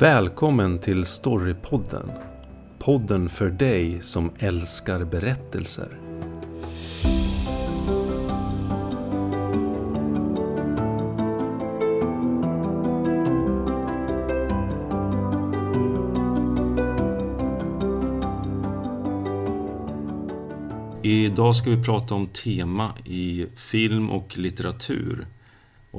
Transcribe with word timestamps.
Välkommen 0.00 0.78
till 0.78 1.04
Storypodden. 1.04 2.10
Podden 2.78 3.28
för 3.28 3.50
dig 3.50 4.02
som 4.02 4.30
älskar 4.38 5.04
berättelser. 5.04 5.98
Idag 21.02 21.56
ska 21.56 21.70
vi 21.70 21.84
prata 21.84 22.14
om 22.14 22.26
tema 22.26 22.94
i 23.04 23.46
film 23.56 24.10
och 24.10 24.38
litteratur. 24.38 25.26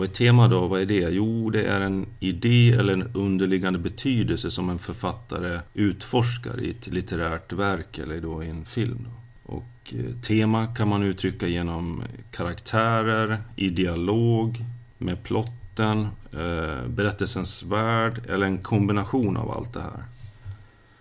Och 0.02 0.06
ett 0.06 0.14
tema 0.14 0.48
då, 0.48 0.68
vad 0.68 0.82
är 0.82 0.86
det? 0.86 1.10
Jo, 1.10 1.50
det 1.50 1.64
är 1.64 1.82
en 1.82 2.06
idé 2.20 2.72
eller 2.72 2.94
en 2.94 3.12
underliggande 3.14 3.80
betydelse 3.80 4.52
som 4.52 4.70
en 4.70 4.80
författare 4.80 5.60
utforskar 5.74 6.62
i 6.62 6.70
ett 6.70 6.88
litterärt 6.88 7.54
verk 7.54 7.98
eller 7.98 8.22
då 8.22 8.44
i 8.44 8.50
en 8.50 8.66
film. 8.66 9.08
Och 9.44 9.94
eh, 9.94 10.16
tema 10.22 10.68
kan 10.68 10.88
man 10.88 11.04
uttrycka 11.04 11.48
genom 11.48 12.04
karaktärer, 12.32 13.38
i 13.56 13.70
dialog, 13.70 14.66
med 14.98 15.24
plotten, 15.24 16.08
eh, 16.34 16.88
berättelsens 16.88 17.64
värld 17.64 18.22
eller 18.30 18.46
en 18.46 18.58
kombination 18.58 19.38
av 19.38 19.52
allt 19.52 19.74
det 19.74 19.82
här. 19.82 20.04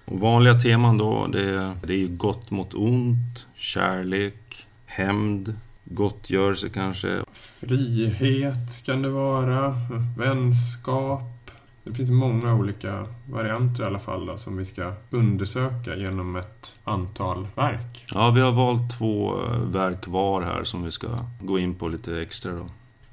Och 0.04 0.20
vanliga 0.20 0.54
teman 0.54 0.98
då, 0.98 1.26
det, 1.26 1.74
det 1.82 1.92
är 1.92 1.98
ju 1.98 2.08
gott 2.08 2.50
mot 2.50 2.74
ont, 2.74 3.46
kärlek, 3.54 4.66
hämnd, 4.86 5.54
gottgörelse 5.84 6.68
kanske. 6.68 7.22
Frihet 7.60 8.84
kan 8.84 9.02
det 9.02 9.08
vara, 9.08 9.74
vänskap. 10.16 11.50
Det 11.84 11.94
finns 11.94 12.10
många 12.10 12.54
olika 12.54 13.06
varianter 13.30 13.82
i 13.82 13.86
alla 13.86 13.98
fall 13.98 14.26
då, 14.26 14.36
som 14.36 14.56
vi 14.56 14.64
ska 14.64 14.92
undersöka 15.10 15.96
genom 15.96 16.36
ett 16.36 16.76
antal 16.84 17.48
verk. 17.54 18.06
Ja, 18.14 18.30
vi 18.30 18.40
har 18.40 18.52
valt 18.52 18.98
två 18.98 19.34
eh, 19.38 19.60
verk 19.60 20.06
var 20.06 20.42
här 20.42 20.64
som 20.64 20.82
vi 20.82 20.90
ska 20.90 21.08
gå 21.40 21.58
in 21.58 21.74
på 21.74 21.88
lite 21.88 22.20
extra 22.20 22.52
då. 22.52 22.66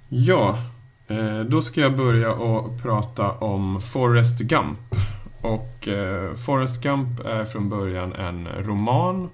Ja, 0.09 0.57
eh, 1.07 1.39
då 1.39 1.61
ska 1.61 1.81
jag 1.81 1.97
börja 1.97 2.33
och 2.33 2.81
prata 2.81 3.31
om 3.31 3.81
Forrest 3.81 4.39
Gump. 4.39 4.95
Och 5.41 5.87
eh, 5.87 6.35
Forrest 6.35 6.83
Gump 6.83 7.19
är 7.19 7.45
från 7.45 7.69
början 7.69 8.13
en 8.13 8.47
roman 8.47 9.29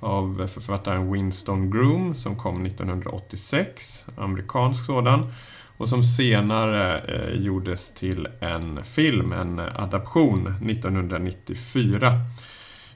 av 0.00 0.46
författaren 0.46 1.12
Winston 1.12 1.70
Groom 1.70 2.14
som 2.14 2.36
kom 2.36 2.66
1986, 2.66 4.04
amerikansk 4.16 4.84
sådan. 4.84 5.32
Och 5.76 5.88
som 5.88 6.02
senare 6.02 6.98
eh, 6.98 7.40
gjordes 7.42 7.94
till 7.94 8.28
en 8.40 8.84
film, 8.84 9.32
en 9.32 9.58
adaption 9.58 10.46
1994. 10.46 12.12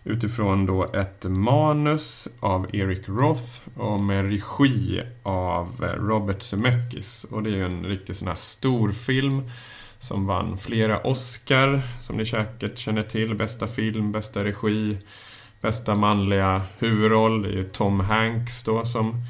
Utifrån 0.04 0.66
då 0.66 0.84
ett 0.84 1.24
manus 1.24 2.28
av 2.40 2.74
Eric 2.74 3.08
Roth 3.08 3.68
och 3.76 4.00
med 4.00 4.24
regi 4.24 5.02
av 5.22 5.84
eh, 5.84 5.86
Robert 5.86 6.42
Zemeckis. 6.42 7.24
Och 7.30 7.42
det 7.42 7.50
är 7.50 7.54
ju 7.54 7.64
en 7.64 7.84
riktigt 7.84 8.16
sån 8.16 8.28
här 8.28 8.34
stor 8.34 8.92
film 8.92 9.50
som 9.98 10.26
vann 10.26 10.58
flera 10.58 11.00
Oscar, 11.00 11.82
som 12.00 12.16
ni 12.16 12.26
säkert 12.26 12.78
känner 12.78 13.02
till. 13.02 13.34
Bästa 13.34 13.66
film, 13.66 14.12
bästa 14.12 14.44
regi, 14.44 14.98
bästa 15.62 15.94
manliga 15.94 16.62
huvudroll. 16.78 17.42
Det 17.42 17.48
är 17.48 17.52
ju 17.52 17.64
Tom 17.64 18.00
Hanks 18.00 18.64
då 18.64 18.84
som 18.84 19.24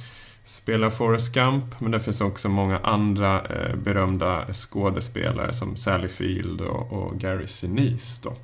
spelar 0.45 0.91
Forrest 0.91 1.35
Gump. 1.35 1.81
Men 1.81 1.91
det 1.91 2.01
finns 2.01 2.21
också 2.21 2.49
många 2.49 2.79
andra 2.79 3.45
eh, 3.45 3.77
berömda 3.77 4.53
skådespelare 4.53 5.53
som 5.53 5.77
Sally 5.77 6.09
Field 6.09 6.61
och, 6.61 6.93
och 6.93 7.21
Gary 7.21 7.47
Sinise 7.47 8.21
då. 8.23 8.37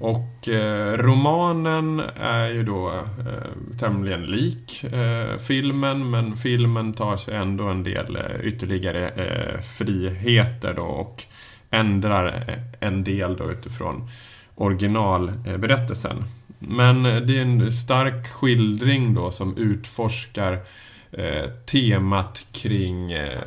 Och 0.00 0.48
eh, 0.48 0.98
romanen 0.98 2.02
är 2.16 2.48
ju 2.48 2.62
då 2.62 2.90
eh, 2.90 3.78
tämligen 3.78 4.26
lik 4.26 4.84
eh, 4.84 5.38
filmen 5.38 6.10
men 6.10 6.36
filmen 6.36 6.92
tar 6.92 7.16
sig 7.16 7.36
ändå 7.36 7.68
en 7.68 7.82
del 7.82 8.16
eh, 8.16 8.46
ytterligare 8.46 9.08
eh, 9.08 9.60
friheter 9.60 10.74
då 10.74 10.82
och 10.82 11.22
ändrar 11.70 12.44
eh, 12.48 12.88
en 12.88 13.04
del 13.04 13.36
då 13.36 13.50
utifrån 13.50 14.08
originalberättelsen. 14.54 16.24
Men 16.68 17.06
eh, 17.06 17.16
det 17.16 17.38
är 17.38 17.42
en 17.42 17.72
stark 17.72 18.26
skildring 18.26 19.14
då 19.14 19.30
som 19.30 19.56
utforskar 19.56 20.58
eh, 21.12 21.50
temat 21.66 22.46
kring 22.52 23.12
eh, 23.12 23.40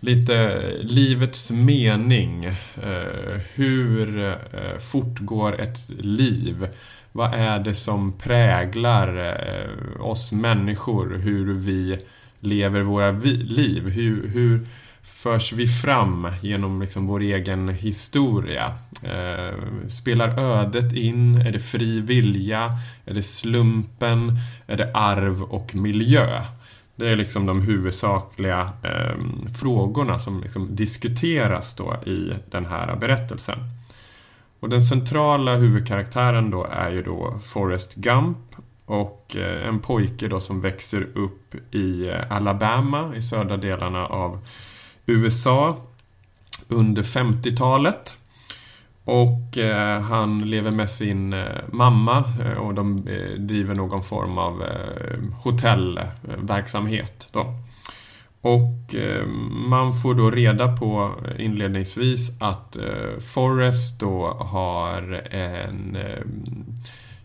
lite 0.00 0.60
livets 0.80 1.50
mening. 1.50 2.44
Eh, 2.44 3.40
hur 3.54 4.24
eh, 4.24 4.78
fortgår 4.78 5.60
ett 5.60 5.88
liv? 5.98 6.68
Vad 7.12 7.34
är 7.34 7.58
det 7.58 7.74
som 7.74 8.12
präglar 8.18 9.16
eh, 9.16 10.00
oss 10.00 10.32
människor? 10.32 11.18
Hur 11.18 11.54
vi 11.54 11.98
lever 12.40 12.80
våra 12.80 13.10
liv? 13.10 13.88
Hur, 13.88 14.28
hur 14.28 14.66
förs 15.08 15.52
vi 15.52 15.66
fram 15.66 16.28
genom 16.42 16.80
liksom 16.80 17.06
vår 17.06 17.20
egen 17.20 17.68
historia? 17.68 18.74
Eh, 19.02 19.88
spelar 19.88 20.38
ödet 20.38 20.92
in? 20.92 21.34
Är 21.34 21.52
det 21.52 21.60
fri 21.60 22.00
vilja? 22.00 22.78
Är 23.06 23.14
det 23.14 23.22
slumpen? 23.22 24.38
Är 24.66 24.76
det 24.76 24.90
arv 24.94 25.42
och 25.42 25.74
miljö? 25.74 26.42
Det 26.96 27.08
är 27.08 27.16
liksom 27.16 27.46
de 27.46 27.60
huvudsakliga 27.60 28.70
eh, 28.82 29.16
frågorna 29.60 30.18
som 30.18 30.40
liksom 30.40 30.76
diskuteras 30.76 31.74
då 31.74 31.96
i 32.06 32.32
den 32.50 32.66
här 32.66 32.96
berättelsen. 32.96 33.58
Och 34.60 34.68
den 34.68 34.82
centrala 34.82 35.56
huvudkaraktären 35.56 36.50
då 36.50 36.64
är 36.64 36.90
ju 36.90 37.02
då 37.02 37.38
Forrest 37.44 37.94
Gump 37.94 38.38
och 38.84 39.36
eh, 39.36 39.68
en 39.68 39.78
pojke 39.78 40.28
då 40.28 40.40
som 40.40 40.60
växer 40.60 41.08
upp 41.14 41.74
i 41.74 42.08
eh, 42.08 42.32
Alabama 42.32 43.16
i 43.16 43.22
södra 43.22 43.56
delarna 43.56 44.06
av 44.06 44.40
USA 45.08 45.76
under 46.68 47.02
50-talet. 47.02 48.16
Och 49.04 49.58
eh, 49.58 50.00
han 50.00 50.38
lever 50.50 50.70
med 50.70 50.90
sin 50.90 51.32
eh, 51.32 51.46
mamma 51.72 52.24
eh, 52.44 52.52
och 52.52 52.74
de 52.74 53.08
eh, 53.08 53.40
driver 53.40 53.74
någon 53.74 54.02
form 54.02 54.38
av 54.38 54.62
eh, 54.62 55.18
hotellverksamhet. 55.42 57.28
Då. 57.32 57.54
Och 58.40 58.94
eh, 58.94 59.26
man 59.68 60.00
får 60.02 60.14
då 60.14 60.30
reda 60.30 60.76
på 60.76 61.14
eh, 61.24 61.44
inledningsvis 61.44 62.42
att 62.42 62.76
eh, 62.76 63.20
Forrest 63.34 64.00
då 64.00 64.26
har 64.28 65.22
en 65.34 65.96
eh, 65.96 66.22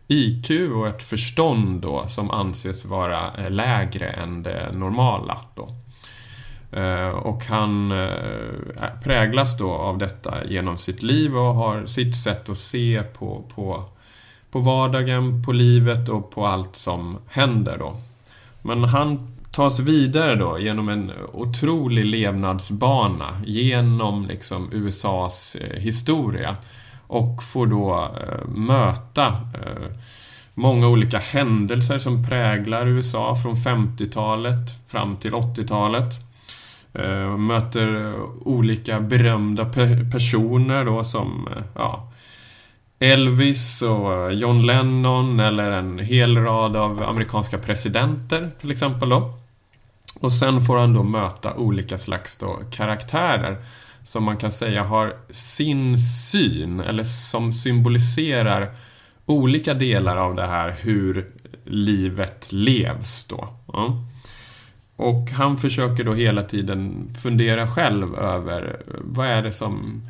IQ 0.08 0.50
och 0.76 0.88
ett 0.88 1.04
förstånd 1.04 1.82
då 1.82 2.08
som 2.08 2.32
anses 2.32 2.86
vara 2.86 3.48
lägre 3.50 4.10
än 4.10 4.44
det 4.44 4.72
normala. 4.74 5.38
Då. 5.56 5.83
Eh, 6.76 7.10
och 7.10 7.46
han 7.46 7.92
eh, 7.92 8.90
präglas 9.04 9.58
då 9.58 9.72
av 9.72 9.98
detta 9.98 10.46
genom 10.46 10.78
sitt 10.78 11.04
liv 11.04 11.38
och 11.38 11.54
har 11.56 11.86
sitt 11.86 12.24
sätt 12.24 12.50
att 12.50 12.58
se 12.58 13.04
på, 13.04 13.44
på, 13.56 13.84
på 14.52 14.60
vardagen, 14.60 15.44
på 15.44 15.52
livet 15.52 16.10
och 16.10 16.32
på 16.32 16.46
allt 16.46 16.76
som 16.76 17.18
händer 17.28 17.78
då. 17.78 17.96
Men 18.62 18.84
han 18.84 19.38
tas 19.52 19.80
vidare 19.80 20.36
då 20.36 20.60
genom 20.60 20.90
en 20.90 21.12
otrolig 21.34 22.06
levnadsbana 22.06 23.42
genom 23.46 24.26
liksom 24.26 24.70
USAs 24.72 25.56
eh, 25.56 25.80
historia 25.80 26.56
och 27.08 27.44
får 27.44 27.68
då 27.68 28.16
möta 28.48 29.36
många 30.54 30.88
olika 30.88 31.18
händelser 31.18 32.00
som 32.00 32.26
präglar 32.26 32.88
USA 32.88 33.36
från 33.36 33.56
50-talet 33.56 34.88
fram 34.88 35.18
till 35.18 35.34
80-talet. 35.34 36.33
Eh, 36.94 37.38
möter 37.38 37.96
eh, 37.96 38.24
olika 38.46 39.00
berömda 39.00 39.66
pe 39.66 40.10
personer 40.12 40.86
då 40.86 41.04
som 41.04 41.48
eh, 41.48 41.64
ja, 41.76 42.12
Elvis 43.00 43.82
och 43.82 44.34
John 44.34 44.66
Lennon 44.66 45.40
eller 45.40 45.72
en 45.72 46.00
hel 46.00 46.38
rad 46.38 46.76
av 46.76 47.04
amerikanska 47.04 47.58
presidenter 47.58 48.52
till 48.62 48.72
exempel 48.72 49.10
då. 49.10 49.34
Och 50.20 50.34
sen 50.34 50.62
får 50.62 50.78
han 50.78 50.94
då 50.94 51.04
möta 51.04 51.54
olika 51.54 51.98
slags 51.98 52.38
då 52.38 52.60
karaktärer 52.72 53.58
som 54.04 54.24
man 54.24 54.38
kan 54.38 54.52
säga 54.52 54.84
har 54.84 55.16
sin 55.30 55.98
syn 56.00 56.80
eller 56.80 57.04
som 57.04 57.52
symboliserar 57.52 58.76
olika 59.26 59.74
delar 59.74 60.18
av 60.18 60.36
det 60.36 60.48
här 60.48 60.76
hur 60.82 61.32
livet 61.66 62.48
levs 62.52 63.26
då. 63.26 63.48
Ja. 63.74 64.04
Och 64.96 65.32
han 65.32 65.58
försöker 65.58 66.04
då 66.04 66.14
hela 66.14 66.44
tiden 66.44 67.10
fundera 67.22 67.68
själv 67.68 68.16
över 68.16 68.82
vad 68.88 69.28
är 69.28 69.44
det 69.44 69.52
som 69.52 70.02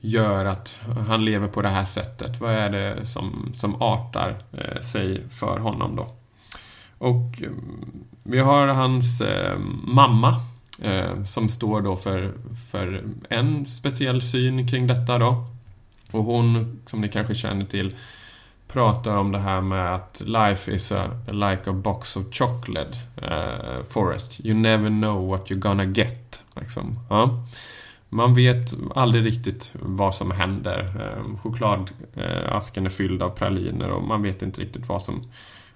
gör 0.00 0.44
att 0.44 0.78
han 1.08 1.24
lever 1.24 1.48
på 1.48 1.62
det 1.62 1.68
här 1.68 1.84
sättet? 1.84 2.40
Vad 2.40 2.52
är 2.52 2.70
det 2.70 3.06
som, 3.06 3.52
som 3.54 3.82
artar 3.82 4.42
eh, 4.52 4.80
sig 4.80 5.28
för 5.30 5.58
honom 5.58 5.96
då? 5.96 6.08
Och 6.98 7.42
eh, 7.42 7.50
vi 8.22 8.38
har 8.38 8.66
hans 8.66 9.20
eh, 9.20 9.58
mamma 9.84 10.36
eh, 10.82 11.24
som 11.24 11.48
står 11.48 11.80
då 11.80 11.96
för, 11.96 12.32
för 12.70 13.04
en 13.28 13.66
speciell 13.66 14.22
syn 14.22 14.68
kring 14.68 14.86
detta 14.86 15.18
då. 15.18 15.46
Och 16.10 16.24
hon, 16.24 16.80
som 16.86 17.00
ni 17.00 17.08
kanske 17.08 17.34
känner 17.34 17.64
till, 17.64 17.94
pratar 18.72 19.16
om 19.16 19.32
det 19.32 19.38
här 19.38 19.60
med 19.60 19.94
att 19.94 20.22
life 20.26 20.72
is 20.72 20.92
a, 20.92 21.10
like 21.26 21.70
a 21.70 21.72
box 21.72 22.16
of 22.16 22.24
chocolate, 22.32 22.98
eh, 23.16 23.32
uh, 23.32 23.84
Forrest. 23.88 24.40
You 24.44 24.54
never 24.54 24.88
know 24.88 25.28
what 25.28 25.50
you're 25.50 25.58
gonna 25.58 25.84
get. 25.84 26.42
Liksom. 26.54 26.98
Ja. 27.10 27.44
Man 28.08 28.34
vet 28.34 28.74
aldrig 28.94 29.26
riktigt 29.26 29.72
vad 29.74 30.14
som 30.14 30.30
händer. 30.30 30.94
Eh, 30.96 31.30
uh, 31.30 31.38
chokladasken 31.42 32.86
eh, 32.86 32.92
är 32.92 32.96
fylld 32.96 33.22
av 33.22 33.30
praliner 33.30 33.90
och 33.90 34.02
man 34.02 34.22
vet 34.22 34.42
inte 34.42 34.60
riktigt 34.60 34.88
vad 34.88 35.02
som 35.02 35.30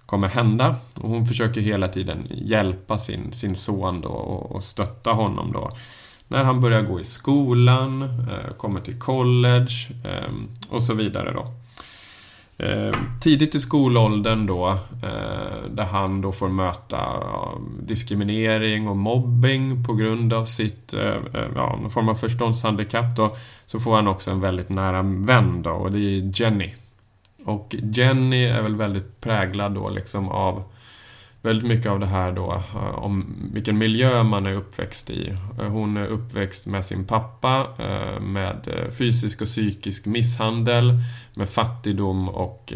kommer 0.06 0.28
hända. 0.28 0.76
Och 0.94 1.08
hon 1.08 1.26
försöker 1.26 1.60
hela 1.60 1.88
tiden 1.88 2.26
hjälpa 2.30 2.98
sin, 2.98 3.32
sin 3.32 3.54
son 3.54 4.00
då 4.00 4.08
och, 4.08 4.52
och 4.52 4.62
stötta 4.62 5.12
honom 5.12 5.52
då. 5.52 5.70
När 6.28 6.44
han 6.44 6.60
börjar 6.60 6.82
gå 6.82 7.00
i 7.00 7.04
skolan, 7.04 8.08
kommer 8.58 8.80
till 8.80 8.98
college 8.98 9.72
och 10.68 10.82
så 10.82 10.94
vidare 10.94 11.32
då. 11.32 11.46
Eh, 12.58 12.98
tidigt 13.20 13.54
i 13.54 13.58
skolåldern 13.58 14.46
då, 14.46 14.68
eh, 15.02 15.70
där 15.70 15.84
han 15.84 16.20
då 16.20 16.32
får 16.32 16.48
möta 16.48 16.96
ja, 16.96 17.58
diskriminering 17.82 18.88
och 18.88 18.96
mobbing 18.96 19.84
på 19.84 19.94
grund 19.94 20.32
av 20.32 20.44
sitt, 20.44 20.94
eh, 20.94 21.16
eh, 21.34 21.48
ja, 21.54 21.78
någon 21.80 21.90
form 21.90 22.08
av 22.08 22.14
förståndshandikapp 22.14 23.16
då, 23.16 23.36
så 23.66 23.80
får 23.80 23.96
han 23.96 24.08
också 24.08 24.30
en 24.30 24.40
väldigt 24.40 24.68
nära 24.68 25.02
vän 25.02 25.62
då, 25.62 25.70
och 25.70 25.92
det 25.92 25.98
är 25.98 26.40
Jenny. 26.40 26.74
Och 27.44 27.74
Jenny 27.78 28.44
är 28.44 28.62
väl 28.62 28.76
väldigt 28.76 29.20
präglad 29.20 29.74
då 29.74 29.88
liksom 29.88 30.28
av 30.28 30.62
väldigt 31.46 31.68
mycket 31.68 31.90
av 31.90 32.00
det 32.00 32.06
här 32.06 32.32
då 32.32 32.52
eh, 32.52 32.98
om 32.98 33.36
vilken 33.52 33.78
miljö 33.78 34.22
man 34.22 34.46
är 34.46 34.54
uppväxt 34.54 35.10
i. 35.10 35.28
Eh, 35.60 35.68
hon 35.68 35.96
är 35.96 36.06
uppväxt 36.06 36.66
med 36.66 36.84
sin 36.84 37.04
pappa 37.04 37.66
eh, 37.78 38.20
med 38.20 38.68
fysisk 38.98 39.40
och 39.40 39.46
psykisk 39.46 40.06
misshandel, 40.06 40.98
med 41.34 41.48
fattigdom 41.48 42.28
och 42.28 42.72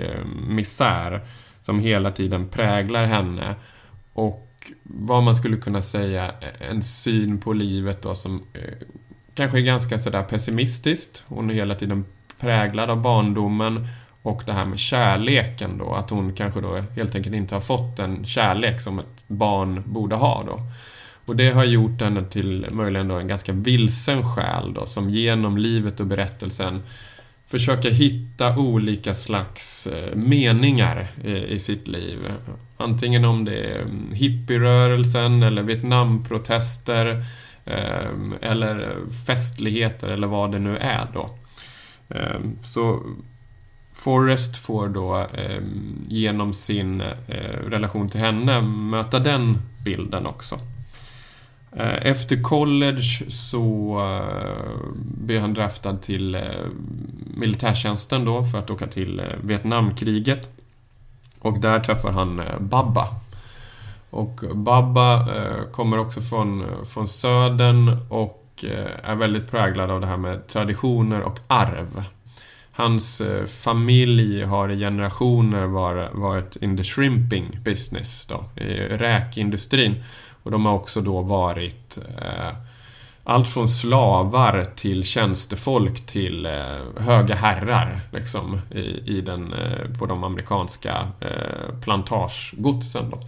misär 0.49 1.21
som 1.61 1.81
hela 1.81 2.13
tiden 2.13 2.49
präglar 2.49 3.05
henne. 3.05 3.55
Och 4.13 4.73
vad 4.83 5.23
man 5.23 5.37
skulle 5.37 5.57
kunna 5.57 5.83
säga 5.83 6.35
en 6.71 6.83
syn 6.83 7.41
på 7.41 7.53
livet 7.53 8.03
då 8.03 8.15
som 8.15 8.43
kanske 9.35 9.59
är 9.59 9.63
ganska 9.63 9.99
sådär 9.99 10.23
pessimistiskt. 10.23 11.25
Hon 11.29 11.51
är 11.51 11.55
hela 11.55 11.75
tiden 11.75 12.05
präglad 12.41 12.91
av 12.91 13.03
barndomen 13.03 13.87
och 14.23 14.43
det 14.47 14.53
här 14.53 14.65
med 14.65 14.79
kärleken 14.79 15.79
då, 15.79 15.95
att 15.95 16.11
hon 16.11 16.35
kanske 16.35 16.61
då 16.61 16.77
helt 16.97 17.15
enkelt 17.15 17.37
inte 17.37 17.55
har 17.55 17.61
fått 17.61 17.97
den 17.97 18.25
kärlek 18.25 18.81
som 18.81 18.99
ett 18.99 19.25
barn 19.27 19.83
borde 19.87 20.17
ha 20.17 20.43
då. 20.45 20.61
Och 21.25 21.37
det 21.37 21.51
har 21.51 21.65
gjort 21.65 22.01
henne 22.01 22.25
till 22.25 22.67
möjligen 22.71 23.09
då 23.09 23.15
en 23.15 23.29
ganska 23.29 23.53
vilsen 23.53 24.35
själ 24.35 24.75
då, 24.75 24.87
som 24.87 25.11
genom 25.11 25.59
livet 25.59 26.01
och 26.01 26.07
berättelsen 26.07 26.83
försöker 27.51 27.91
hitta 27.91 28.59
olika 28.59 29.15
slags 29.15 29.87
eh, 29.87 30.17
meningar 30.17 31.09
eh, 31.25 31.45
i, 31.45 31.59
sitt 31.61 31.89
liv. 31.89 32.19
Antingen 32.77 33.25
om 33.25 33.45
det 33.45 33.57
är 33.57 33.81
mm, 33.81 34.13
hippierörelsen 34.13 35.43
eller 35.43 35.63
Vietnamprotester 35.63 37.25
ehm, 37.65 38.35
eller 38.41 38.97
festligheter 39.27 40.09
eller 40.09 40.27
vad 40.27 40.53
det 40.53 40.59
nu 40.59 40.77
är 40.77 41.07
då. 41.15 41.31
Ehm, 42.09 42.59
så 42.63 43.03
Forrest 44.01 44.57
får 44.57 44.89
då 44.89 45.19
eh, 45.19 45.63
genom 46.09 46.55
sin 46.55 47.01
eh, 47.01 47.71
relation 47.71 48.09
till 48.09 48.21
henne 48.21 48.61
möta 48.61 49.19
den 49.19 49.59
bilden 49.85 50.27
också. 50.27 50.59
Eh, 51.73 52.07
efter 52.07 52.43
college 52.43 53.31
så 53.31 53.97
eh, 54.01 54.91
blir 55.03 55.41
han 55.41 55.55
draftad 55.55 55.97
till 55.97 56.35
eh, 56.35 56.43
militärtjänsten 57.35 58.25
då 58.25 58.45
för 58.45 58.59
att 58.59 58.71
åka 58.71 58.87
till 58.87 59.21
eh, 59.21 59.27
Vietnamkriget. 59.43 60.49
Och 61.41 61.61
där 61.61 61.81
träffar 61.81 62.13
han 62.13 62.43
Babba. 62.61 63.09
Och 64.11 64.41
Babba 64.55 65.27
kommer 65.73 65.99
också 65.99 66.21
från, 66.21 66.65
från 66.87 67.09
södern 67.09 67.99
och 68.09 68.65
är 69.03 69.15
väldigt 69.15 69.51
präglad 69.51 69.91
av 69.91 70.01
det 70.01 70.07
här 70.07 70.17
med 70.17 70.47
traditioner 70.47 71.21
och 71.21 71.39
arv. 71.47 72.05
Hans 72.81 73.21
eh, 73.21 73.47
familj 73.47 74.45
har 74.45 74.69
i 74.69 74.79
generationer 74.79 75.67
varit 76.15 76.57
in 76.57 76.77
the 76.77 76.85
shrimping 76.85 77.59
business, 77.65 78.27
då, 78.27 78.45
i 78.57 78.75
räkindustrin. 78.75 80.05
Och 80.43 80.51
de 80.51 80.67
har 80.67 80.73
också 80.73 81.01
då 81.01 81.23
varit 81.23 81.99
eh, 81.99 82.57
allt 83.25 83.49
från 83.49 83.69
slavar 83.69 84.67
till 84.77 85.05
tjänstefolk 85.05 86.07
till 86.07 86.47
eh, 86.47 86.53
höga 86.97 87.35
herrar 87.35 88.01
liksom, 88.13 88.61
i, 88.71 89.17
i 89.17 89.21
den, 89.21 89.53
eh, 89.53 89.99
på 89.99 90.07
de 90.07 90.25
amerikanska 90.25 91.09
eh, 91.21 91.81
plantagegodsen. 91.83 93.11
Då. 93.11 93.21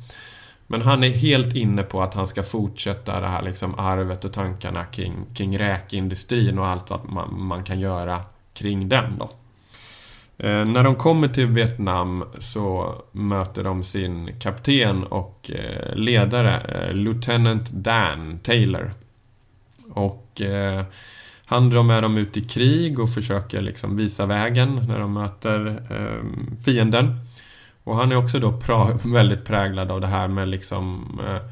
Men 0.66 0.82
han 0.82 1.04
är 1.04 1.08
helt 1.08 1.54
inne 1.54 1.82
på 1.82 2.02
att 2.02 2.14
han 2.14 2.26
ska 2.26 2.42
fortsätta 2.42 3.20
det 3.20 3.28
här 3.28 3.42
liksom, 3.42 3.78
arvet 3.78 4.24
och 4.24 4.32
tankarna 4.32 4.84
kring, 4.84 5.14
kring 5.34 5.58
räkindustrin 5.58 6.58
och 6.58 6.66
allt 6.66 6.90
vad 6.90 7.08
man, 7.08 7.42
man 7.42 7.64
kan 7.64 7.80
göra 7.80 8.20
kring 8.54 8.88
den. 8.88 9.18
Då. 9.18 9.30
Eh, 10.38 10.64
när 10.64 10.84
de 10.84 10.94
kommer 10.94 11.28
till 11.28 11.46
Vietnam 11.46 12.24
så 12.38 12.94
möter 13.12 13.64
de 13.64 13.84
sin 13.84 14.40
kapten 14.40 15.04
och 15.04 15.50
eh, 15.54 15.94
ledare, 15.94 16.60
eh, 16.60 16.94
Lieutenant 16.94 17.70
Dan 17.70 18.38
Taylor. 18.38 18.92
Och 19.90 20.40
eh, 20.40 20.84
han 21.44 21.70
drar 21.70 21.82
med 21.82 22.02
dem 22.02 22.18
ut 22.18 22.36
i 22.36 22.40
krig 22.40 22.98
och 22.98 23.14
försöker 23.14 23.60
liksom 23.60 23.96
visa 23.96 24.26
vägen 24.26 24.84
när 24.88 24.98
de 24.98 25.12
möter 25.12 25.82
eh, 25.90 26.54
fienden. 26.64 27.20
Och 27.84 27.96
han 27.96 28.12
är 28.12 28.16
också 28.16 28.38
då 28.38 28.52
pra 28.52 28.98
väldigt 29.04 29.44
präglad 29.44 29.90
av 29.90 30.00
det 30.00 30.06
här 30.06 30.28
med 30.28 30.48
liksom 30.48 31.20
eh, 31.26 31.42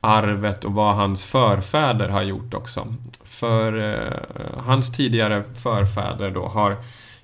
arvet 0.00 0.64
och 0.64 0.72
vad 0.72 0.94
hans 0.94 1.24
förfäder 1.24 2.08
har 2.08 2.22
gjort 2.22 2.54
också. 2.54 2.94
För 3.24 3.94
eh, 3.94 4.62
hans 4.64 4.92
tidigare 4.92 5.44
förfäder 5.54 6.30
då 6.30 6.46
har 6.46 6.76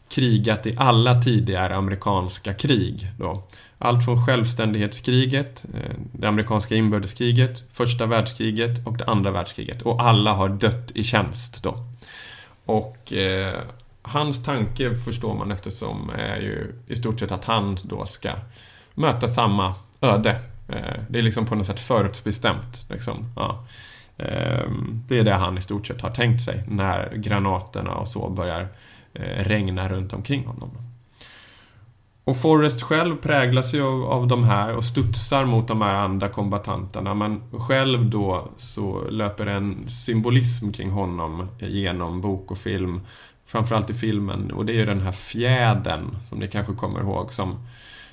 krigat 0.08 0.66
i 0.66 0.74
alla 0.76 1.22
tidigare 1.22 1.74
amerikanska 1.74 2.54
krig. 2.54 3.10
Då. 3.18 3.42
Allt 3.78 4.04
från 4.04 4.26
självständighetskriget, 4.26 5.64
eh, 5.74 5.94
det 6.12 6.28
amerikanska 6.28 6.74
inbördeskriget, 6.74 7.64
första 7.72 8.06
världskriget 8.06 8.86
och 8.86 8.96
det 8.96 9.04
andra 9.04 9.30
världskriget. 9.30 9.82
Och 9.82 10.02
alla 10.02 10.32
har 10.32 10.48
dött 10.48 10.92
i 10.94 11.02
tjänst 11.02 11.62
då. 11.62 11.76
Och 12.64 13.12
eh, 13.12 13.60
hans 14.02 14.44
tanke 14.44 14.94
förstår 14.94 15.34
man 15.34 15.50
eftersom 15.50 16.10
är 16.10 16.36
ju 16.36 16.74
i 16.86 16.94
stort 16.94 17.20
sett 17.20 17.32
att 17.32 17.44
han 17.44 17.78
då 17.82 18.06
ska 18.06 18.30
möta 18.94 19.28
samma 19.28 19.74
öde. 20.00 20.40
Eh, 20.68 21.02
det 21.08 21.18
är 21.18 21.22
liksom 21.22 21.46
på 21.46 21.54
något 21.54 21.66
sätt 21.66 21.80
förutbestämt. 21.80 22.86
Liksom. 22.90 23.32
Ja. 23.36 23.66
Eh, 24.16 24.70
det 25.08 25.18
är 25.18 25.24
det 25.24 25.34
han 25.34 25.58
i 25.58 25.60
stort 25.60 25.86
sett 25.86 26.00
har 26.00 26.10
tänkt 26.10 26.42
sig 26.42 26.64
när 26.68 27.14
granaterna 27.16 27.94
och 27.94 28.08
så 28.08 28.30
börjar 28.30 28.68
regna 29.14 29.48
regnar 29.48 29.88
runt 29.88 30.12
omkring 30.12 30.46
honom. 30.46 30.70
Och 32.24 32.36
Forrest 32.36 32.82
själv 32.82 33.16
präglas 33.16 33.74
ju 33.74 33.82
av, 33.82 34.04
av 34.04 34.26
de 34.28 34.44
här 34.44 34.76
och 34.76 34.84
studsar 34.84 35.44
mot 35.44 35.68
de 35.68 35.82
här 35.82 35.94
andra 35.94 36.28
kombatanterna 36.28 37.14
men 37.14 37.42
själv 37.50 38.10
då 38.10 38.48
så 38.56 39.04
löper 39.10 39.46
en 39.46 39.88
symbolism 39.88 40.72
kring 40.72 40.90
honom 40.90 41.48
genom 41.58 42.20
bok 42.20 42.50
och 42.50 42.58
film. 42.58 43.00
Framförallt 43.46 43.90
i 43.90 43.94
filmen 43.94 44.50
och 44.50 44.66
det 44.66 44.72
är 44.72 44.76
ju 44.76 44.86
den 44.86 45.00
här 45.00 45.12
fjädern 45.12 46.16
som 46.28 46.38
ni 46.38 46.48
kanske 46.48 46.74
kommer 46.74 47.00
ihåg 47.00 47.32
som 47.32 47.66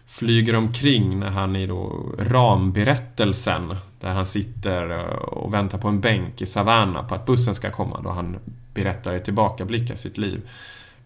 flyger 0.08 0.56
omkring 0.56 1.20
när 1.20 1.30
han 1.30 1.56
i 1.56 1.68
då 1.68 2.06
ramberättelsen 2.20 3.76
där 4.00 4.10
han 4.10 4.26
sitter 4.26 4.90
eh, 5.00 5.16
och 5.16 5.54
väntar 5.54 5.78
på 5.78 5.88
en 5.88 6.02
bänk 6.02 6.42
i 6.42 6.46
Savannah 6.46 7.08
på 7.08 7.16
att 7.16 7.26
bussen 7.26 7.56
ska 7.56 7.72
komma 7.72 8.02
då 8.04 8.10
han 8.10 8.38
berättar 8.74 9.16
i 9.16 9.20
tillbakablickar 9.20 9.96
sitt 9.96 10.18
liv 10.18 10.50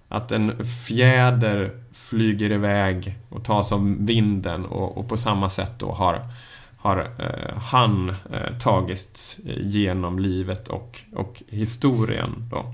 att 0.09 0.31
en 0.31 0.65
fjäder 0.65 1.71
flyger 1.93 2.51
iväg 2.51 3.15
och 3.29 3.43
tas 3.43 3.71
av 3.71 3.95
vinden 3.99 4.65
och, 4.65 4.97
och 4.97 5.09
på 5.09 5.17
samma 5.17 5.49
sätt 5.49 5.71
då 5.77 5.91
har, 5.91 6.21
har 6.77 6.97
eh, 7.19 7.57
han 7.57 8.09
eh, 8.09 8.57
tagits 8.59 9.39
eh, 9.45 9.67
genom 9.67 10.19
livet 10.19 10.67
och, 10.67 10.99
och 11.15 11.43
historien. 11.47 12.49
Då. 12.51 12.65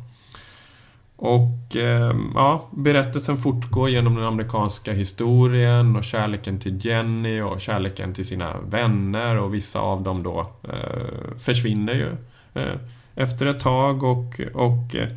Och 1.16 1.76
eh, 1.76 2.16
ja, 2.36 2.70
berättelsen 2.72 3.38
fortgår 3.38 3.90
genom 3.90 4.16
den 4.16 4.26
amerikanska 4.26 4.94
historien 4.94 5.96
och 5.96 6.04
kärleken 6.04 6.60
till 6.60 6.86
Jenny 6.86 7.42
och 7.42 7.62
kärleken 7.62 8.14
till 8.14 8.26
sina 8.26 8.58
vänner 8.60 9.36
och 9.36 9.54
vissa 9.54 9.80
av 9.80 10.04
dem 10.04 10.24
då 10.24 10.52
eh, 10.64 11.38
försvinner 11.40 11.94
ju 11.94 12.10
eh, 12.54 12.76
efter 13.16 13.46
ett 13.46 13.60
tag 13.60 14.04
och, 14.04 14.42
och 14.54 14.96
eh, 14.96 15.10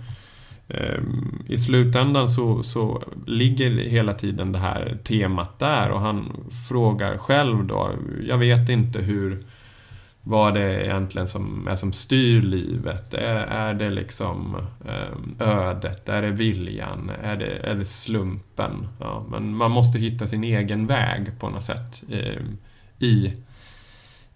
Ehm, 0.69 1.43
I 1.49 1.59
slutändan 1.59 2.29
så, 2.29 2.63
så 2.63 3.03
ligger 3.27 3.71
hela 3.71 4.15
tiden 4.15 4.53
det 4.53 4.59
här 4.59 4.99
temat 5.05 5.59
där 5.59 5.91
och 5.91 6.01
han 6.01 6.33
frågar 6.69 7.19
själv 7.19 7.65
då, 7.65 7.91
jag 8.29 8.39
vet 8.39 8.69
inte 8.69 8.99
hur 8.99 9.39
vad 10.27 10.55
det 10.55 10.61
är 10.61 10.81
egentligen 10.81 11.29
som 11.29 11.69
är 11.69 11.77
som 11.77 11.93
styr 11.93 12.43
livet. 12.43 13.15
Är, 13.15 13.37
är 13.37 13.75
det 13.75 13.91
liksom 13.91 14.57
ehm, 14.89 15.37
ödet? 15.39 16.09
Är 16.09 16.23
det 16.23 16.31
viljan? 16.31 17.11
Är 17.23 17.37
det, 17.37 17.47
är 17.47 17.75
det 17.75 17.85
slumpen? 17.85 18.89
Ja, 19.01 19.27
men 19.31 19.57
man 19.57 19.71
måste 19.71 19.99
hitta 19.99 20.27
sin 20.27 20.45
egen 20.45 20.87
väg 20.87 21.39
på 21.41 21.49
något 21.49 21.63
sätt 21.63 22.05
ehm, 22.11 22.59
i, 22.99 23.33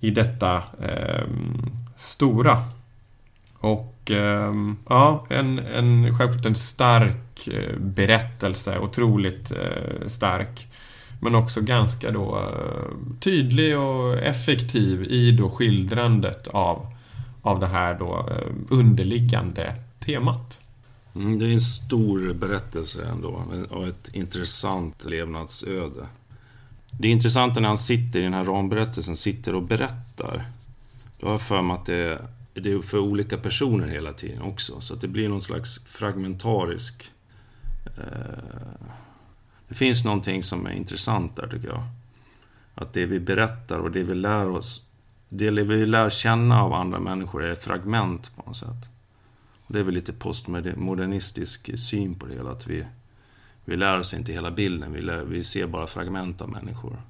i 0.01 0.11
detta 0.11 0.63
eh, 0.83 1.27
stora. 1.97 2.65
Och 3.61 4.11
eh, 4.11 4.55
ja, 4.89 5.27
en, 5.31 5.59
en, 5.59 6.19
självklart 6.19 6.47
en 6.47 6.55
stark 6.55 7.49
eh, 7.49 7.79
berättelse, 7.79 8.79
otroligt 8.79 9.53
eh, 9.53 10.07
stark. 10.07 10.67
Men 11.21 11.35
också 11.35 11.61
ganska 11.61 12.11
då 12.11 12.39
eh, 12.39 13.19
tydlig 13.21 13.79
och 13.79 14.19
effektiv 14.19 15.03
i 15.03 15.33
då 15.33 15.51
skildrandet 15.51 16.49
av, 16.49 16.87
av 17.43 17.61
det 17.61 17.67
här 17.67 17.95
då 17.95 18.29
eh, 18.31 18.53
underliggande 18.69 19.75
temat. 20.01 20.61
Mm, 21.15 21.39
det 21.39 21.47
är 21.47 21.53
en 21.53 21.61
stor 21.61 22.35
berättelse 22.35 23.07
ändå 23.07 23.43
och 23.71 23.89
ett 23.89 24.11
intressant 24.13 25.05
levnadsöde. 25.05 26.07
Det 26.91 27.09
är 27.09 27.13
intressant 27.13 27.55
när 27.55 27.69
han 27.69 27.79
sitter 27.79 28.21
i 28.21 28.23
den 28.23 28.35
här 28.35 28.45
ramberättelsen, 28.45 29.17
sitter 29.17 29.55
och 29.55 29.63
berättar. 29.63 30.45
Då 31.21 31.27
har 31.27 31.33
jag 31.33 31.43
för 31.43 31.63
mig 31.63 31.75
att 31.75 31.87
det 31.87 31.97
är, 31.97 32.21
det 32.61 32.73
är 32.73 32.81
för 32.81 32.99
olika 32.99 33.39
personer 33.39 33.87
hela 33.87 34.13
tiden 34.13 34.43
också. 34.43 34.81
Så 34.81 34.95
att 34.95 35.01
det 35.01 35.09
blir 35.09 35.29
någon 35.29 35.43
slags 35.43 35.85
fragmentarisk 35.85 37.11
eh, 37.85 38.89
det 39.69 39.75
finns 39.75 40.05
någonting 40.05 40.43
som 40.43 40.67
är 40.67 40.71
intressant 40.71 41.37
där 41.37 41.47
tycker 41.47 41.69
jag. 41.69 41.83
Att 42.75 42.93
det 42.93 43.07
vi 43.07 43.21
berättar 43.21 43.79
och 43.79 43.91
det 43.91 44.03
vi 44.03 44.15
lär 44.15 44.49
oss, 44.49 44.87
det 45.29 45.51
vi 45.51 45.87
lär 45.87 46.11
känna 46.11 46.63
av 46.63 46.73
andra 46.73 47.01
människor 47.01 47.45
är 47.45 47.55
fragment 47.55 48.37
på 48.37 48.43
något 48.47 48.57
sätt. 48.57 48.91
Och 49.67 49.75
det 49.75 49.81
är 49.81 49.85
väl 49.85 49.95
lite 49.95 50.13
postmodernistisk 50.13 51.79
syn 51.79 52.15
på 52.15 52.27
det 52.27 52.35
hela, 52.35 52.51
att 52.51 52.67
vi, 52.67 52.85
vi 53.65 53.77
lär 53.77 53.99
oss 53.99 54.15
inte 54.15 54.33
hela 54.33 54.51
bilden, 54.51 54.93
vi, 54.93 55.01
lär, 55.01 55.25
vi 55.25 55.45
ser 55.45 55.67
bara 55.67 55.87
fragment 55.87 56.43
av 56.43 56.49
människor. 56.49 57.03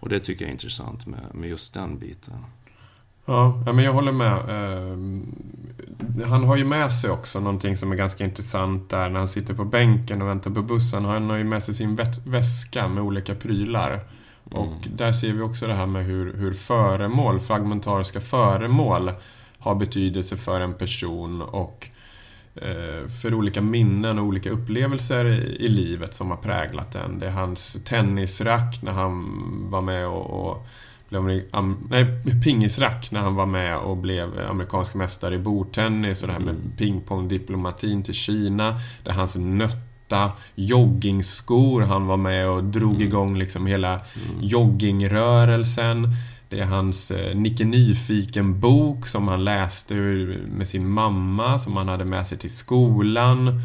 Och 0.00 0.08
det 0.08 0.20
tycker 0.20 0.44
jag 0.44 0.48
är 0.48 0.52
intressant 0.52 1.06
med, 1.06 1.34
med 1.34 1.48
just 1.48 1.74
den 1.74 1.98
biten. 1.98 2.44
Ja, 3.30 3.72
men 3.72 3.84
jag 3.84 3.92
håller 3.92 4.12
med. 4.12 4.38
Ehm, 4.48 5.34
han 6.28 6.44
har 6.44 6.56
ju 6.56 6.64
med 6.64 6.92
sig 6.92 7.10
också 7.10 7.40
någonting 7.40 7.76
som 7.76 7.92
är 7.92 7.96
ganska 7.96 8.24
intressant 8.24 8.90
där 8.90 9.08
när 9.08 9.18
han 9.18 9.28
sitter 9.28 9.54
på 9.54 9.64
bänken 9.64 10.22
och 10.22 10.28
väntar 10.28 10.50
på 10.50 10.62
bussen. 10.62 11.04
Han 11.04 11.30
har 11.30 11.36
ju 11.36 11.44
med 11.44 11.62
sig 11.62 11.74
sin 11.74 11.98
väska 12.24 12.88
med 12.88 13.02
olika 13.02 13.34
prylar. 13.34 13.90
Mm. 13.90 14.62
Och 14.62 14.88
där 14.96 15.12
ser 15.12 15.32
vi 15.32 15.40
också 15.40 15.66
det 15.66 15.74
här 15.74 15.86
med 15.86 16.04
hur, 16.04 16.34
hur 16.34 16.54
föremål, 16.54 17.40
fragmentariska 17.40 18.20
föremål 18.20 19.12
har 19.58 19.74
betydelse 19.74 20.36
för 20.36 20.60
en 20.60 20.74
person 20.74 21.42
och 21.42 21.88
eh, 22.54 23.08
för 23.22 23.34
olika 23.34 23.60
minnen 23.60 24.18
och 24.18 24.24
olika 24.24 24.50
upplevelser 24.50 25.24
i, 25.60 25.68
livet 25.68 26.14
som 26.14 26.30
har 26.30 26.36
präglat 26.36 26.92
den. 26.92 27.18
Det 27.18 27.26
är 27.26 27.30
hans 27.30 27.84
tennisrack 27.84 28.82
när 28.82 28.92
han 28.92 29.26
var 29.70 29.80
med 29.82 30.06
och, 30.06 30.50
och 30.50 30.66
blev 31.10 31.42
nej, 31.90 32.06
pingisrack 32.44 33.10
när 33.10 33.20
han 33.20 33.34
var 33.34 33.46
med 33.46 33.78
och 33.78 33.96
blev 33.96 34.40
amerikansk 34.50 34.94
mästare 34.94 35.34
i 35.34 35.38
bordtennis 35.38 36.22
och 36.22 36.28
det 36.28 36.32
här 36.32 36.40
med 36.40 36.54
mm. 36.54 36.72
pingpongdiplomatin 36.76 38.02
till 38.02 38.14
Kina. 38.14 38.78
Det 39.04 39.10
är 39.10 39.14
hans 39.14 39.36
nötta 39.36 40.30
joggingskor 40.54 41.82
han 41.82 42.06
var 42.06 42.16
med 42.16 42.48
och 42.48 42.64
drog 42.64 42.94
mm. 42.94 43.06
igång 43.06 43.38
liksom 43.38 43.66
hela 43.66 43.92
mm. 43.92 44.04
joggingrörelsen. 44.40 46.08
Det 46.48 46.60
är 46.60 46.64
hans 46.64 47.10
eh, 47.10 47.36
Nicke 47.36 47.64
Nyfiken-bok 47.64 49.06
som 49.06 49.28
han 49.28 49.44
läste 49.44 49.94
med 49.94 50.68
sin 50.68 50.90
mamma, 50.90 51.58
som 51.58 51.76
han 51.76 51.88
hade 51.88 52.04
med 52.04 52.26
sig 52.26 52.38
till 52.38 52.56
skolan. 52.56 53.60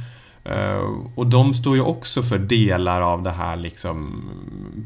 Uh, 0.50 1.08
och 1.16 1.28
de 1.28 1.54
står 1.54 1.76
ju 1.76 1.82
också 1.82 2.24
för 2.24 2.38
delar 2.38 3.02
av 3.02 3.24
det 3.24 3.32
här 3.32 3.56
liksom 3.56 4.24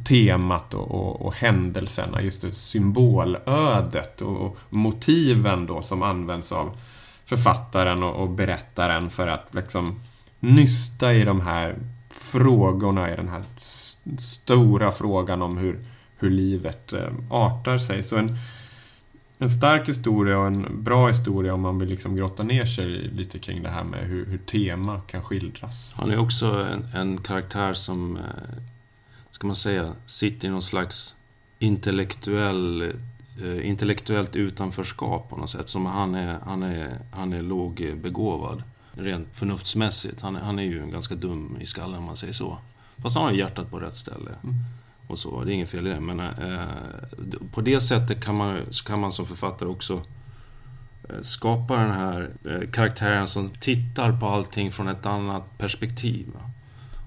temat 0.08 0.74
och, 0.74 0.92
och, 0.92 1.26
och 1.26 1.36
händelserna, 1.36 2.22
just 2.22 2.42
det, 2.42 2.54
symbolödet 2.54 4.22
och, 4.22 4.38
och, 4.38 4.58
motiven 4.70 5.66
då 5.66 5.82
som 5.82 6.04
används 6.04 6.52
av 6.52 6.78
författaren 7.26 8.04
och, 8.04 8.24
och 8.24 8.30
berättaren 8.30 9.10
för 9.10 9.28
att 9.28 9.54
liksom 9.54 10.00
nysta 10.40 11.14
i 11.14 11.24
de 11.24 11.42
här 11.42 11.76
frågorna, 12.10 13.14
i 13.14 13.16
den 13.16 13.30
här 13.30 13.44
stora 14.18 14.92
frågan 14.92 15.42
om 15.42 15.58
hur, 15.58 15.86
hur 16.18 16.30
livet 16.30 16.94
uh, 16.94 17.10
artar 17.30 17.78
sig. 17.78 18.04
Så 18.04 18.18
en, 18.18 18.38
en 19.42 19.50
stark 19.50 19.90
historia 19.90 20.40
och 20.40 20.48
en 20.48 20.84
bra 20.84 21.08
historia 21.08 21.54
om 21.54 21.62
man 21.62 21.80
vill 21.80 21.90
liksom 21.90 22.16
grotta 22.16 22.44
ner 22.44 22.66
sig 22.66 22.86
lite 22.88 23.40
kring 23.40 23.64
det 23.64 23.70
här 23.70 23.84
med 23.84 24.00
hur, 24.00 24.26
hur 24.26 24.38
tema 24.38 25.02
kan 25.02 25.24
skildras. 25.24 25.94
Han 25.94 26.12
är 26.12 26.20
också 26.20 26.46
en, 26.46 27.02
en 27.02 27.18
karaktär 27.18 27.74
som, 27.74 28.18
eh, 28.18 28.24
ska 29.32 29.48
man 29.48 29.56
säga, 29.56 29.94
sitter 30.06 30.48
i 30.48 30.52
någon 30.52 30.62
slags 30.62 31.16
intellektuell, 31.60 32.82
eh, 33.42 33.68
intellektuellt 33.70 34.36
utanförskap 34.36 35.30
på 35.30 35.38
något 35.38 35.50
sätt. 35.50 35.70
Som 35.70 35.86
han 35.86 36.16
är, 36.16 36.40
han 36.46 36.64
är, 36.64 37.00
han 37.12 37.34
är 37.34 37.42
lågbegåvad, 37.42 38.64
rent 38.92 39.28
förnuftsmässigt. 39.38 40.22
Han, 40.22 40.36
han 40.36 40.60
är 40.60 40.64
ju 40.64 40.88
ganska 40.88 41.16
dum 41.16 41.58
i 41.62 41.66
skallen 41.66 41.98
om 41.98 42.04
man 42.04 42.18
säger 42.18 42.34
så. 42.34 42.58
Fast 42.98 43.16
han 43.16 43.26
har 43.26 43.32
hjärtat 43.32 43.72
på 43.72 43.80
rätt 43.80 43.96
ställe. 43.96 44.32
Mm 44.44 44.56
och 45.10 45.20
så. 45.20 45.44
Det 45.44 45.52
är 45.52 45.54
inget 45.54 45.70
fel 45.70 45.88
i 45.88 45.90
det. 45.90 46.00
Men 46.00 46.20
eh, 46.20 46.68
på 47.52 47.62
det 47.62 47.82
sättet 47.82 48.24
kan 48.24 48.36
man, 48.36 48.62
kan 48.86 49.00
man 49.00 49.12
som 49.12 49.26
författare 49.26 49.70
också 49.70 50.02
eh, 51.10 51.22
skapa 51.22 51.76
den 51.76 51.92
här 51.92 52.30
eh, 52.46 52.70
karaktären 52.72 53.28
som 53.28 53.50
tittar 53.50 54.20
på 54.20 54.26
allting 54.26 54.72
från 54.72 54.88
ett 54.88 55.06
annat 55.06 55.58
perspektiv. 55.58 56.28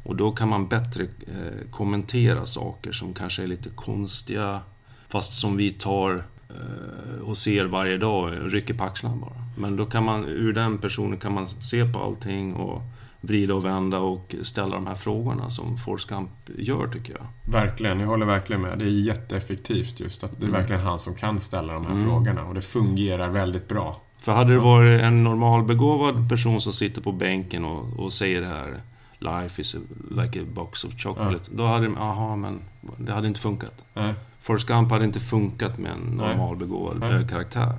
Och 0.04 0.16
då 0.16 0.32
kan 0.32 0.48
man 0.48 0.68
bättre 0.68 1.02
eh, 1.02 1.70
kommentera 1.70 2.46
saker 2.46 2.92
som 2.92 3.14
kanske 3.14 3.42
är 3.42 3.46
lite 3.46 3.68
konstiga, 3.68 4.60
fast 5.08 5.34
som 5.40 5.56
vi 5.56 5.70
tar 5.70 6.24
eh, 6.48 7.20
och 7.22 7.38
ser 7.38 7.64
varje 7.64 7.98
dag, 7.98 8.32
rycker 8.42 8.74
på 8.74 8.84
axlarna 8.84 9.16
bara. 9.16 9.44
Men 9.58 9.76
då 9.76 9.86
kan 9.86 10.04
man, 10.04 10.24
ur 10.24 10.52
den 10.52 10.78
personen 10.78 11.18
kan 11.18 11.34
man 11.34 11.46
se 11.46 11.92
på 11.92 11.98
allting 11.98 12.54
och 12.54 12.82
vrida 13.24 13.54
och 13.54 13.64
vända 13.64 13.98
och 13.98 14.34
ställa 14.42 14.74
de 14.74 14.86
här 14.86 14.94
frågorna 14.94 15.50
som 15.50 15.76
Forrest 15.76 16.08
Gump 16.08 16.30
gör 16.58 16.86
tycker 16.86 17.14
jag. 17.14 17.52
Verkligen, 17.52 18.00
jag 18.00 18.06
håller 18.06 18.26
verkligen 18.26 18.62
med. 18.62 18.78
Det 18.78 18.84
är 18.84 18.88
jätteeffektivt 18.88 20.00
just 20.00 20.24
att 20.24 20.30
det 20.30 20.44
är 20.44 20.48
mm. 20.48 20.60
verkligen 20.60 20.82
han 20.82 20.98
som 20.98 21.14
kan 21.14 21.40
ställa 21.40 21.72
de 21.72 21.86
här 21.86 21.92
mm. 21.92 22.04
frågorna 22.04 22.44
och 22.44 22.54
det 22.54 22.62
fungerar 22.62 23.30
väldigt 23.30 23.68
bra. 23.68 24.00
För 24.18 24.32
hade 24.32 24.52
det 24.52 24.58
varit 24.58 25.00
en 25.00 25.24
normalbegåvad 25.24 26.28
person 26.28 26.60
som 26.60 26.72
sitter 26.72 27.02
på 27.02 27.12
bänken 27.12 27.64
och, 27.64 27.98
och 27.98 28.12
säger 28.12 28.40
det 28.40 28.46
här 28.46 28.80
Life 29.18 29.60
is 29.60 29.74
a, 29.74 29.78
like 30.10 30.40
a 30.40 30.44
box 30.52 30.84
of 30.84 30.92
chocolate. 30.98 31.50
Ja. 31.50 31.56
Då 31.56 31.66
hade 31.66 31.86
de, 31.86 31.96
aha 31.96 32.36
men 32.36 32.60
det 32.96 33.12
hade 33.12 33.28
inte 33.28 33.40
funkat. 33.40 33.84
Nej. 33.94 34.14
Forrest 34.40 34.66
Gump 34.66 34.90
hade 34.90 35.04
inte 35.04 35.20
funkat 35.20 35.78
med 35.78 35.92
en 35.92 36.16
normalbegåvad 36.16 37.30
karaktär. 37.30 37.72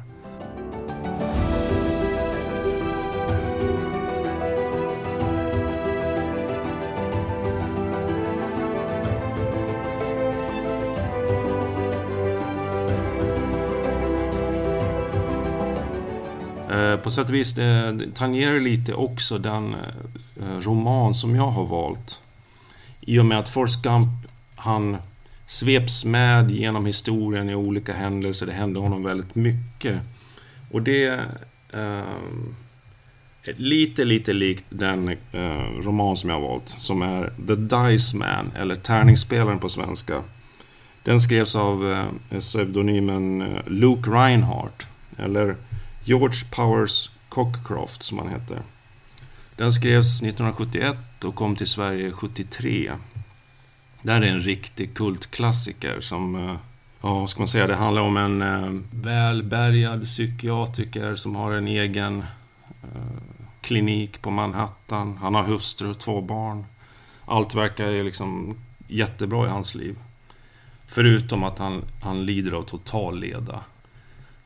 På 17.03 17.11
sätt 17.11 17.29
och 17.29 17.35
vis 17.35 17.55
det, 17.55 18.15
tangerar 18.15 18.59
lite 18.59 18.93
också 18.93 19.37
den 19.37 19.75
eh, 20.41 20.59
roman 20.61 21.13
som 21.13 21.35
jag 21.35 21.51
har 21.51 21.65
valt. 21.65 22.21
I 23.01 23.19
och 23.19 23.25
med 23.25 23.39
att 23.39 23.49
Forrest 23.49 23.81
Gump, 23.81 24.09
han 24.55 24.97
sveps 25.45 26.05
med 26.05 26.51
genom 26.51 26.85
historien 26.85 27.49
i 27.49 27.55
olika 27.55 27.93
händelser. 27.93 28.45
Det 28.45 28.53
hände 28.53 28.79
honom 28.79 29.03
väldigt 29.03 29.35
mycket. 29.35 29.99
Och 30.71 30.81
det 30.81 31.07
eh, 31.73 32.03
är 33.43 33.53
lite, 33.55 34.03
lite 34.03 34.33
likt 34.33 34.65
den 34.69 35.09
eh, 35.31 35.81
roman 35.81 36.17
som 36.17 36.29
jag 36.29 36.41
har 36.41 36.47
valt. 36.47 36.69
Som 36.69 37.01
är 37.01 37.33
The 37.47 37.55
Dice 37.55 38.17
Man, 38.17 38.51
eller 38.55 38.75
Tärningsspelaren 38.75 39.59
på 39.59 39.69
svenska. 39.69 40.21
Den 41.03 41.19
skrevs 41.19 41.55
av 41.55 41.91
eh, 41.91 42.39
pseudonymen 42.39 43.41
eh, 43.41 43.67
Luke 43.67 44.09
Reinhardt. 44.09 44.87
Eller 45.17 45.55
George 46.05 46.39
Powers 46.51 47.11
Cockcroft 47.29 48.03
som 48.03 48.19
han 48.19 48.29
hette. 48.29 48.63
Den 49.55 49.73
skrevs 49.73 50.21
1971 50.21 51.23
och 51.23 51.35
kom 51.35 51.55
till 51.55 51.67
Sverige 51.67 52.11
73. 52.11 52.91
Det 54.01 54.11
här 54.11 54.21
är 54.21 54.25
en 54.25 54.41
riktig 54.41 54.93
kultklassiker 54.93 56.01
som, 56.01 56.35
eh, 56.35 56.55
ja 57.01 57.19
vad 57.19 57.29
ska 57.29 57.39
man 57.41 57.47
säga, 57.47 57.67
det 57.67 57.75
handlar 57.75 58.01
om 58.01 58.17
en 58.17 58.41
eh, 58.41 58.81
välbärgad 58.91 60.03
psykiatriker 60.03 61.15
som 61.15 61.35
har 61.35 61.51
en 61.51 61.67
egen 61.67 62.19
eh, 62.83 63.21
klinik 63.61 64.21
på 64.21 64.31
Manhattan. 64.31 65.17
Han 65.17 65.35
har 65.35 65.43
hustru 65.43 65.89
och 65.89 65.99
två 65.99 66.21
barn. 66.21 66.65
Allt 67.25 67.55
verkar 67.55 67.89
ju 67.89 68.03
liksom 68.03 68.57
jättebra 68.87 69.45
i 69.45 69.49
hans 69.49 69.75
liv. 69.75 69.95
Förutom 70.87 71.43
att 71.43 71.59
han, 71.59 71.83
han 72.01 72.25
lider 72.25 72.51
av 72.51 72.63
total 72.63 73.19
leda 73.19 73.59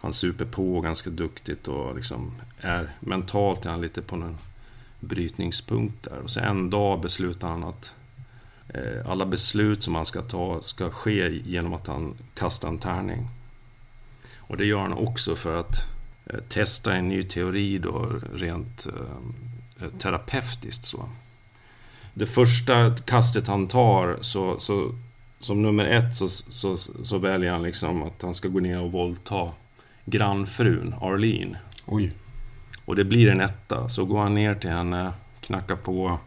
han 0.07 0.13
super 0.13 0.45
på 0.45 0.81
ganska 0.81 1.09
duktigt 1.09 1.67
och 1.67 1.95
liksom 1.95 2.31
är 2.61 2.95
mentalt 2.99 3.65
är 3.65 3.69
han 3.69 3.81
lite 3.81 4.01
på 4.01 4.15
en 4.15 4.37
brytningspunkt 4.99 6.03
där. 6.03 6.17
Och 6.23 6.29
så 6.29 6.39
en 6.39 6.69
dag 6.69 7.01
beslutar 7.01 7.47
han 7.47 7.63
att 7.63 7.93
eh, 8.69 9.11
alla 9.11 9.25
beslut 9.25 9.83
som 9.83 9.95
han 9.95 10.05
ska 10.05 10.21
ta 10.21 10.61
ska 10.61 10.89
ske 10.89 11.41
genom 11.45 11.73
att 11.73 11.87
han 11.87 12.15
kastar 12.33 12.67
en 12.67 12.77
tärning. 12.77 13.27
Och 14.37 14.57
det 14.57 14.65
gör 14.65 14.79
han 14.79 14.93
också 14.93 15.35
för 15.35 15.59
att 15.59 15.87
eh, 16.25 16.39
testa 16.39 16.93
en 16.93 17.07
ny 17.07 17.23
teori 17.23 17.77
då 17.77 18.11
rent 18.33 18.85
eh, 18.85 19.83
eh 19.85 19.89
terapeutiskt. 19.99 20.85
Så. 20.85 21.09
Det 22.13 22.25
första 22.25 22.95
kastet 22.95 23.47
han 23.47 23.67
tar 23.67 24.17
så, 24.21 24.59
så 24.59 24.95
som 25.39 25.61
nummer 25.61 25.85
ett 25.85 26.15
så, 26.15 26.29
så, 26.29 26.77
så 26.77 27.17
väljer 27.17 27.51
han 27.51 27.63
liksom 27.63 28.03
att 28.03 28.21
han 28.21 28.33
ska 28.33 28.47
gå 28.47 28.59
ner 28.59 28.81
och 28.81 28.91
våldta 28.91 29.51
grannfrun 30.07 30.95
Arlene. 31.01 31.57
Oj. 31.85 32.11
Och 32.85 32.95
det 32.95 33.05
blir 33.05 33.31
en 33.31 33.41
etta. 33.41 33.89
Så 33.89 34.05
går 34.05 34.19
han 34.19 34.33
ner 34.33 34.55
till 34.55 34.69
henne, 34.69 35.11
knackar 35.41 35.75
på 35.75 36.19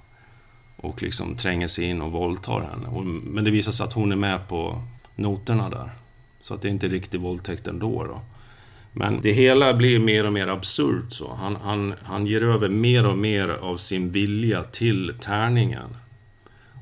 och 0.77 1.03
liksom 1.03 1.37
tränger 1.37 1.69
sig 1.69 1.85
in 1.85 2.03
och 2.03 2.13
våldtar 2.13 2.61
henne. 2.61 3.11
Men 3.25 3.45
det 3.45 3.51
visar 3.51 3.73
sig 3.73 3.85
att 3.85 3.93
hon 3.93 4.13
är 4.13 4.17
med 4.17 4.49
på 4.49 4.83
noterna 5.17 5.71
där. 5.71 5.91
Så 6.41 6.55
att 6.55 6.63
det 6.63 6.69
är 6.69 6.73
inte 6.73 6.89
riktigt 6.89 7.21
våldtäkt 7.21 7.67
ändå. 7.67 8.05
Då. 8.05 8.21
Men 8.93 9.21
det 9.23 9.33
hela 9.33 9.75
blir 9.75 9.99
mer 9.99 10.27
och 10.27 10.33
mer 10.33 10.47
absurt. 10.47 11.13
Så. 11.13 11.35
Han, 11.35 11.57
han, 11.57 11.95
han 12.03 12.27
ger 12.27 12.43
över 12.43 12.69
mer 12.69 13.07
och 13.07 13.19
mer 13.19 13.49
av 13.49 13.77
sin 13.77 14.11
vilja 14.11 14.63
till 14.63 15.15
tärningen. 15.21 15.97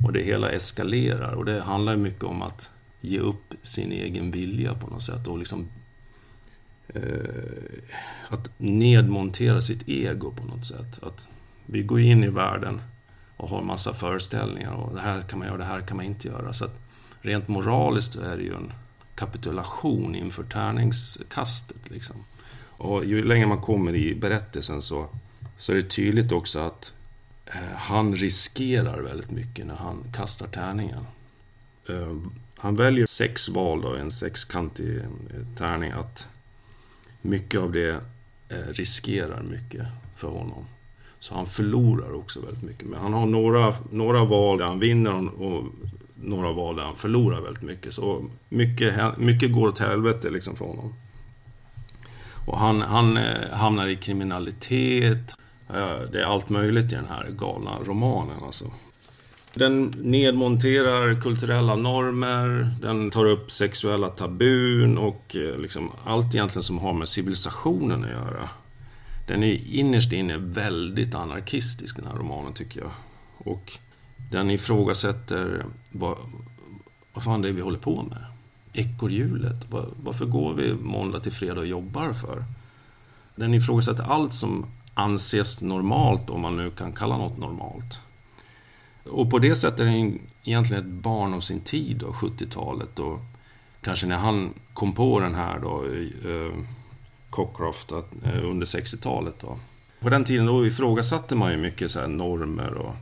Och 0.04 0.12
det 0.12 0.22
hela 0.22 0.50
eskalerar. 0.50 1.32
Och 1.32 1.44
det 1.44 1.60
handlar 1.60 1.96
mycket 1.96 2.24
om 2.24 2.42
att 2.42 2.70
ge 3.00 3.18
upp 3.18 3.54
sin 3.62 3.92
egen 3.92 4.30
vilja 4.30 4.74
på 4.74 4.86
något 4.86 5.02
sätt. 5.02 5.26
Och 5.26 5.38
liksom 5.38 5.68
Eh, 6.94 7.82
att 8.28 8.50
nedmontera 8.56 9.60
sitt 9.60 9.88
ego 9.88 10.32
på 10.32 10.44
något 10.44 10.66
sätt. 10.66 11.02
Att 11.02 11.28
vi 11.66 11.82
går 11.82 12.00
in 12.00 12.24
i 12.24 12.28
världen 12.28 12.80
och 13.36 13.48
har 13.48 13.62
massa 13.62 13.94
föreställningar 13.94 14.72
och 14.72 14.94
det 14.94 15.00
här 15.00 15.22
kan 15.22 15.38
man 15.38 15.48
göra, 15.48 15.58
det 15.58 15.64
här 15.64 15.80
kan 15.80 15.96
man 15.96 16.06
inte 16.06 16.28
göra. 16.28 16.52
Så 16.52 16.64
att 16.64 16.80
rent 17.20 17.48
moraliskt 17.48 18.16
är 18.16 18.36
det 18.36 18.42
ju 18.42 18.54
en 18.54 18.72
kapitulation 19.14 20.14
inför 20.14 20.44
tärningskastet. 20.44 21.90
Liksom. 21.90 22.16
Och 22.78 23.04
ju 23.04 23.24
längre 23.24 23.46
man 23.46 23.60
kommer 23.60 23.94
i 23.94 24.14
berättelsen 24.14 24.82
så, 24.82 25.06
så 25.56 25.72
är 25.72 25.76
det 25.76 25.90
tydligt 25.90 26.32
också 26.32 26.58
att 26.58 26.94
eh, 27.46 27.76
han 27.76 28.16
riskerar 28.16 29.00
väldigt 29.00 29.30
mycket 29.30 29.66
när 29.66 29.74
han 29.74 30.04
kastar 30.12 30.46
tärningen. 30.46 31.06
Eh, 31.88 32.16
han 32.56 32.76
väljer 32.76 33.06
sex 33.06 33.48
val 33.48 33.80
då, 33.80 33.94
en 33.94 34.10
sexkantig 34.10 34.96
eh, 34.96 35.04
tärning. 35.56 35.90
Att 35.90 36.28
mycket 37.22 37.60
av 37.60 37.72
det 37.72 38.00
eh, 38.48 38.66
riskerar 38.68 39.42
mycket 39.42 39.86
för 40.16 40.28
honom. 40.28 40.64
Så 41.18 41.34
han 41.34 41.46
förlorar 41.46 42.12
också 42.14 42.40
väldigt 42.40 42.62
mycket. 42.62 42.88
Men 42.88 43.00
han 43.00 43.12
har 43.12 43.26
några, 43.26 43.74
några 43.90 44.24
val 44.24 44.58
där 44.58 44.64
han 44.64 44.78
vinner 44.78 45.42
och 45.42 45.64
några 46.14 46.52
val 46.52 46.76
där 46.76 46.82
han 46.82 46.96
förlorar 46.96 47.40
väldigt 47.40 47.62
mycket. 47.62 47.94
Så 47.94 48.24
mycket, 48.48 49.18
mycket 49.18 49.52
går 49.52 49.68
åt 49.68 49.78
helvete 49.78 50.30
liksom 50.30 50.56
för 50.56 50.64
honom. 50.64 50.94
Och 52.46 52.58
han, 52.58 52.80
han 52.80 53.16
eh, 53.16 53.50
hamnar 53.52 53.88
i 53.88 53.96
kriminalitet. 53.96 55.34
Eh, 55.68 56.00
det 56.12 56.20
är 56.20 56.24
allt 56.24 56.48
möjligt 56.48 56.92
i 56.92 56.94
den 56.94 57.08
här 57.08 57.30
galna 57.38 57.78
romanen 57.84 58.44
alltså. 58.46 58.64
Den 59.54 59.94
nedmonterar 60.02 61.20
kulturella 61.20 61.76
normer, 61.76 62.70
den 62.82 63.10
tar 63.10 63.24
upp 63.24 63.50
sexuella 63.50 64.08
tabun 64.08 64.98
och 64.98 65.36
eh, 65.36 65.58
liksom 65.58 65.90
allt 66.04 66.34
egentligen 66.34 66.62
som 66.62 66.78
har 66.78 66.92
med 66.92 67.08
civilisationen 67.08 68.04
att 68.04 68.10
göra. 68.10 68.48
Den 69.26 69.42
är 69.42 69.60
innerst 69.74 70.12
inne 70.12 70.36
väldigt 70.36 71.14
anarkistisk 71.14 71.96
den 71.96 72.06
här 72.06 72.14
romanen 72.14 72.52
tycker 72.52 72.80
jag. 72.80 72.90
Och 73.38 73.72
den 74.30 74.50
ifrågasätter 74.50 75.64
vad, 75.90 76.18
vad 77.12 77.24
fan 77.24 77.42
det 77.42 77.48
är 77.48 77.52
vi 77.52 77.60
håller 77.60 77.78
på 77.78 78.02
med. 78.02 78.24
Ekorrhjulet. 78.72 79.66
Varför 80.02 80.24
går 80.24 80.54
vi 80.54 80.74
måndag 80.74 81.20
till 81.20 81.32
fredag 81.32 81.60
och 81.60 81.66
jobbar 81.66 82.12
för? 82.12 82.44
Den 83.34 83.54
ifrågasätter 83.54 84.02
allt 84.02 84.34
som 84.34 84.66
anses 84.94 85.62
normalt, 85.62 86.30
om 86.30 86.40
man 86.40 86.56
nu 86.56 86.70
kan 86.70 86.92
kalla 86.92 87.16
något 87.16 87.38
normalt. 87.38 88.00
Och 89.10 89.30
på 89.30 89.38
det 89.38 89.56
sättet 89.56 89.80
är 89.80 89.84
den 89.84 90.20
egentligen 90.44 90.82
ett 90.82 91.02
barn 91.02 91.34
av 91.34 91.40
sin 91.40 91.60
tid, 91.60 91.96
då, 91.96 92.06
70-talet. 92.06 92.98
Och 92.98 93.20
kanske 93.80 94.06
när 94.06 94.16
han 94.16 94.54
kom 94.72 94.92
på 94.92 95.20
den 95.20 95.34
här 95.34 95.58
då, 95.58 95.84
eh, 95.84 96.32
eh 96.32 96.52
Cockcroft, 97.30 97.92
att, 97.92 98.14
eh, 98.24 98.44
under 98.44 98.66
60-talet. 98.66 99.34
Då. 99.40 99.58
På 100.00 100.08
den 100.08 100.24
tiden 100.24 100.46
då 100.46 100.66
ifrågasatte 100.66 101.34
man 101.34 101.52
ju 101.52 101.56
mycket 101.56 101.90
så 101.90 102.06
normer 102.06 102.74
och 102.74 102.94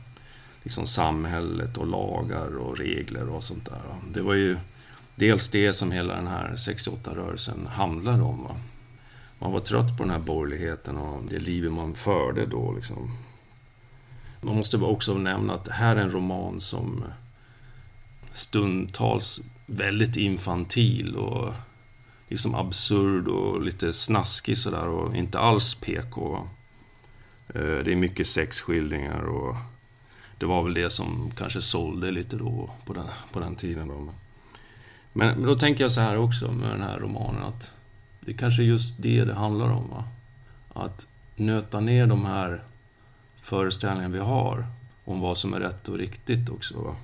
liksom 0.63 0.85
samhället 0.85 1.77
och 1.77 1.87
lagar 1.87 2.57
och 2.57 2.77
regler 2.77 3.29
och 3.29 3.43
sånt 3.43 3.65
där. 3.65 3.81
Det 4.13 4.21
var 4.21 4.33
ju 4.33 4.57
dels 5.15 5.49
det 5.49 5.73
som 5.73 5.91
hela 5.91 6.15
den 6.15 6.27
här 6.27 6.53
68-rörelsen 6.55 7.67
handlade 7.67 8.23
om. 8.23 8.43
Va? 8.43 8.55
Man 9.39 9.51
var 9.51 9.59
trött 9.59 9.97
på 9.97 10.03
den 10.03 10.11
här 10.11 10.19
borgerligheten 10.19 10.97
och 10.97 11.23
det 11.29 11.39
livet 11.39 11.71
man 11.71 11.95
förde 11.95 12.45
då. 12.45 12.71
Liksom. 12.71 13.17
Man 14.47 14.55
måste 14.55 14.77
också 14.77 15.13
nämna 15.13 15.53
att 15.53 15.65
det 15.65 15.73
här 15.73 15.95
är 15.95 16.01
en 16.01 16.11
roman 16.11 16.61
som 16.61 17.03
stundtals 18.31 19.41
väldigt 19.65 20.15
infantil 20.15 21.15
och 21.15 21.53
liksom 22.27 22.55
absurd 22.55 23.27
och 23.27 23.61
lite 23.61 23.93
snaskig 23.93 24.57
sådär 24.57 24.87
och 24.87 25.15
inte 25.15 25.39
alls 25.39 25.75
PK. 25.75 26.47
Eh, 27.47 27.61
det 27.61 27.91
är 27.91 27.95
mycket 27.95 28.27
sexskildringar 28.27 29.21
och 29.21 29.55
det 30.37 30.45
var 30.45 30.63
väl 30.63 30.73
det 30.73 30.89
som 30.89 31.31
kanske 31.37 31.61
sålde 31.61 32.11
lite 32.11 32.35
då 32.35 32.69
på 32.85 32.93
den, 32.93 33.05
på 33.31 33.39
den 33.39 33.55
tiden. 33.55 33.87
Då. 33.87 33.95
Men, 33.97 34.13
men 35.13 35.43
då 35.43 35.55
tänker 35.55 35.83
jag 35.83 35.91
så 35.91 36.01
här 36.01 36.17
också 36.17 36.51
med 36.51 36.69
den 36.69 36.81
här 36.81 36.99
romanen 36.99 37.43
att 37.43 37.71
det 38.19 38.33
kanske 38.33 38.61
är 38.61 38.65
just 38.65 39.01
det 39.01 39.25
det 39.25 39.33
handlar 39.33 39.69
om. 39.69 39.89
Va? 39.89 40.03
Att 40.73 41.07
nöta 41.35 41.79
ner 41.79 42.07
de 42.07 42.25
här 42.25 42.63
föreställningar 43.41 44.09
vi 44.09 44.19
har 44.19 44.65
om 45.05 45.19
vad 45.19 45.37
som 45.37 45.53
är 45.53 45.59
rätt 45.59 45.89
och 45.89 45.97
riktigt 45.97 46.49
också. 46.49 46.81
Va? 46.81 46.95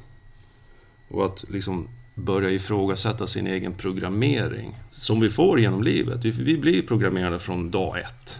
Och 1.08 1.26
att 1.26 1.46
liksom 1.50 1.88
börja 2.15 2.50
ifrågasätta 2.50 3.28
sin 3.28 3.48
egen 3.48 3.74
programmering 3.74 4.76
som 4.89 5.19
vi 5.19 5.30
får 5.30 5.60
genom 5.60 5.84
livet. 5.84 6.26
Vi 6.26 6.58
blir 6.58 6.82
programmerade 6.82 7.39
från 7.39 7.72
dag 7.72 8.00
ett 8.00 8.39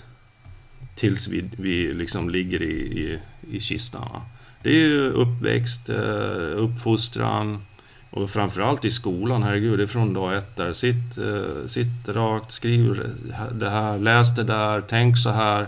tills 0.96 1.28
vi, 1.28 1.50
vi 1.58 1.94
liksom 1.94 2.30
ligger 2.30 2.62
i, 2.62 2.76
i, 2.76 3.20
i 3.52 3.60
kistan. 3.60 4.02
Va? 4.02 4.22
Det 4.64 4.70
är 4.70 4.88
ju 4.88 5.10
uppväxt, 5.10 5.90
eh, 5.90 6.58
uppfostran 6.58 7.66
och 8.10 8.30
framförallt 8.30 8.86
i 8.86 8.92
skolan, 8.92 9.44
herregud, 9.44 9.80
det 9.80 9.84
är 9.84 9.88
från 9.88 10.14
dag 10.14 10.38
ett 10.38 10.56
där. 10.56 10.74
Sitt, 10.74 11.18
eh, 11.18 11.66
sitt 11.66 12.08
rakt, 12.10 12.52
skriv 12.52 13.14
det 13.52 13.70
här, 13.70 13.98
läs 13.98 14.36
det 14.36 14.44
där, 14.44 14.82
tänk 14.82 15.18
så 15.18 15.30
här 15.30 15.68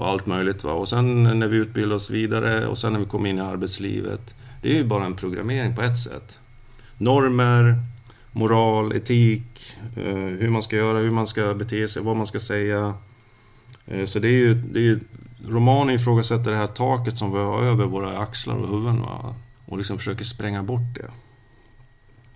och 0.00 0.08
allt 0.08 0.26
möjligt. 0.26 0.64
Va? 0.64 0.72
Och 0.72 0.88
sen 0.88 1.38
när 1.38 1.48
vi 1.48 1.56
utbildar 1.56 1.96
oss 1.96 2.10
vidare 2.10 2.66
och 2.66 2.78
sen 2.78 2.92
när 2.92 3.00
vi 3.00 3.06
kommer 3.06 3.30
in 3.30 3.38
i 3.38 3.40
arbetslivet. 3.40 4.34
Det 4.62 4.70
är 4.70 4.74
ju 4.74 4.84
bara 4.84 5.04
en 5.04 5.16
programmering 5.16 5.76
på 5.76 5.82
ett 5.82 5.98
sätt. 5.98 6.38
Normer, 6.98 7.82
moral, 8.32 8.92
etik, 8.92 9.76
eh, 9.96 10.14
hur 10.14 10.48
man 10.48 10.62
ska 10.62 10.76
göra, 10.76 10.98
hur 10.98 11.10
man 11.10 11.26
ska 11.26 11.54
bete 11.54 11.88
sig, 11.88 12.02
vad 12.02 12.16
man 12.16 12.26
ska 12.26 12.40
säga. 12.40 12.94
Eh, 13.86 14.04
så 14.04 14.18
det 14.18 14.28
är 14.28 14.38
ju, 14.38 14.54
det 14.54 14.78
är 14.78 14.82
ju 14.82 15.00
romanen 15.48 15.94
ifrågasätter 15.94 16.50
det 16.50 16.56
här 16.56 16.66
taket 16.66 17.18
som 17.18 17.32
vi 17.32 17.38
har 17.38 17.62
över 17.62 17.84
våra 17.84 18.18
axlar 18.18 18.54
och 18.54 18.68
huvuden. 18.68 19.00
Va? 19.00 19.34
Och 19.66 19.78
liksom 19.78 19.98
försöker 19.98 20.24
spränga 20.24 20.62
bort 20.62 20.94
det. 20.94 21.10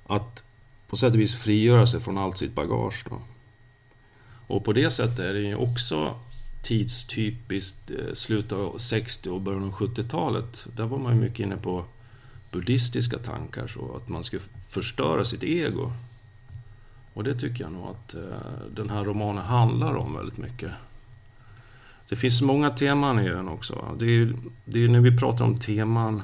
Att 0.06 0.44
på 0.88 0.96
sätt 0.96 1.14
och 1.14 1.20
vis 1.20 1.34
frigöra 1.34 1.86
sig 1.86 2.00
från 2.00 2.18
allt 2.18 2.38
sitt 2.38 2.54
bagage. 2.54 3.04
Då. 3.10 3.18
Och 4.46 4.64
på 4.64 4.72
det 4.72 4.90
sättet 4.90 5.18
är 5.18 5.32
det 5.32 5.40
ju 5.40 5.54
också 5.54 6.14
tidstypiskt 6.64 7.90
eh, 7.90 8.12
slutet 8.12 8.52
av 8.52 8.78
60 8.78 9.30
och 9.30 9.40
början 9.40 9.64
av 9.64 9.72
70-talet. 9.72 10.66
Där 10.76 10.84
var 10.84 10.98
man 10.98 11.14
ju 11.14 11.20
mycket 11.20 11.40
inne 11.40 11.56
på 11.56 11.84
buddhistiska 12.52 13.18
tankar, 13.18 13.66
så 13.66 13.96
att 13.96 14.08
man 14.08 14.24
skulle 14.24 14.42
förstöra 14.68 15.24
sitt 15.24 15.42
ego. 15.42 15.92
Och 17.14 17.24
det 17.24 17.34
tycker 17.34 17.64
jag 17.64 17.72
nog 17.72 17.88
att 17.88 18.14
eh, 18.14 18.20
den 18.74 18.90
här 18.90 19.04
romanen 19.04 19.44
handlar 19.44 19.94
om 19.94 20.16
väldigt 20.16 20.38
mycket. 20.38 20.70
Det 22.08 22.16
finns 22.16 22.42
många 22.42 22.70
teman 22.70 23.18
i 23.18 23.28
den 23.28 23.48
också. 23.48 23.96
Det 23.98 24.06
är, 24.06 24.34
det 24.64 24.84
är 24.84 24.88
när 24.88 25.00
vi 25.00 25.18
pratar 25.18 25.44
om 25.44 25.58
teman 25.58 26.22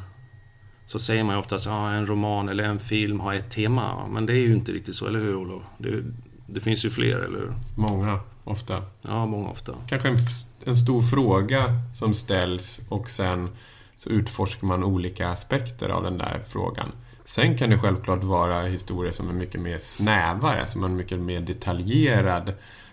så 0.87 0.99
säger 0.99 1.25
man 1.25 1.35
ju 1.35 1.39
oftast 1.39 1.67
att 1.67 1.73
ah, 1.73 1.91
en 1.91 2.07
roman 2.07 2.49
eller 2.49 2.65
en 2.65 2.79
film 2.79 3.21
har 3.21 3.35
ett 3.35 3.51
tema. 3.51 4.09
Men 4.09 4.27
det 4.27 4.33
är 4.33 4.47
ju 4.47 4.53
inte 4.53 4.73
riktigt 4.73 4.97
så, 4.97 5.07
eller 5.07 5.19
hur 5.19 5.35
Olof? 5.35 5.63
Det, 5.79 6.03
det 6.47 6.61
finns 6.61 6.85
ju 6.85 6.91
fler, 6.91 7.19
eller 7.19 7.39
hur? 7.39 7.55
Många, 7.77 8.21
ofta. 8.51 8.83
Ja, 9.03 9.27
många 9.27 9.49
ofta. 9.49 9.75
Kanske 9.89 10.09
en, 10.09 10.17
en 10.65 10.77
stor 10.77 11.03
fråga 11.03 11.65
som 11.95 12.15
ställs 12.15 12.81
och 12.89 13.11
sen 13.11 13.49
så 13.97 14.11
utforskar 14.11 14.67
man 14.67 14.85
olika 14.85 15.29
aspekter 15.29 15.89
av 15.89 16.03
den 16.03 16.19
där 16.19 16.43
frågan. 16.49 16.93
Sen 17.25 17.59
kan 17.59 17.71
det 17.71 17.79
självklart 17.79 18.25
vara 18.25 18.63
historier 18.63 19.13
som 19.13 19.29
är 19.29 19.33
mycket 19.33 19.61
mer 19.61 19.79
snävare, 19.79 20.67
som 20.67 20.85
är 20.85 20.89
mycket 20.89 21.19
mer 21.19 21.41
detaljerad 21.41 22.53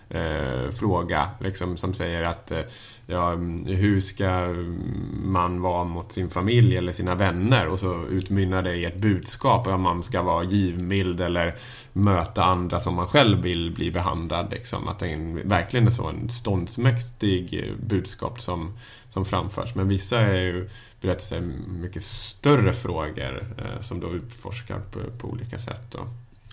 eh, 0.09 0.71
fråga 0.71 1.29
liksom, 1.39 1.77
som 1.77 1.93
säger 1.93 2.23
att 2.23 2.51
eh, 2.51 2.61
ja, 3.05 3.35
hur 3.65 3.99
ska 3.99 4.55
man 5.23 5.61
vara 5.61 5.83
mot 5.83 6.11
sin 6.11 6.29
familj 6.29 6.77
eller 6.77 6.91
sina 6.91 7.15
vänner? 7.15 7.67
Och 7.67 7.79
så 7.79 8.05
utmynnar 8.05 8.61
det 8.61 8.75
i 8.75 8.85
ett 8.85 8.97
budskap 8.97 9.67
om 9.67 9.81
man 9.81 10.03
ska 10.03 10.21
vara 10.21 10.43
givmild 10.43 11.21
eller 11.21 11.55
möta 11.93 12.43
andra 12.43 12.79
som 12.79 12.95
man 12.95 13.07
själv 13.07 13.41
vill 13.41 13.71
bli 13.71 13.91
behandlad. 13.91 14.51
Liksom. 14.51 14.87
Att 14.87 14.99
det 14.99 15.07
är 15.07 15.43
verkligen 15.43 15.87
är 15.87 15.91
så 15.91 16.07
en 16.07 16.29
ståndsmäktig 16.29 17.73
budskap 17.79 18.41
som, 18.41 18.77
som 19.09 19.25
framförs. 19.25 19.75
Men 19.75 19.87
vissa 19.87 20.21
är 20.21 20.41
ju 20.41 20.69
berättelser 21.01 21.41
mycket 21.67 22.03
större 22.03 22.73
frågor 22.73 23.55
eh, 23.57 23.81
som 23.81 23.99
då 23.99 24.13
utforskar 24.13 24.79
på, 24.79 24.99
på 25.17 25.27
olika 25.27 25.59
sätt. 25.59 25.91
Då. 25.91 26.07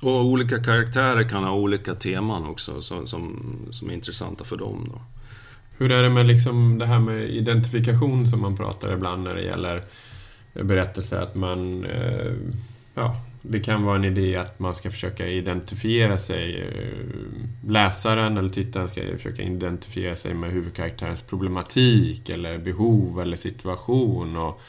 Och 0.04 0.24
olika 0.24 0.62
karaktärer 0.62 1.28
kan 1.28 1.44
ha 1.44 1.52
olika 1.52 1.94
teman 1.94 2.46
också 2.46 2.82
som, 2.82 3.06
som, 3.06 3.42
som 3.70 3.90
är 3.90 3.94
intressanta 3.94 4.44
för 4.44 4.56
dem. 4.56 4.88
Då. 4.92 5.00
Hur 5.78 5.92
är 5.92 6.02
det 6.02 6.10
med 6.10 6.26
liksom 6.26 6.78
det 6.78 6.86
här 6.86 6.98
med 6.98 7.30
identifikation 7.30 8.26
som 8.26 8.40
man 8.40 8.56
pratar 8.56 8.92
ibland 8.92 9.24
när 9.24 9.34
det 9.34 9.42
gäller 9.42 9.82
berättelser? 10.52 11.20
Att 11.20 11.34
man... 11.34 11.84
Eh, 11.84 12.32
ja, 12.94 13.16
det 13.42 13.60
kan 13.60 13.82
vara 13.82 13.96
en 13.96 14.04
idé 14.04 14.36
att 14.36 14.58
man 14.58 14.74
ska 14.74 14.90
försöka 14.90 15.28
identifiera 15.28 16.18
sig. 16.18 16.60
Eh, 16.60 17.70
läsaren 17.70 18.38
eller 18.38 18.48
tittaren 18.48 18.88
ska 18.88 19.00
försöka 19.16 19.42
identifiera 19.42 20.16
sig 20.16 20.34
med 20.34 20.50
huvudkaraktärens 20.50 21.22
problematik 21.22 22.28
eller 22.28 22.58
behov 22.58 23.20
eller 23.20 23.36
situation. 23.36 24.36
Och 24.36 24.60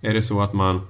är 0.00 0.14
det 0.14 0.22
så 0.22 0.40
att 0.40 0.52
man 0.52 0.86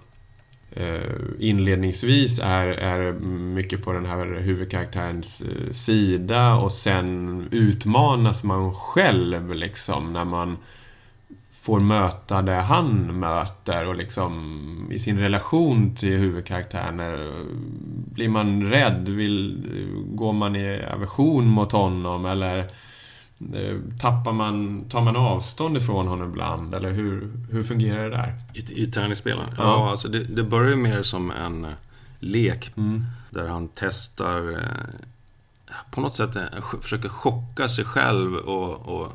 Eh, 0.72 1.00
inledningsvis 1.38 2.40
är, 2.42 2.66
är 2.66 3.12
mycket 3.54 3.84
på 3.84 3.92
den 3.92 4.06
här 4.06 4.40
huvudkaraktärens 4.40 5.42
eh, 5.42 5.72
sida 5.72 6.54
och 6.54 6.72
sen 6.72 7.48
utmanas 7.50 8.44
man 8.44 8.74
själv 8.74 9.54
liksom 9.54 10.12
när 10.12 10.24
man 10.24 10.56
får 11.50 11.80
möta 11.80 12.42
det 12.42 12.52
han 12.52 13.20
möter 13.20 13.86
och 13.86 13.96
liksom 13.96 14.88
i 14.92 14.98
sin 14.98 15.18
relation 15.18 15.96
till 15.96 16.16
huvudkaraktären 16.16 17.00
eh, 17.00 17.44
blir 18.14 18.28
man 18.28 18.70
rädd? 18.70 19.08
Vill, 19.08 19.66
går 20.06 20.32
man 20.32 20.56
i 20.56 20.82
aversion 20.94 21.46
mot 21.46 21.72
honom 21.72 22.26
eller 22.26 22.58
Eh, 22.58 22.66
tappar 24.00 24.32
man, 24.32 24.84
tar 24.88 25.00
man 25.00 25.16
avstånd 25.16 25.76
ifrån 25.76 26.08
honom 26.08 26.28
ibland? 26.28 26.74
Eller 26.74 26.90
hur, 26.90 27.32
hur 27.50 27.62
fungerar 27.62 28.10
det 28.10 28.16
där? 28.16 28.34
I, 28.54 28.82
i 28.82 28.86
tärningsspelen? 28.86 29.46
Ja, 29.56 29.62
ja 29.62 29.90
alltså 29.90 30.08
det, 30.08 30.24
det 30.24 30.42
börjar 30.42 30.76
mer 30.76 31.02
som 31.02 31.30
en 31.30 31.64
uh, 31.64 31.70
lek. 32.18 32.72
Mm. 32.76 33.04
Där 33.30 33.48
han 33.48 33.68
testar, 33.74 34.50
uh, 34.50 34.58
på 35.90 36.00
något 36.00 36.14
sätt 36.14 36.36
försöker 36.82 37.08
chocka 37.08 37.68
sig 37.68 37.84
själv 37.84 38.34
och, 38.34 39.00
och 39.00 39.12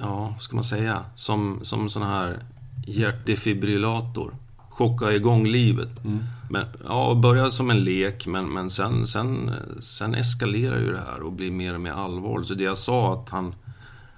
ja, 0.00 0.28
vad 0.32 0.42
ska 0.42 0.54
man 0.54 0.64
säga? 0.64 1.04
Som, 1.14 1.60
som 1.62 1.88
sån 1.88 2.02
här 2.02 2.44
hjärtdefibrillator 2.86 4.34
chocka 4.82 5.12
igång 5.12 5.46
livet. 5.46 6.04
Mm. 6.04 6.24
Men, 6.50 6.66
ja, 6.84 7.14
började 7.14 7.50
som 7.50 7.70
en 7.70 7.84
lek, 7.84 8.26
men, 8.26 8.52
men 8.52 8.70
sen, 8.70 9.06
sen, 9.06 9.50
sen 9.80 10.14
eskalerar 10.14 10.78
ju 10.78 10.92
det 10.92 11.00
här 11.06 11.22
och 11.22 11.32
blir 11.32 11.50
mer 11.50 11.74
och 11.74 11.80
mer 11.80 11.92
allvarligt. 11.92 12.48
Så 12.48 12.54
det 12.54 12.64
jag 12.64 12.78
sa, 12.78 13.14
att 13.14 13.30
han, 13.30 13.54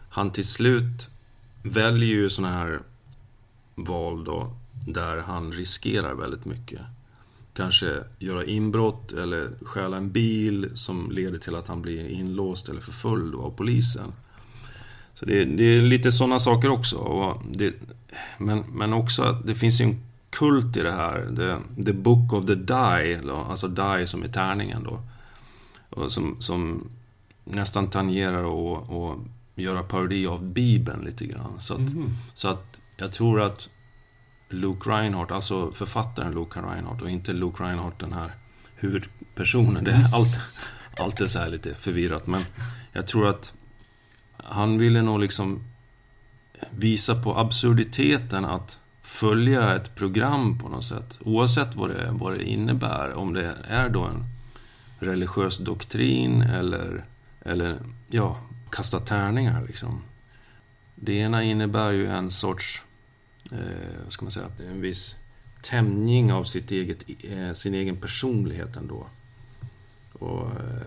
han 0.09 0.31
till 0.31 0.49
slut 0.49 1.09
väljer 1.63 2.09
ju 2.09 2.31
såna 2.31 2.51
här 2.51 2.81
val 3.75 4.25
då, 4.25 4.57
där 4.87 5.17
han 5.17 5.53
riskerar 5.53 6.15
väldigt 6.15 6.45
mycket. 6.45 6.81
Kanske 7.57 8.03
göra 8.19 8.45
inbrott 8.45 9.13
eller 9.13 9.51
stjäla 9.63 9.97
en 9.97 10.11
bil 10.11 10.71
som 10.75 11.11
leder 11.11 11.39
till 11.39 11.55
att 11.55 11.69
han 11.69 11.83
blir 11.83 12.09
inlåst 12.09 12.69
eller 12.69 12.81
förföljd 12.81 13.35
av 13.35 13.51
polisen. 13.57 14.13
Så 15.15 15.27
det, 15.27 15.45
det 15.45 15.65
är 15.65 15.83
lite 15.83 16.13
sådana 16.13 16.39
saker 16.39 16.69
också. 16.69 17.41
Det, 17.53 17.75
men, 18.39 18.65
men 18.73 18.93
också 18.93 19.23
att 19.23 19.47
det 19.47 19.55
finns 19.55 19.81
ju 19.81 19.85
en 19.85 20.01
kult 20.39 20.77
i 20.77 20.83
det 20.83 20.93
här. 20.93 21.33
The, 21.37 21.83
the 21.85 21.93
Book 21.93 22.33
of 22.33 22.47
the 22.47 22.55
Die, 22.55 23.31
alltså 23.49 23.69
Die 23.69 24.07
som 24.07 24.23
är 24.23 24.29
tärningen 24.29 24.85
då. 24.85 25.01
Och 25.91 26.13
som, 26.13 26.37
som 26.41 26.91
nästan 27.45 27.91
tangerar 27.91 28.45
och, 28.45 29.03
och 29.03 29.19
göra 29.55 29.83
parodi 29.83 30.27
av 30.27 30.45
Bibeln 30.45 31.05
lite 31.05 31.27
grann. 31.27 31.61
Så 31.61 31.75
att, 31.75 31.81
mm. 31.93 32.11
så 32.35 32.49
att 32.49 32.81
jag 32.97 33.13
tror 33.13 33.41
att 33.41 33.69
Luke 34.49 34.91
Reinhardt, 34.91 35.33
alltså 35.33 35.73
författaren 35.73 36.33
Luke 36.33 36.61
Reinhardt 36.61 37.03
och 37.03 37.11
inte 37.11 37.33
Luke 37.33 37.63
Reinhardt 37.63 37.99
den 37.99 38.13
här 38.13 38.35
huvudpersonen. 38.77 39.85
Det 39.85 39.91
är 39.91 40.15
allt, 40.15 40.39
allt 40.99 41.21
är 41.21 41.27
så 41.27 41.39
här 41.39 41.49
lite 41.49 41.75
förvirrat. 41.75 42.27
Men 42.27 42.43
jag 42.93 43.07
tror 43.07 43.29
att 43.29 43.55
han 44.37 44.79
ville 44.79 45.03
nog 45.03 45.21
liksom 45.21 45.65
visa 46.71 47.23
på 47.23 47.39
absurditeten 47.39 48.45
att 48.45 48.79
följa 49.05 49.77
ett 49.77 49.95
program 49.95 50.59
på 50.59 50.69
något 50.69 50.85
sätt. 50.85 51.19
Oavsett 51.25 51.77
vad 51.77 51.91
det, 51.91 52.11
vad 52.11 52.33
det 52.33 52.45
innebär. 52.45 53.13
Om 53.13 53.35
det 53.35 53.55
är 53.69 53.89
då 53.89 54.03
en 54.03 54.25
religiös 54.99 55.59
doktrin 55.59 56.43
eller, 56.43 57.05
eller 57.41 57.79
ja, 58.09 58.37
kasta 58.71 59.01
tärningar 59.01 59.65
liksom. 59.67 60.03
Det 60.95 61.13
ena 61.13 61.43
innebär 61.43 61.91
ju 61.91 62.07
en 62.07 62.31
sorts, 62.31 62.83
eh, 63.53 63.59
vad 64.05 64.13
ska 64.13 64.25
man 64.25 64.31
säga, 64.31 64.47
en 64.71 64.81
viss 64.81 65.17
tämjning 65.63 66.33
av 66.33 66.45
sitt 66.45 66.71
eget, 66.71 67.05
eh, 67.21 67.53
sin 67.53 67.75
egen 67.75 67.97
personlighet 67.97 68.77
ändå. 68.77 69.07
Och, 70.13 70.47
eh, 70.47 70.83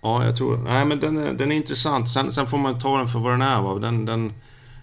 ja, 0.00 0.24
jag 0.24 0.36
tror, 0.36 0.58
nej 0.58 0.84
men 0.84 1.00
den 1.00 1.18
är, 1.18 1.32
den 1.32 1.52
är 1.52 1.56
intressant. 1.56 2.08
Sen, 2.08 2.32
sen 2.32 2.46
får 2.46 2.58
man 2.58 2.78
ta 2.78 2.98
den 2.98 3.08
för 3.08 3.18
vad 3.18 3.32
den 3.32 3.42
är. 3.42 3.62
Va? 3.62 3.78
Den, 3.78 4.04
den, 4.04 4.32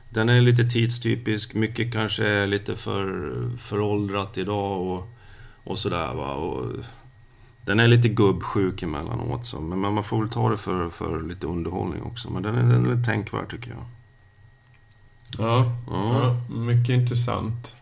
den 0.09 0.29
är 0.29 0.41
lite 0.41 0.63
tidstypisk, 0.63 1.53
mycket 1.53 1.93
kanske 1.93 2.27
är 2.27 2.47
lite 2.47 2.75
för 2.75 3.31
föråldrat 3.57 4.37
idag 4.37 4.81
och, 4.81 5.07
och 5.63 5.79
sådär 5.79 6.13
va. 6.13 6.33
Och 6.33 6.65
den 7.65 7.79
är 7.79 7.87
lite 7.87 8.09
gubbsjuk 8.09 8.83
emellanåt 8.83 9.45
så, 9.45 9.61
men 9.61 9.79
man 9.79 10.03
får 10.03 10.19
väl 10.19 10.29
ta 10.29 10.49
det 10.49 10.57
för, 10.57 10.89
för 10.89 11.21
lite 11.21 11.47
underhållning 11.47 12.01
också. 12.01 12.31
Men 12.31 12.43
den 12.43 12.55
är, 12.55 12.63
den 12.63 12.99
är 12.99 13.03
tänkvärd 13.03 13.49
tycker 13.49 13.71
jag. 13.71 13.85
Ja, 15.37 15.75
ja. 15.87 16.19
ja 16.49 16.55
mycket 16.55 16.89
intressant. 16.89 17.75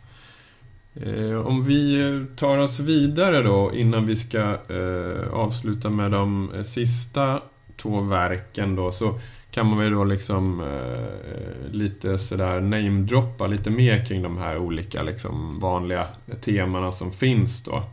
Eh, 0.95 1.37
om 1.47 1.63
vi 1.63 2.25
tar 2.35 2.57
oss 2.57 2.79
vidare 2.79 3.41
då 3.41 3.71
innan 3.73 4.05
vi 4.05 4.15
ska 4.15 4.39
eh, 4.69 5.33
avsluta 5.33 5.89
med 5.89 6.11
de 6.11 6.51
sista 6.65 7.41
två 7.77 8.01
verken 8.01 8.75
då 8.75 8.91
så 8.91 9.19
kan 9.55 9.67
man 9.67 9.79
väl 9.79 9.91
då 9.91 10.03
liksom 10.03 10.61
eh, 10.61 11.71
lite 11.71 12.17
sådär 12.17 12.61
namedroppa 12.61 13.47
lite 13.47 13.69
mer 13.69 14.05
kring 14.05 14.21
de 14.21 14.37
här 14.37 14.57
olika 14.57 15.03
liksom 15.03 15.59
vanliga 15.59 16.07
temana 16.41 16.91
som 16.91 17.11
finns 17.11 17.63
då. 17.63 17.83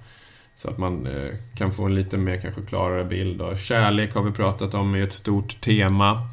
Så 0.57 0.71
att 0.71 0.79
man 0.79 1.07
eh, 1.07 1.35
kan 1.57 1.73
få 1.73 1.85
en 1.85 1.95
lite 1.95 2.19
mer 2.19 2.41
kanske 2.41 2.63
klarare 2.63 3.05
bild. 3.05 3.39
Då. 3.39 3.57
Kärlek 3.57 4.15
har 4.15 4.23
vi 4.23 4.31
pratat 4.31 4.75
om 4.75 4.95
är 4.95 5.03
ett 5.05 5.13
stort 5.13 5.61
tema. 5.61 6.29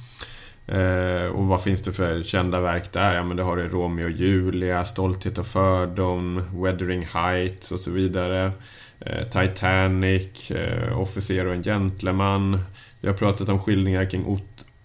Eh, 0.67 1.25
och 1.25 1.45
vad 1.45 1.63
finns 1.63 1.83
det 1.83 1.91
för 1.93 2.23
kända 2.23 2.59
verk 2.61 2.91
där? 2.91 3.15
Ja 3.15 3.23
men 3.23 3.37
det 3.37 3.43
har 3.43 3.55
du 3.55 3.67
Romeo 3.67 4.05
och 4.05 4.11
Julia, 4.11 4.85
Stolthet 4.85 5.37
och 5.37 5.47
fördom, 5.47 6.43
Weathering 6.63 7.07
Heights 7.13 7.71
och 7.71 7.79
så 7.79 7.91
vidare. 7.91 8.51
Eh, 8.99 9.23
Titanic, 9.23 10.51
eh, 10.51 10.99
Officer 10.99 11.45
och 11.45 11.53
en 11.53 11.63
gentleman. 11.63 12.59
Vi 13.01 13.07
har 13.07 13.15
pratat 13.15 13.49
om 13.49 13.59
skildringar 13.59 14.09
kring 14.09 14.25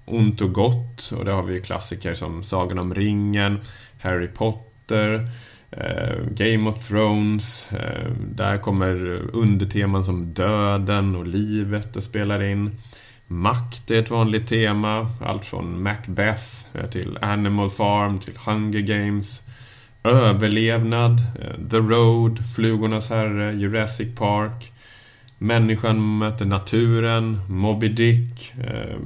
ont 0.05 0.40
och 0.40 0.53
gott. 0.53 1.12
Och 1.17 1.25
där 1.25 1.33
har 1.33 1.43
vi 1.43 1.53
ju 1.53 1.61
klassiker 1.61 2.14
som 2.14 2.43
Sagan 2.43 2.79
om 2.79 2.95
ringen, 2.95 3.61
Harry 4.01 4.29
Potter, 4.29 5.29
eh, 5.71 6.17
Game 6.31 6.71
of 6.71 6.88
Thrones. 6.88 7.73
Eh, 7.73 8.11
där 8.35 8.59
kommer 8.59 9.21
underteman 9.33 10.05
som 10.05 10.35
döden 10.35 11.17
och 11.17 11.27
livet 11.27 11.97
och 11.97 12.03
spelar 12.03 12.43
in. 12.43 12.71
Makt 13.27 13.90
är 13.90 13.99
ett 13.99 14.11
vanligt 14.11 14.49
tema. 14.49 15.11
Allt 15.21 15.45
från 15.45 15.83
Macbeth 15.83 16.45
eh, 16.75 16.87
till 16.87 17.19
Animal 17.21 17.71
Farm 17.71 18.19
till 18.19 18.37
Hunger 18.37 18.81
Games. 18.81 19.43
Överlevnad, 20.03 21.21
eh, 21.40 21.69
The 21.71 21.77
Road, 21.77 22.38
Flugornas 22.55 23.11
herre, 23.11 23.53
Jurassic 23.53 24.14
Park. 24.17 24.73
Människan 25.38 26.19
möter 26.19 26.45
naturen, 26.45 27.40
Moby 27.49 27.88
Dick. 27.88 28.53
Eh, 28.61 28.97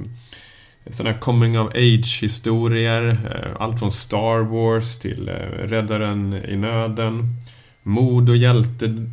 sådana 0.91 1.13
här 1.13 1.19
coming 1.19 1.59
of 1.59 1.67
age-historier. 1.67 3.09
Eh, 3.09 3.61
allt 3.61 3.79
från 3.79 3.91
Star 3.91 4.39
Wars 4.39 4.99
till 4.99 5.29
eh, 5.29 5.33
Räddaren 5.67 6.33
i 6.33 6.55
nöden. 6.55 7.35
Mod 7.83 8.29
och 8.29 8.37
hjältedåd. 8.37 9.09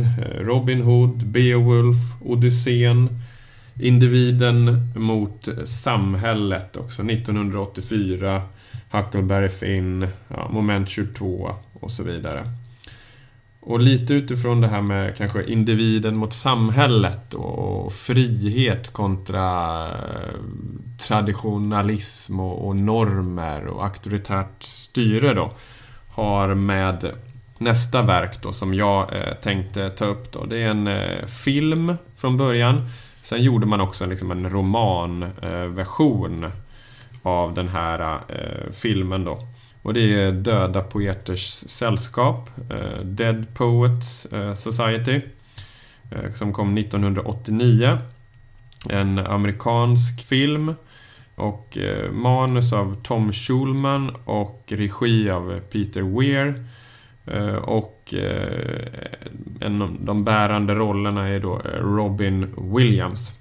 Eh, 0.00 0.40
Robin 0.40 0.80
Hood, 0.80 1.26
Beowulf, 1.26 1.96
Odysseen. 2.20 3.08
Individen 3.80 4.92
mot 4.96 5.48
samhället 5.64 6.76
också. 6.76 7.02
1984. 7.02 8.42
Huckleberry 8.90 9.48
Finn, 9.48 10.06
ja, 10.28 10.48
Moment 10.52 10.88
22 10.88 11.54
och 11.80 11.90
så 11.90 12.02
vidare. 12.02 12.44
Och 13.62 13.80
lite 13.80 14.14
utifrån 14.14 14.60
det 14.60 14.68
här 14.68 14.80
med 14.80 15.16
kanske 15.16 15.44
individen 15.44 16.16
mot 16.16 16.34
samhället 16.34 17.34
och 17.34 17.92
frihet 17.92 18.92
kontra 18.92 19.86
eh, 19.88 20.34
traditionalism 20.98 22.40
och, 22.40 22.76
normer 22.76 23.66
och 23.66 23.84
auktoritärt 23.84 24.62
styre 24.62 25.34
då. 25.34 25.52
Har 26.08 26.54
med 26.54 27.12
nästa 27.58 28.02
verk 28.02 28.42
då 28.42 28.52
som 28.52 28.74
jag 28.74 29.16
eh, 29.16 29.34
tänkte 29.34 29.90
ta 29.90 30.04
upp 30.04 30.32
då. 30.32 30.44
Det 30.44 30.58
är 30.58 30.68
en 30.68 30.86
eh, 30.86 31.26
film 31.26 31.94
från 32.16 32.36
början. 32.36 32.88
Sen 33.22 33.42
gjorde 33.42 33.66
man 33.66 33.80
också 33.80 34.06
liksom 34.06 34.30
en 34.30 34.50
romanversion 34.50 36.52
av 37.22 37.54
den 37.54 37.68
här 37.68 38.20
filmen 38.72 39.24
då. 39.24 39.38
Och 39.82 39.94
det 39.94 40.14
är 40.14 40.32
Döda 40.32 40.80
Poeters 40.80 41.46
Sällskap, 41.66 42.50
eh, 42.70 43.04
Dead 43.04 43.46
Poets 43.54 44.26
eh, 44.26 44.54
Society, 44.54 45.20
eh, 46.10 46.32
som 46.34 46.52
kom 46.52 46.78
1989. 46.78 47.98
En 48.90 49.18
amerikansk 49.18 50.24
film 50.26 50.74
och 51.34 51.78
eh, 51.78 52.10
manus 52.12 52.72
av 52.72 53.02
Tom 53.02 53.32
Schulman 53.32 54.16
och 54.24 54.64
regi 54.66 55.30
av 55.30 55.60
Peter 55.60 56.02
Weir. 56.02 56.64
Eh, 57.26 57.54
och 57.54 58.14
eh, 58.14 58.86
en 59.60 59.82
av 59.82 59.96
de 60.00 60.24
bärande 60.24 60.74
rollerna 60.74 61.28
är 61.28 61.40
då 61.40 61.58
Robin 61.80 62.54
Williams 62.76 63.39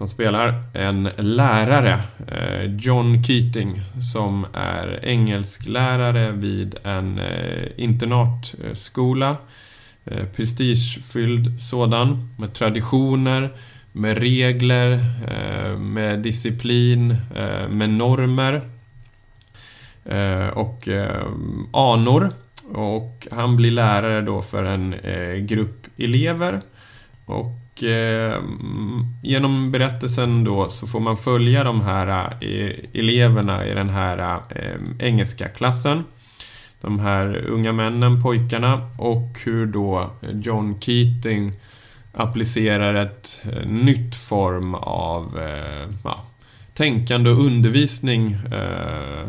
som 0.00 0.08
spelar 0.08 0.62
en 0.74 1.02
lärare, 1.16 2.00
eh, 2.28 2.74
John 2.78 3.24
Keating, 3.24 3.80
som 4.12 4.46
är 4.54 5.00
engelsklärare 5.04 6.30
vid 6.30 6.74
en 6.84 7.18
eh, 7.18 7.62
internatskola. 7.76 9.36
Eh, 10.04 10.24
prestigefylld 10.36 11.62
sådan, 11.62 12.28
med 12.38 12.52
traditioner, 12.52 13.50
med 13.92 14.18
regler, 14.18 14.98
med 15.78 16.18
disciplin, 16.18 17.16
med 17.68 17.90
normer 17.90 18.62
och 20.52 20.88
anor. 21.72 22.30
Och 22.72 23.28
han 23.30 23.56
blir 23.56 23.70
lärare 23.70 24.20
då 24.20 24.42
för 24.42 24.64
en 24.64 24.94
grupp 25.46 25.86
elever. 25.96 26.60
Och 27.24 27.59
eh, 27.82 28.42
genom 29.22 29.70
berättelsen 29.70 30.44
då 30.44 30.68
så 30.68 30.86
får 30.86 31.00
man 31.00 31.16
följa 31.16 31.64
de 31.64 31.80
här 31.80 32.36
eh, 32.40 33.00
eleverna 33.00 33.66
i 33.66 33.74
den 33.74 33.90
här 33.90 34.40
eh, 34.48 35.06
engelska 35.06 35.48
klassen. 35.48 36.04
De 36.80 36.98
här 36.98 37.36
unga 37.36 37.72
männen, 37.72 38.22
pojkarna 38.22 38.90
och 38.98 39.38
hur 39.44 39.66
då 39.66 40.10
John 40.32 40.80
Keating 40.80 41.52
applicerar 42.12 42.94
ett 42.94 43.40
eh, 43.42 43.66
nytt 43.68 44.14
form 44.14 44.74
av 44.74 45.38
eh, 45.38 45.88
ja, 46.04 46.24
tänkande 46.74 47.30
och 47.30 47.44
undervisning 47.44 48.32
eh, 48.32 49.28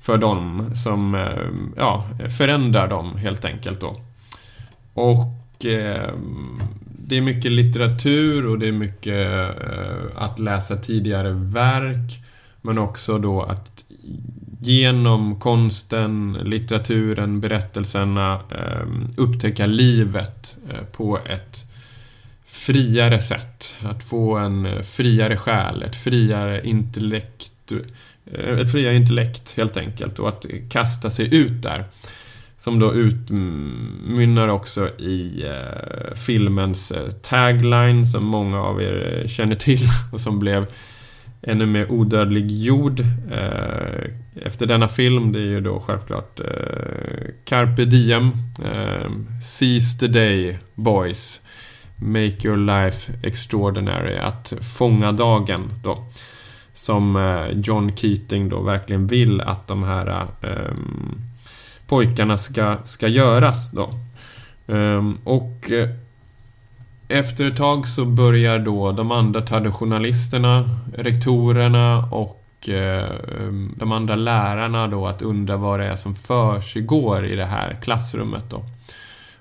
för 0.00 0.18
dem 0.18 0.70
som 0.76 1.14
eh, 1.14 1.48
ja, 1.76 2.04
förändrar 2.38 2.88
dem 2.88 3.16
helt 3.16 3.44
enkelt 3.44 3.80
då. 3.80 3.96
Och 4.94 5.66
eh, 5.66 6.14
det 7.12 7.16
är 7.16 7.20
mycket 7.20 7.52
litteratur 7.52 8.46
och 8.46 8.58
det 8.58 8.68
är 8.68 8.72
mycket 8.72 9.30
eh, 9.62 10.22
att 10.22 10.38
läsa 10.38 10.76
tidigare 10.76 11.30
verk. 11.32 12.24
Men 12.60 12.78
också 12.78 13.18
då 13.18 13.42
att 13.42 13.84
genom 14.60 15.40
konsten, 15.40 16.38
litteraturen, 16.42 17.40
berättelserna 17.40 18.40
eh, 18.50 18.86
upptäcka 19.16 19.66
livet 19.66 20.56
eh, 20.70 20.84
på 20.84 21.18
ett 21.26 21.64
friare 22.46 23.20
sätt. 23.20 23.74
Att 23.82 24.04
få 24.04 24.36
en 24.36 24.84
friare 24.84 25.36
själ, 25.36 25.82
ett 25.82 25.96
friare 25.96 26.66
intellekt, 26.66 27.72
ett 28.58 28.72
friare 28.72 28.96
intellekt 28.96 29.56
helt 29.56 29.76
enkelt 29.76 30.18
och 30.18 30.28
att 30.28 30.46
kasta 30.70 31.10
sig 31.10 31.34
ut 31.34 31.62
där. 31.62 31.84
Som 32.62 32.78
då 32.78 32.94
utmynnar 32.94 34.48
också 34.48 34.88
i 34.88 35.44
eh, 35.46 36.14
filmens 36.14 36.92
eh, 36.92 37.10
tagline 37.10 38.06
som 38.06 38.24
många 38.24 38.60
av 38.60 38.82
er 38.82 39.20
eh, 39.22 39.28
känner 39.28 39.54
till 39.54 39.88
och 40.12 40.20
som 40.20 40.38
blev 40.38 40.66
ännu 41.42 41.66
mer 41.66 41.92
odödlig 41.92 42.50
jord 42.50 43.00
eh, 43.32 44.10
efter 44.42 44.66
denna 44.66 44.88
film. 44.88 45.32
Det 45.32 45.38
är 45.38 45.44
ju 45.44 45.60
då 45.60 45.80
självklart 45.80 46.40
eh, 46.40 46.46
Carpe 47.44 47.84
Diem, 47.84 48.32
eh, 48.64 49.10
Seize 49.44 49.98
the 49.98 50.06
Day 50.06 50.58
Boys, 50.74 51.40
Make 51.96 52.48
Your 52.48 52.56
Life 52.56 53.12
Extraordinary, 53.22 54.16
att 54.16 54.52
fånga 54.78 55.12
dagen 55.12 55.70
då. 55.84 56.04
Som 56.74 57.16
eh, 57.16 57.60
John 57.64 57.96
Keating 57.96 58.48
då 58.48 58.60
verkligen 58.60 59.06
vill 59.06 59.40
att 59.40 59.68
de 59.68 59.82
här 59.82 60.26
um, 60.40 61.31
pojkarna 61.92 62.38
ska, 62.38 62.76
ska 62.84 63.08
göras 63.08 63.70
då. 63.70 63.90
Um, 64.66 65.18
och 65.24 65.70
eh, 65.70 65.88
efter 67.08 67.46
ett 67.46 67.56
tag 67.56 67.86
så 67.86 68.04
börjar 68.04 68.58
då 68.58 68.92
de 68.92 69.10
andra 69.10 69.40
traditionalisterna, 69.40 70.68
rektorerna 70.96 72.08
och 72.12 72.68
eh, 72.68 73.10
ehm, 73.40 73.74
de 73.76 73.92
andra 73.92 74.14
lärarna 74.14 74.86
då 74.86 75.06
att 75.06 75.22
undra 75.22 75.56
vad 75.56 75.80
det 75.80 75.86
är 75.86 75.96
som 75.96 76.14
försiggår 76.14 77.26
i 77.26 77.36
det 77.36 77.46
här 77.46 77.76
klassrummet 77.82 78.50
då. 78.50 78.64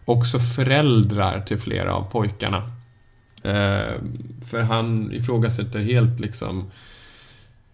Också 0.06 0.40
föräldrar 0.40 1.42
till 1.42 1.58
flera 1.58 1.94
av 1.94 2.12
pojkarna. 2.12 2.58
Eh, 3.44 3.96
för 4.50 4.62
han 4.62 5.12
ifrågasätter 5.14 5.80
helt 5.80 6.20
liksom 6.20 6.72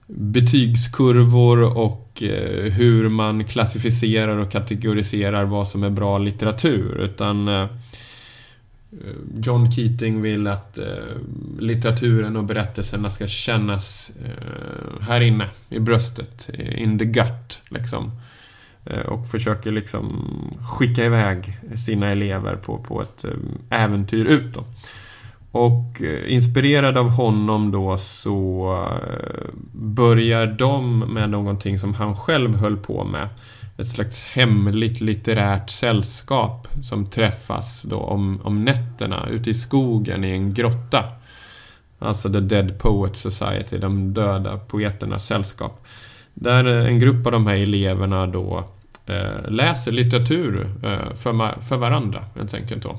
betygskurvor 0.08 1.78
och 1.78 2.24
eh, 2.24 2.72
hur 2.72 3.10
man 3.10 3.44
klassificerar 3.44 4.38
och 4.38 4.52
kategoriserar 4.52 5.46
vad 5.46 5.68
som 5.68 5.84
är 5.84 5.90
bra 5.90 6.18
litteratur. 6.18 7.02
Utan 7.02 7.48
eh, 7.48 7.62
eh, 7.62 7.68
John 9.36 9.72
Keating 9.72 10.22
vill 10.22 10.48
att 10.48 10.80
litteraturen 11.60 12.36
och 12.36 12.44
berättelserna 12.44 13.10
ska 13.10 13.28
kännas 13.28 14.12
här 15.02 15.22
inne, 15.22 15.50
i 15.70 15.80
bröstet, 15.80 16.50
in 16.76 17.00
the 17.00 17.06
gut, 17.06 17.60
liksom. 17.70 18.12
Och 19.06 19.28
försöker 19.28 19.72
liksom 19.72 20.26
skicka 20.80 21.06
iväg 21.06 21.58
sina 21.86 22.10
elever 22.10 22.56
på, 22.56 22.78
på 22.78 23.02
ett 23.02 23.26
äventyr 23.70 24.26
ut 24.26 24.54
då. 24.54 24.66
Och 25.58 26.02
eh, 26.02 26.34
inspirerad 26.34 26.98
av 26.98 27.10
honom 27.10 27.72
då 27.72 27.98
så 27.98 28.72
eh, 29.10 29.50
börjar 29.72 30.48
de 30.48 31.00
med 31.00 31.30
någonting 31.30 31.80
som 31.80 31.94
han 31.94 32.16
själv 32.16 32.56
höll 32.56 32.78
på 32.78 33.04
med. 33.04 33.30
Ett 33.78 33.90
slags 33.90 34.24
hemligt 34.24 35.02
litterärt 35.02 35.70
sällskap 35.70 36.68
som 36.82 37.06
träffas 37.06 37.82
då 37.82 37.98
om, 37.98 38.42
om 38.44 38.66
nätterna 38.66 39.28
ute 39.30 39.50
i 39.50 39.54
skogen 39.54 40.24
i 40.24 40.32
en 40.32 40.54
grotta. 40.54 41.04
Alltså 42.00 42.34
The 42.34 42.40
Dead 42.40 42.80
Poets 42.80 43.22
Society, 43.22 43.78
de 43.78 44.14
döda 44.14 44.58
poeternas 44.58 45.26
sällskap. 45.26 45.86
Där 46.34 46.66
eh, 46.66 46.88
en 46.88 47.00
grupp 47.00 47.26
av 47.26 47.32
de 47.32 47.48
här 47.48 47.56
eleverna 47.56 48.28
då 48.28 48.64
eh, 49.06 49.50
läser 49.50 49.92
litteratur 49.92 50.72
eh, 50.84 51.16
för, 51.16 51.62
för 51.62 51.78
varandra, 51.78 52.26
helt 52.36 52.54
enkelt 52.54 52.84
då 52.84 52.96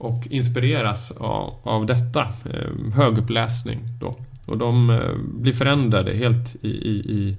och 0.00 0.26
inspireras 0.30 1.10
av, 1.10 1.54
av 1.62 1.86
detta. 1.86 2.20
Eh, 2.20 2.92
höguppläsning 2.94 3.78
då. 4.00 4.16
Och 4.46 4.58
de 4.58 4.90
eh, 4.90 5.14
blir 5.16 5.52
förändrade 5.52 6.12
helt 6.14 6.56
i, 6.64 6.68
i, 6.68 6.90
i, 6.90 7.36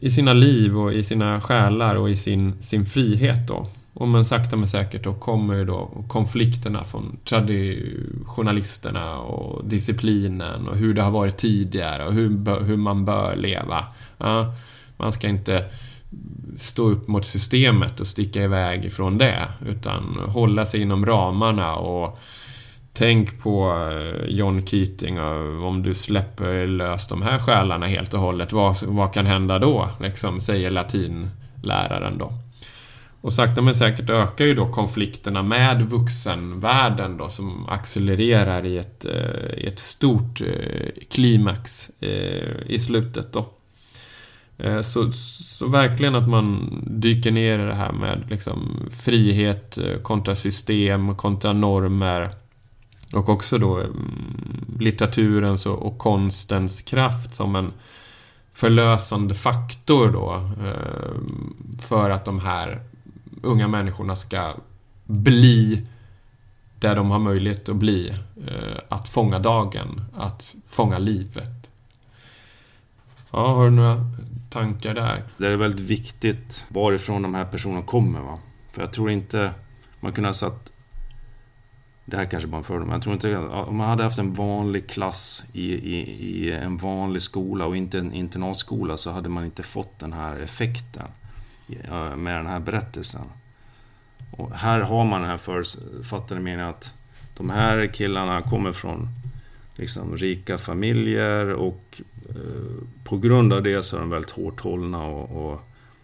i, 0.00 0.10
sina 0.10 0.32
liv 0.32 0.78
och 0.78 0.92
i 0.92 1.04
sina 1.04 1.40
själar 1.40 1.94
och 1.94 2.10
i 2.10 2.16
sin, 2.16 2.62
sin 2.62 2.86
frihet 2.86 3.48
då. 3.48 3.66
Och 3.94 4.08
men 4.08 4.24
sakta 4.24 4.56
men 4.56 4.68
säkert 4.68 5.04
då 5.04 5.14
kommer 5.14 5.54
ju 5.54 5.64
då 5.64 6.04
konflikterna 6.08 6.84
från 6.84 7.16
traditionalisterna 7.24 9.18
och 9.18 9.64
disciplinen 9.64 10.68
och 10.68 10.76
hur 10.76 10.94
det 10.94 11.02
har 11.02 11.10
varit 11.10 11.36
tidigare 11.36 12.06
och 12.06 12.12
hur, 12.12 12.60
hur 12.64 12.76
man 12.76 13.04
bör 13.04 13.36
leva. 13.36 13.84
Ja, 14.18 14.54
man 14.96 15.12
ska 15.12 15.28
inte 15.28 15.64
stå 16.56 16.90
upp 16.90 17.08
mot 17.08 17.26
systemet 17.26 18.00
och 18.00 18.06
sticka 18.06 18.42
iväg 18.42 18.84
ifrån 18.84 19.18
det. 19.18 19.48
Utan 19.66 20.16
hålla 20.28 20.64
sig 20.64 20.82
inom 20.82 21.06
ramarna 21.06 21.76
och 21.76 22.18
tänk 22.92 23.42
på 23.42 23.72
eh, 23.90 24.28
John 24.28 24.66
Keating 24.66 25.20
om 25.20 25.82
du 25.82 25.94
släpper 25.94 26.66
lös 26.66 27.08
de 27.08 27.22
här 27.22 27.38
själarna 27.38 27.86
helt 27.86 28.14
och 28.14 28.20
hållet. 28.20 28.52
Vad, 28.52 28.82
vad 28.82 29.14
kan 29.14 29.26
hända 29.26 29.58
då? 29.58 29.88
Liksom, 30.00 30.40
säger 30.40 30.70
latinläraren 30.70 32.18
då. 32.18 32.32
Och 33.20 33.32
sakta 33.32 33.62
men 33.62 33.74
säkert 33.74 34.10
ökar 34.10 34.44
ju 34.44 34.54
då 34.54 34.72
konflikterna 34.72 35.42
med 35.42 35.82
vuxenvärlden 35.82 37.16
då 37.16 37.28
som 37.28 37.68
accelererar 37.68 38.66
i 38.66 38.78
ett, 38.78 39.04
eh, 39.04 39.58
i 39.58 39.66
ett 39.66 39.78
stort 39.78 40.40
eh, 40.40 40.90
klimax 41.10 41.90
i 42.66 42.78
slutet 42.78 43.32
då. 43.32 43.46
Eh, 44.58 44.82
så, 44.82 45.12
så 45.12 45.68
verkligen 45.68 46.14
att 46.14 46.28
man 46.28 46.78
dyker 46.86 47.30
ner 47.30 47.58
i 47.58 47.66
det 47.66 47.74
här 47.74 47.92
med 47.92 48.30
liksom 48.30 48.88
frihet 48.90 49.78
eh, 49.78 49.98
kontra 49.98 50.34
system, 50.34 51.14
kontra 51.14 51.52
normer. 51.52 52.30
Och 53.12 53.28
också 53.28 53.58
då 53.58 53.80
eh, 53.80 53.86
litteraturens 54.78 55.66
och, 55.66 55.86
och 55.86 55.98
konstens 55.98 56.80
kraft 56.80 57.34
som 57.34 57.56
en 57.56 57.72
förlösande 58.52 59.34
faktor 59.34 60.10
då. 60.10 60.50
För 61.80 62.10
att 62.10 62.24
de 62.24 62.40
här 62.40 62.82
unga 63.42 63.68
människorna 63.68 64.16
ska 64.16 64.54
bli 65.04 65.86
där 66.78 66.96
de 66.96 67.10
har 67.10 67.18
möjlighet 67.18 67.68
att 67.68 67.76
bli. 67.76 68.14
Att 68.88 69.08
fånga 69.08 69.38
dagen, 69.38 70.00
att 70.16 70.54
fånga 70.66 70.98
livet. 70.98 71.70
Ja, 73.30 73.54
har 73.54 73.64
du 73.64 73.70
några 73.70 74.06
tankar 74.50 74.94
där? 74.94 75.24
Det 75.36 75.46
är 75.46 75.56
väldigt 75.56 75.80
viktigt 75.86 76.66
varifrån 76.68 77.22
de 77.22 77.34
här 77.34 77.44
personerna 77.44 77.82
kommer. 77.82 78.20
Va? 78.20 78.38
För 78.70 78.82
jag 78.82 78.92
tror 78.92 79.10
inte 79.10 79.50
man 80.00 80.12
kunde 80.12 80.28
ha 80.28 80.34
satt... 80.34 80.72
Det 82.04 82.16
här 82.16 82.24
kanske 82.24 82.48
bara 82.48 82.58
en 82.58 82.64
fördom, 82.64 82.86
men 82.86 82.92
jag 82.94 83.02
tror 83.02 83.14
inte... 83.14 83.36
Om 83.38 83.76
man 83.76 83.88
hade 83.88 84.04
haft 84.04 84.18
en 84.18 84.34
vanlig 84.34 84.88
klass 84.88 85.44
i, 85.52 85.72
i, 85.72 86.00
i 86.20 86.52
en 86.52 86.76
vanlig 86.76 87.22
skola 87.22 87.66
och 87.66 87.76
inte 87.76 87.98
en 87.98 88.12
internatskola 88.12 88.96
så 88.96 89.10
hade 89.10 89.28
man 89.28 89.44
inte 89.44 89.62
fått 89.62 89.98
den 89.98 90.12
här 90.12 90.36
effekten 90.36 91.06
eh, 91.84 92.16
med 92.16 92.36
den 92.36 92.46
här 92.46 92.60
berättelsen. 92.60 93.24
Och 94.30 94.52
här 94.52 94.80
har 94.80 95.04
man 95.04 95.20
den 95.20 95.30
här 95.30 95.38
förutfattade 95.38 96.40
meningen 96.40 96.68
att 96.68 96.94
de 97.36 97.50
här 97.50 97.86
killarna 97.86 98.42
kommer 98.42 98.72
från 98.72 99.08
liksom, 99.78 100.16
rika 100.16 100.58
familjer 100.58 101.52
och 101.52 102.02
Eh, 102.28 102.82
på 103.04 103.18
grund 103.18 103.52
av 103.52 103.62
det 103.62 103.82
så 103.82 103.96
är 103.96 104.00
de 104.00 104.10
väldigt 104.10 104.30
hårt 104.30 104.60
hållna 104.60 105.04
och, 105.04 105.50
och 105.50 105.60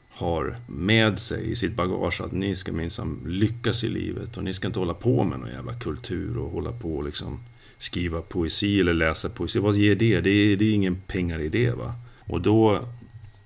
har 0.09 0.57
med 0.67 1.19
sig 1.19 1.51
i 1.51 1.57
sitt 1.57 1.77
bagage 1.77 2.21
att 2.21 2.33
ni 2.33 2.57
ska 2.57 2.73
minsann 2.73 3.21
lyckas 3.27 3.85
i 3.85 3.89
livet 3.89 4.37
och 4.37 4.45
ni 4.45 4.55
ska 4.55 4.67
inte 4.67 4.79
hålla 4.79 4.95
på 4.95 5.25
med 5.25 5.39
någon 5.39 5.51
jävla 5.51 5.75
kultur 5.75 6.39
och 6.39 6.51
hålla 6.51 6.73
på 6.73 6.97
och 6.97 7.05
liksom 7.05 7.41
skriva 7.79 8.21
poesi 8.21 8.81
eller 8.81 8.95
läsa 8.95 9.29
poesi. 9.29 9.59
Vad 9.59 9.77
ger 9.77 9.95
det? 9.95 10.21
Det 10.21 10.31
är, 10.31 10.57
det 10.57 10.65
är 10.65 10.75
ingen 10.75 10.97
pengar 10.97 11.41
i 11.41 11.49
det 11.49 11.71
va. 11.71 11.95
Och 12.21 12.41
då, 12.41 12.89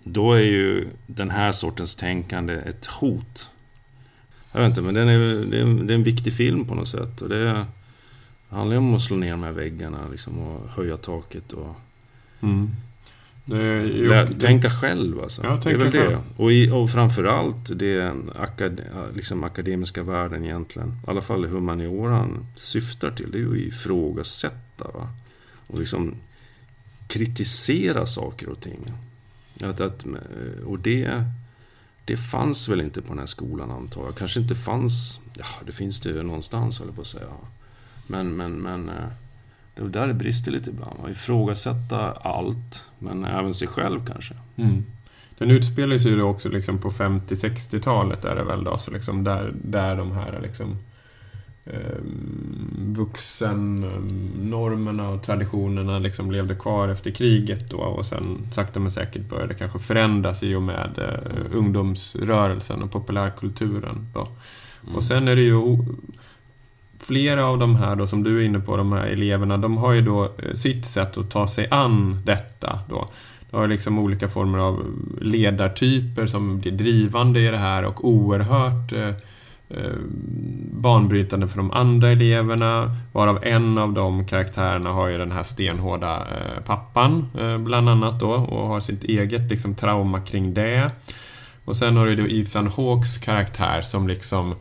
då 0.02 0.32
är 0.32 0.44
ju 0.44 0.86
den 1.06 1.30
här 1.30 1.52
sortens 1.52 1.94
tänkande 1.94 2.54
ett 2.54 2.86
hot. 2.86 3.50
Jag 4.52 4.60
vet 4.60 4.68
inte, 4.68 4.82
men 4.82 4.94
den 4.94 5.08
är, 5.08 5.18
det, 5.50 5.58
är 5.58 5.62
en, 5.62 5.86
det 5.86 5.92
är 5.92 5.98
en 5.98 6.04
viktig 6.04 6.32
film 6.32 6.64
på 6.64 6.74
något 6.74 6.88
sätt. 6.88 7.22
Och 7.22 7.28
det 7.28 7.66
handlar 8.56 8.74
ju 8.74 8.78
om 8.78 8.94
att 8.94 9.02
slå 9.02 9.16
ner 9.16 9.30
de 9.30 9.42
här 9.42 9.52
väggarna 9.52 10.08
liksom, 10.08 10.38
och 10.38 10.68
höja 10.68 10.96
taket. 10.96 11.52
Och, 11.52 11.76
Mm. 12.40 12.70
Det, 13.44 13.82
jo, 13.82 14.08
Lär, 14.08 14.26
det, 14.26 14.40
tänka 14.40 14.70
själv 14.70 15.20
alltså. 15.20 15.44
Ja, 15.44 15.60
det 15.64 15.70
är 15.70 15.76
väl 15.76 15.90
det. 15.90 16.18
Och, 16.36 16.52
i, 16.52 16.70
och 16.70 16.90
framförallt 16.90 17.78
det 17.78 18.14
akad, 18.34 18.80
liksom 19.14 19.44
akademiska 19.44 20.02
världen 20.02 20.44
egentligen, 20.44 20.88
i 20.88 21.10
alla 21.10 21.22
fall 21.22 21.44
humanioran 21.44 22.46
syftar 22.54 23.10
till, 23.10 23.30
det 23.30 23.38
är 23.38 23.40
ju 23.40 23.50
att 23.50 23.74
ifrågasätta. 23.74 24.84
Va? 24.94 25.08
Och 25.66 25.78
liksom 25.78 26.14
kritisera 27.06 28.06
saker 28.06 28.48
och 28.48 28.60
ting. 28.60 28.92
Att, 29.62 29.80
att, 29.80 30.06
och 30.66 30.78
det, 30.78 31.24
det 32.04 32.16
fanns 32.16 32.68
väl 32.68 32.80
inte 32.80 33.02
på 33.02 33.08
den 33.08 33.18
här 33.18 33.26
skolan 33.26 33.70
antar 33.70 34.04
jag. 34.04 34.16
Kanske 34.16 34.40
inte 34.40 34.54
fanns, 34.54 35.20
ja 35.34 35.46
det 35.66 35.72
finns 35.72 36.00
det 36.00 36.08
ju 36.08 36.22
någonstans 36.22 36.78
håller 36.78 36.92
på 36.92 37.00
att 37.00 37.06
säga. 37.06 37.26
Men, 38.08 38.36
men, 38.36 38.52
men 38.52 38.88
eh, 38.88 38.94
det 39.74 39.82
är 39.82 39.88
där 39.88 40.06
det 40.06 40.14
brister 40.14 40.50
lite 40.50 40.70
ibland. 40.70 41.00
Man 41.02 41.10
ifrågasätta 41.10 42.12
allt, 42.12 42.84
men 42.98 43.24
även 43.24 43.54
sig 43.54 43.68
själv 43.68 44.06
kanske. 44.06 44.34
Mm. 44.56 44.84
Den 45.38 45.50
utspelar 45.50 45.98
sig 45.98 46.12
ju 46.12 46.22
också 46.22 46.48
liksom 46.48 46.78
på 46.78 46.90
50-60-talet 46.90 48.24
är 48.24 48.36
det 48.36 48.44
väl 48.44 48.64
då, 48.64 48.78
så 48.78 48.90
liksom 48.90 49.24
där, 49.24 49.52
där 49.62 49.96
de 49.96 50.12
här 50.12 50.40
liksom 50.42 50.76
eh, 51.64 51.96
vuxennormerna 52.76 55.08
och 55.08 55.22
traditionerna 55.22 55.98
liksom 55.98 56.30
levde 56.30 56.54
kvar 56.54 56.88
efter 56.88 57.10
kriget 57.10 57.70
då 57.70 57.78
och 57.78 58.06
sen 58.06 58.48
sakta 58.52 58.80
men 58.80 58.92
säkert 58.92 59.28
började 59.28 59.54
kanske 59.54 59.78
förändras 59.78 60.42
i 60.42 60.54
och 60.54 60.62
med 60.62 60.98
eh, 60.98 61.18
ungdomsrörelsen 61.52 62.82
och 62.82 62.92
populärkulturen. 62.92 64.06
Då. 64.14 64.28
Mm. 64.82 64.96
Och 64.96 65.04
sen 65.04 65.28
är 65.28 65.36
det 65.36 65.42
ju 65.42 65.54
flera 67.08 67.46
av 67.46 67.58
de 67.58 67.76
här 67.76 67.96
då 67.96 68.06
som 68.06 68.22
du 68.22 68.38
är 68.38 68.42
inne 68.42 68.60
på, 68.60 68.76
de 68.76 68.92
här 68.92 69.06
eleverna, 69.06 69.56
de 69.56 69.76
har 69.76 69.92
ju 69.92 70.00
då 70.00 70.24
eh, 70.24 70.54
sitt 70.54 70.86
sätt 70.86 71.18
att 71.18 71.30
ta 71.30 71.48
sig 71.48 71.68
an 71.70 72.20
detta 72.24 72.78
då. 72.88 73.08
De 73.50 73.56
har 73.56 73.68
liksom 73.68 73.98
olika 73.98 74.28
former 74.28 74.58
av 74.58 74.86
ledartyper 75.20 76.26
som 76.26 76.58
blir 76.60 76.72
drivande 76.72 77.40
i 77.40 77.50
det 77.50 77.58
här 77.58 77.84
och 77.84 78.08
oerhört 78.08 78.92
eh, 78.92 79.08
eh, 79.68 79.96
banbrytande 80.72 81.48
för 81.48 81.56
de 81.56 81.70
andra 81.70 82.10
eleverna. 82.10 82.96
Varav 83.12 83.38
en 83.42 83.78
av 83.78 83.92
de 83.92 84.26
karaktärerna 84.26 84.90
har 84.90 85.08
ju 85.08 85.18
den 85.18 85.32
här 85.32 85.42
stenhårda 85.42 86.16
eh, 86.16 86.62
pappan 86.66 87.26
eh, 87.38 87.58
bland 87.58 87.88
annat 87.88 88.20
då 88.20 88.30
och 88.30 88.68
har 88.68 88.80
sitt 88.80 89.04
eget 89.04 89.50
liksom, 89.50 89.74
trauma 89.74 90.20
kring 90.20 90.54
det. 90.54 90.90
Och 91.64 91.76
sen 91.76 91.96
har 91.96 92.06
du 92.06 92.16
då 92.16 92.28
Ethan 92.28 92.66
Hawks 92.66 93.18
karaktär 93.18 93.82
som 93.82 94.08
liksom 94.08 94.54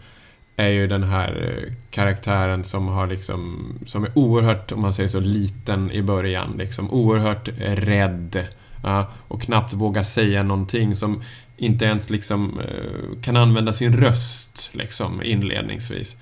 är 0.58 0.68
ju 0.68 0.88
den 0.88 1.04
här 1.04 1.44
eh, 1.44 1.74
karaktären 1.90 2.64
som 2.64 2.88
har 2.88 3.08
liksom, 3.08 3.74
som 3.86 4.04
är 4.04 4.18
oerhört, 4.18 4.72
om 4.72 4.82
man 4.82 4.94
säger 4.94 5.10
så, 5.10 5.20
liten 5.20 5.92
i 5.92 6.02
början. 6.02 6.56
Liksom 6.58 6.92
oerhört 6.92 7.50
rädd. 7.60 8.48
Ja, 8.84 9.12
och 9.28 9.42
knappt 9.42 9.74
vågar 9.74 10.04
säga 10.04 10.44
någonting. 10.44 10.96
Som 10.96 11.24
inte 11.58 11.86
ens 11.86 12.10
liksom 12.10 12.60
eh, 12.60 13.22
kan 13.22 13.38
använda 13.38 13.74
sin 13.74 13.98
röst 13.98 14.70
liksom 14.74 15.24
inledningsvis. 15.24 16.18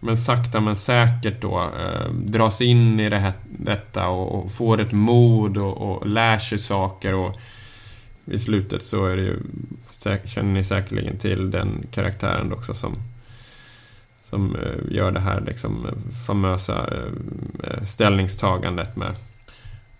Men 0.00 0.16
sakta 0.16 0.60
men 0.60 0.76
säkert 0.76 1.40
då 1.40 1.70
eh, 1.78 2.10
dras 2.12 2.60
in 2.60 3.00
i 3.00 3.08
det 3.08 3.18
här, 3.18 3.32
detta 3.58 4.08
och, 4.08 4.44
och 4.44 4.52
får 4.52 4.80
ett 4.80 4.92
mod 4.92 5.58
och, 5.58 5.76
och 5.76 6.06
lär 6.06 6.38
sig 6.38 6.58
saker. 6.58 7.14
och 7.14 7.36
i 8.24 8.38
slutet 8.38 8.82
så 8.82 9.06
är 9.06 9.16
det 9.16 9.22
ju, 9.22 9.38
känner 10.24 10.52
ni 10.52 10.64
säkerligen 10.64 11.18
till 11.18 11.50
den 11.50 11.86
karaktären 11.90 12.52
också 12.52 12.74
som 12.74 12.96
som 14.30 14.56
eh, 14.56 14.94
gör 14.96 15.10
det 15.10 15.20
här 15.20 15.40
liksom 15.40 15.86
eh, 15.86 16.12
famösa 16.26 16.88
eh, 16.94 17.84
ställningstagandet 17.84 18.96
med 18.96 19.14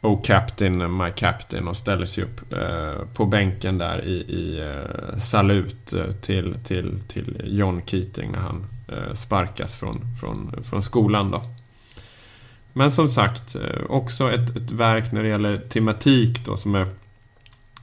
Oh 0.01 0.23
Captain, 0.23 0.97
My 0.97 1.11
Captain 1.11 1.69
och 1.69 1.77
ställer 1.77 2.07
sig 2.07 2.25
upp 2.25 2.55
på 3.15 3.27
bänken 3.27 3.79
där 3.79 4.05
i, 4.05 4.15
i 4.15 4.75
salut 5.21 5.95
till, 6.21 6.57
till, 6.65 7.01
till 7.09 7.43
John 7.45 7.83
Keating 7.87 8.33
när 8.33 8.39
han 8.39 8.67
sparkas 9.15 9.77
från, 9.77 10.01
från, 10.21 10.63
från 10.63 10.83
skolan 10.83 11.31
då. 11.31 11.43
Men 12.73 12.91
som 12.91 13.09
sagt, 13.09 13.57
också 13.89 14.33
ett, 14.33 14.57
ett 14.57 14.71
verk 14.71 15.13
när 15.13 15.23
det 15.23 15.29
gäller 15.29 15.59
tematik 15.59 16.45
då 16.45 16.57
som 16.57 16.75
är 16.75 16.89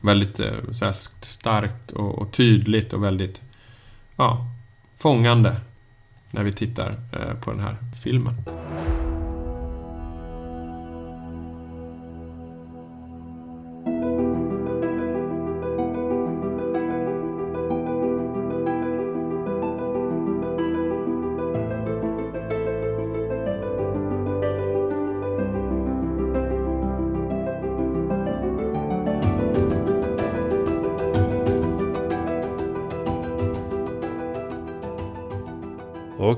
väldigt 0.01 0.39
så 0.71 0.91
starkt 1.21 1.91
och, 1.91 2.19
och, 2.19 2.31
tydligt 2.31 2.93
och 2.93 3.03
väldigt 3.03 3.41
ja, 4.15 4.47
fångande 4.97 5.55
när 6.33 6.43
vi 6.43 6.51
tittar 6.51 6.95
eh, 7.11 7.33
på 7.33 7.51
den 7.51 7.59
här 7.59 7.77
filmen. 8.03 8.33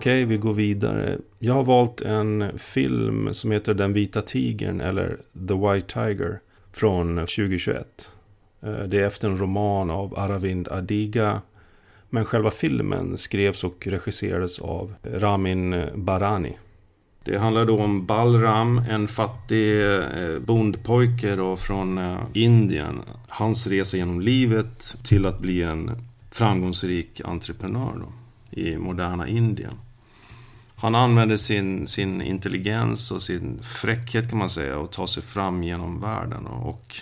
Okej, 0.06 0.24
okay, 0.24 0.26
vi 0.26 0.38
går 0.38 0.54
vidare. 0.54 1.18
Jag 1.40 1.54
har 1.54 1.64
valt 1.64 2.02
en 2.02 2.60
film 2.60 3.34
som 3.34 3.52
heter 3.52 3.74
Den 3.74 3.94
vita 3.94 4.22
tigern 4.22 4.82
eller 4.82 5.18
The 5.48 5.54
White 5.54 5.94
Tiger 5.94 6.40
från 6.74 7.16
2021. 7.16 8.12
Eh, 8.62 8.72
det 8.72 9.00
är 9.00 9.08
efter 9.08 9.28
en 9.28 9.38
roman 9.38 9.90
av 9.90 10.20
Aravind 10.20 10.68
Adiga. 10.68 11.42
Men 12.10 12.26
själva 12.26 12.52
filmen 12.52 13.18
skrevs 13.18 13.64
och 13.64 13.88
regisserades 13.88 14.60
av 14.60 14.94
Ramin 15.04 15.84
Barani. 15.96 16.58
Det 17.24 17.38
handlar 17.38 17.66
då 17.66 17.80
om 17.80 18.06
Balram, 18.06 18.82
en 18.90 19.08
fattig 19.08 19.94
eh, 19.94 20.40
bondpojke 20.40 21.36
då 21.36 21.58
från 21.58 21.98
eh, 21.98 22.20
Indien. 22.34 23.02
Hans 23.28 23.68
resa 23.68 23.98
genom 23.98 24.22
livet 24.22 24.96
till 25.04 25.26
att 25.26 25.40
bli 25.40 25.64
en 25.64 25.92
framgångsrik 26.32 27.22
entreprenör 27.24 27.94
då, 27.96 28.14
i 28.62 28.78
moderna 28.78 29.28
Indien. 29.28 29.74
Han 30.78 30.96
använder 30.96 31.38
sin, 31.38 31.88
sin 31.88 32.22
intelligens 32.22 33.12
och 33.12 33.22
sin 33.22 33.60
fräckhet 33.64 34.30
kan 34.30 34.38
man 34.38 34.50
säga 34.50 34.78
och 34.78 34.92
tar 34.92 35.08
sig 35.08 35.24
fram 35.24 35.64
genom 35.64 36.02
världen. 36.02 36.48
Och 36.48 36.96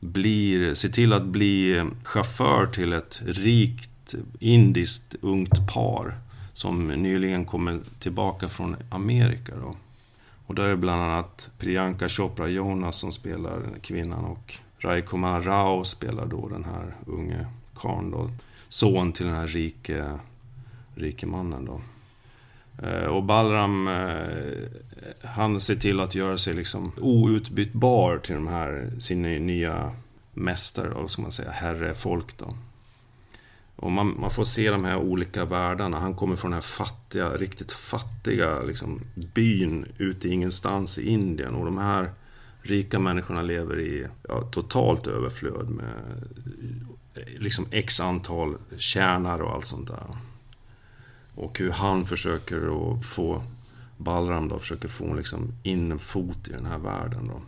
blir, 0.00 0.74
ser 0.74 0.88
till 0.88 1.12
att 1.12 1.24
bli 1.24 1.84
chaufför 2.04 2.66
till 2.66 2.92
ett 2.92 3.22
rikt 3.24 4.14
indiskt 4.40 5.14
ungt 5.20 5.72
par 5.74 6.14
som 6.52 6.88
nyligen 6.88 7.44
kommer 7.44 7.80
tillbaka 7.98 8.48
från 8.48 8.76
Amerika. 8.90 9.52
Då. 9.56 9.76
Och 10.46 10.54
där 10.54 10.64
är 10.64 10.76
bland 10.76 11.02
annat 11.02 11.50
Priyanka 11.58 12.08
Chopra 12.08 12.48
Jonas 12.48 12.96
som 12.96 13.12
spelar 13.12 13.62
kvinnan 13.82 14.24
och 14.24 14.54
Rai 14.78 15.02
Kumar 15.02 15.40
Rao 15.40 15.84
spelar 15.84 16.26
då 16.26 16.48
den 16.48 16.64
här 16.64 16.94
unge 17.06 17.46
karln 17.74 18.10
då. 18.10 18.30
Son 18.68 19.12
till 19.12 19.26
den 19.26 19.34
här 19.34 19.46
rike, 19.46 20.18
rike 20.94 21.26
mannen 21.26 21.64
då. 21.64 21.80
Eh, 22.78 23.04
och 23.04 23.22
Balram, 23.22 23.88
eh, 23.88 24.68
han 25.24 25.60
ser 25.60 25.76
till 25.76 26.00
att 26.00 26.14
göra 26.14 26.38
sig 26.38 26.54
liksom 26.54 26.92
outbytbar 26.96 28.18
till 28.18 28.34
de 28.34 28.46
här, 28.46 28.90
sina 28.98 29.28
nya 29.28 29.92
mästare, 30.32 30.88
vad 30.88 31.10
ska 31.10 31.22
man 31.22 31.32
säga, 31.32 31.50
herrefolk 31.50 32.38
då. 32.38 32.54
Och 33.76 33.92
man, 33.92 34.20
man, 34.20 34.30
får 34.30 34.44
se 34.44 34.70
de 34.70 34.84
här 34.84 34.96
olika 34.96 35.44
världarna. 35.44 36.00
Han 36.00 36.14
kommer 36.14 36.36
från 36.36 36.50
den 36.50 36.56
här 36.56 36.60
fattiga, 36.60 37.30
riktigt 37.30 37.72
fattiga 37.72 38.62
liksom, 38.62 39.00
byn 39.14 39.86
ute 39.98 40.28
i 40.28 40.32
ingenstans 40.32 40.98
i 40.98 41.08
Indien. 41.08 41.54
Och 41.54 41.64
de 41.64 41.78
här 41.78 42.10
rika 42.62 42.98
människorna 42.98 43.42
lever 43.42 43.80
i 43.80 44.06
ja, 44.28 44.40
totalt 44.42 45.06
överflöd 45.06 45.70
med 45.70 46.22
liksom 47.38 47.66
x 47.70 48.00
antal 48.00 48.56
tjänar 48.76 49.42
och 49.42 49.54
allt 49.54 49.66
sånt 49.66 49.88
där. 49.88 50.16
Och 51.34 51.58
hur 51.58 51.70
han 51.70 52.04
försöker 52.04 52.56
att 52.56 53.04
få 53.04 53.42
Balram 53.96 54.48
då, 54.48 54.58
försöker 54.58 54.88
få 54.88 55.14
liksom 55.14 55.52
in 55.62 55.92
en 55.92 55.98
fot 55.98 56.48
i 56.48 56.52
den 56.52 56.66
här 56.66 56.78
världen 56.78 57.28
då. 57.28 57.40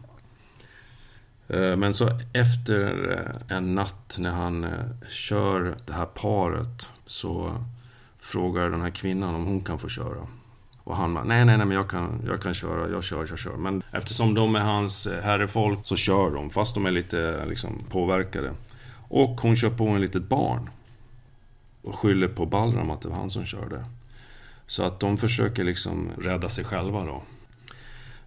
Eh, 1.48 1.76
men 1.76 1.94
så 1.94 2.10
efter 2.32 3.10
eh, 3.12 3.56
en 3.56 3.74
natt 3.74 4.16
när 4.18 4.30
han 4.30 4.64
eh, 4.64 4.70
kör 5.08 5.76
det 5.86 5.92
här 5.92 6.06
paret 6.06 6.88
så 7.06 7.54
frågar 8.18 8.70
den 8.70 8.80
här 8.80 8.90
kvinnan 8.90 9.34
om 9.34 9.44
hon 9.44 9.60
kan 9.64 9.78
få 9.78 9.88
köra. 9.88 10.26
Och 10.84 10.96
han 10.96 11.14
bara, 11.14 11.24
nej, 11.24 11.44
nej, 11.44 11.56
nej, 11.56 11.66
men 11.66 11.76
jag 11.76 11.90
kan, 11.90 12.22
jag 12.26 12.42
kan 12.42 12.54
köra, 12.54 12.90
jag 12.90 13.04
kör, 13.04 13.26
jag 13.28 13.38
kör. 13.38 13.56
Men 13.56 13.82
eftersom 13.92 14.34
de 14.34 14.56
är 14.56 14.60
hans 14.60 15.08
herrefolk 15.22 15.78
så 15.82 15.96
kör 15.96 16.30
de, 16.30 16.50
fast 16.50 16.74
de 16.74 16.86
är 16.86 16.90
lite 16.90 17.46
liksom, 17.46 17.84
påverkade. 17.90 18.52
Och 19.08 19.40
hon 19.40 19.56
kör 19.56 19.70
på 19.70 19.88
en 19.88 20.00
litet 20.00 20.28
barn. 20.28 20.70
Och 21.84 21.98
skyller 21.98 22.28
på 22.28 22.46
Balram 22.46 22.90
att 22.90 23.00
det 23.00 23.08
var 23.08 23.16
han 23.16 23.30
som 23.30 23.44
körde. 23.44 23.84
Så 24.66 24.82
att 24.82 25.00
de 25.00 25.18
försöker 25.18 25.64
liksom 25.64 26.10
rädda 26.18 26.48
sig 26.48 26.64
själva 26.64 27.04
då. 27.04 27.22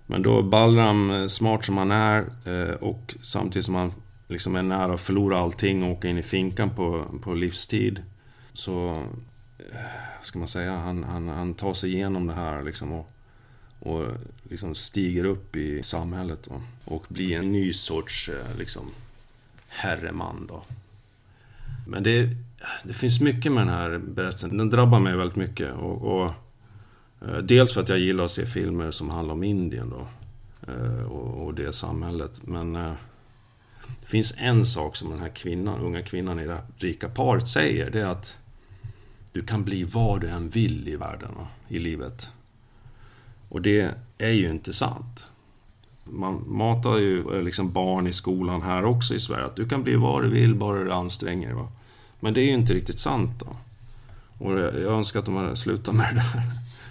Men 0.05 0.21
då 0.21 0.43
Balram, 0.43 1.11
eh, 1.11 1.27
smart 1.27 1.65
som 1.65 1.77
han 1.77 1.91
är 1.91 2.25
eh, 2.45 2.73
och 2.73 3.15
samtidigt 3.21 3.65
som 3.65 3.75
han 3.75 3.91
liksom 4.27 4.55
är 4.55 4.61
nära 4.61 4.93
att 4.93 5.01
förlora 5.01 5.37
allting 5.37 5.83
och 5.83 5.91
åka 5.91 6.07
in 6.07 6.17
i 6.17 6.23
finkan 6.23 6.69
på, 6.75 7.05
på 7.21 7.33
livstid. 7.33 8.03
Så, 8.53 9.03
eh, 9.59 10.21
ska 10.21 10.39
man 10.39 10.47
säga, 10.47 10.75
han, 10.75 11.03
han, 11.03 11.27
han 11.27 11.53
tar 11.53 11.73
sig 11.73 11.93
igenom 11.93 12.27
det 12.27 12.33
här 12.33 12.63
liksom 12.63 12.91
och, 12.91 13.09
och 13.79 14.05
liksom 14.49 14.75
stiger 14.75 15.25
upp 15.25 15.55
i 15.55 15.83
samhället 15.83 16.39
då, 16.43 16.61
och 16.85 17.05
blir 17.07 17.37
en 17.37 17.51
ny 17.51 17.73
sorts 17.73 18.29
liksom, 18.57 18.91
herreman 19.67 20.47
då. 20.49 20.63
Men 21.87 22.03
det, 22.03 22.29
det 22.83 22.93
finns 22.93 23.21
mycket 23.21 23.51
med 23.51 23.67
den 23.67 23.73
här 23.73 23.97
berättelsen. 23.97 24.57
Den 24.57 24.69
drabbar 24.69 24.99
mig 24.99 25.15
väldigt 25.15 25.35
mycket. 25.35 25.73
Och, 25.73 26.01
och 26.01 26.31
eh, 27.21 27.37
dels 27.37 27.73
för 27.73 27.81
att 27.81 27.89
jag 27.89 27.99
gillar 27.99 28.25
att 28.25 28.31
se 28.31 28.45
filmer 28.45 28.91
som 28.91 29.09
handlar 29.09 29.33
om 29.33 29.43
Indien 29.43 29.89
då. 29.89 30.07
Eh, 30.71 31.03
och, 31.03 31.45
och 31.45 31.53
det 31.53 31.73
samhället. 31.73 32.41
Men 32.43 32.75
eh, 32.75 32.93
det 34.01 34.07
finns 34.07 34.35
en 34.37 34.65
sak 34.65 34.95
som 34.95 35.09
den 35.09 35.19
här 35.19 35.29
kvinnan, 35.29 35.79
unga 35.79 36.01
kvinnan 36.01 36.39
i 36.39 36.47
det 36.47 36.53
här 36.53 36.63
rika 36.77 37.09
paret 37.09 37.47
säger. 37.47 37.89
Det 37.89 38.01
är 38.01 38.05
att 38.05 38.37
du 39.31 39.43
kan 39.43 39.63
bli 39.63 39.83
vad 39.83 40.21
du 40.21 40.27
än 40.27 40.49
vill 40.49 40.87
i 40.87 40.95
världen, 40.95 41.31
i 41.67 41.79
livet. 41.79 42.31
Och 43.49 43.61
det 43.61 43.91
är 44.17 44.31
ju 44.31 44.49
inte 44.49 44.73
sant. 44.73 45.27
Man 46.03 46.43
matar 46.47 46.97
ju 46.97 47.41
liksom 47.41 47.71
barn 47.71 48.07
i 48.07 48.13
skolan 48.13 48.61
här 48.61 48.85
också 48.85 49.13
i 49.13 49.19
Sverige. 49.19 49.45
Att 49.45 49.55
du 49.55 49.67
kan 49.67 49.83
bli 49.83 49.95
vad 49.95 50.23
du 50.23 50.29
vill, 50.29 50.55
bara 50.55 50.83
du 50.83 50.91
anstränger 50.91 51.55
dig. 51.55 51.65
Men 52.19 52.33
det 52.33 52.41
är 52.41 52.45
ju 52.45 52.53
inte 52.53 52.73
riktigt 52.73 52.99
sant 52.99 53.31
då. 53.39 53.57
Och 54.45 54.59
jag 54.59 54.93
önskar 54.93 55.19
att 55.19 55.25
de 55.25 55.35
hade 55.35 55.55
slutat 55.55 55.95
med 55.95 56.15
det 56.15 56.23
där. 56.33 56.43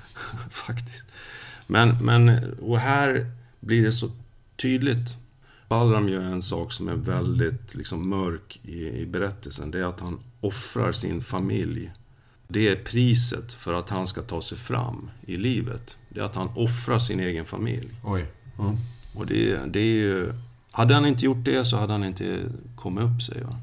Faktiskt. 0.51 1.07
Men, 1.67 2.05
men, 2.05 2.53
och 2.61 2.79
här 2.79 3.31
blir 3.61 3.83
det 3.83 3.93
så 3.93 4.11
tydligt. 4.57 5.17
Balram 5.69 6.09
gör 6.09 6.21
en 6.21 6.43
sak 6.43 6.73
som 6.73 6.89
är 6.89 6.95
väldigt 6.95 7.75
liksom, 7.75 8.09
mörk 8.09 8.61
i, 8.63 8.89
i 8.89 9.07
berättelsen. 9.07 9.71
Det 9.71 9.79
är 9.79 9.85
att 9.85 10.01
han 10.01 10.19
offrar 10.41 10.93
sin 10.93 11.23
familj. 11.23 11.91
Det 12.49 12.69
är 12.69 12.77
priset 12.77 13.53
för 13.53 13.75
att 13.75 13.91
han 13.91 14.07
ska 14.07 14.23
ta 14.23 14.43
sig 14.43 14.59
fram 14.59 15.11
i 15.27 15.37
livet. 15.37 15.99
Det 16.09 16.21
är 16.21 16.25
att 16.25 16.37
han 16.37 16.49
offrar 16.55 16.99
sin 16.99 17.21
egen 17.21 17.45
familj. 17.45 17.91
Oj. 18.05 18.27
Mm. 18.59 18.77
Och 19.15 19.27
det, 19.27 19.57
det 19.67 19.81
är 19.81 19.95
ju... 19.95 20.33
Hade 20.71 20.95
han 20.95 21.07
inte 21.07 21.25
gjort 21.25 21.45
det 21.45 21.65
så 21.65 21.77
hade 21.77 21.93
han 21.93 22.05
inte 22.05 22.41
kommit 22.77 23.05
upp 23.05 23.23
sig. 23.23 23.43
Va? 23.43 23.57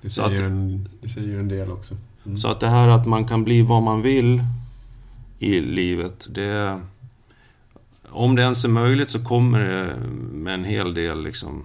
Det 0.00 0.10
säger, 0.10 0.34
att, 0.34 0.40
en, 0.40 0.88
det 1.00 1.08
säger 1.08 1.38
en 1.38 1.48
del 1.48 1.70
också. 1.70 1.96
Mm. 2.24 2.36
Så 2.36 2.48
att 2.48 2.60
det 2.60 2.68
här 2.68 2.88
att 2.88 3.06
man 3.06 3.24
kan 3.24 3.44
bli 3.44 3.62
vad 3.62 3.82
man 3.82 4.02
vill 4.02 4.42
i 5.38 5.60
livet. 5.60 6.26
Det, 6.30 6.80
om 8.08 8.36
det 8.36 8.42
ens 8.42 8.64
är 8.64 8.68
möjligt 8.68 9.10
så 9.10 9.24
kommer 9.24 9.60
det 9.60 9.96
med 10.32 10.54
en 10.54 10.64
hel 10.64 10.94
del 10.94 11.22
liksom, 11.22 11.64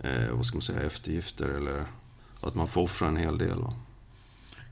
eh, 0.00 0.32
vad 0.32 0.46
ska 0.46 0.56
man 0.56 0.62
säga, 0.62 0.82
eftergifter 0.82 1.48
eller 1.48 1.84
att 2.40 2.54
man 2.54 2.68
får 2.68 2.82
offra 2.82 3.08
en 3.08 3.16
hel 3.16 3.38
del. 3.38 3.58
Va? 3.58 3.72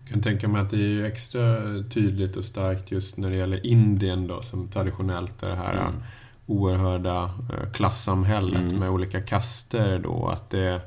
Jag 0.02 0.12
kan 0.12 0.22
tänka 0.22 0.48
mig 0.48 0.60
att 0.60 0.70
det 0.70 1.00
är 1.00 1.04
extra 1.04 1.62
tydligt 1.90 2.36
och 2.36 2.44
starkt 2.44 2.90
just 2.90 3.16
när 3.16 3.30
det 3.30 3.36
gäller 3.36 3.66
Indien 3.66 4.26
då, 4.26 4.42
som 4.42 4.68
traditionellt 4.68 5.42
är 5.42 5.48
det 5.48 5.56
här 5.56 5.72
mm. 5.72 5.94
oerhörda 6.46 7.24
eh, 7.24 7.72
klassamhället 7.72 8.62
mm. 8.62 8.78
med 8.78 8.90
olika 8.90 9.20
kaster 9.20 9.98
då. 9.98 10.28
Att 10.28 10.50
det, 10.50 10.80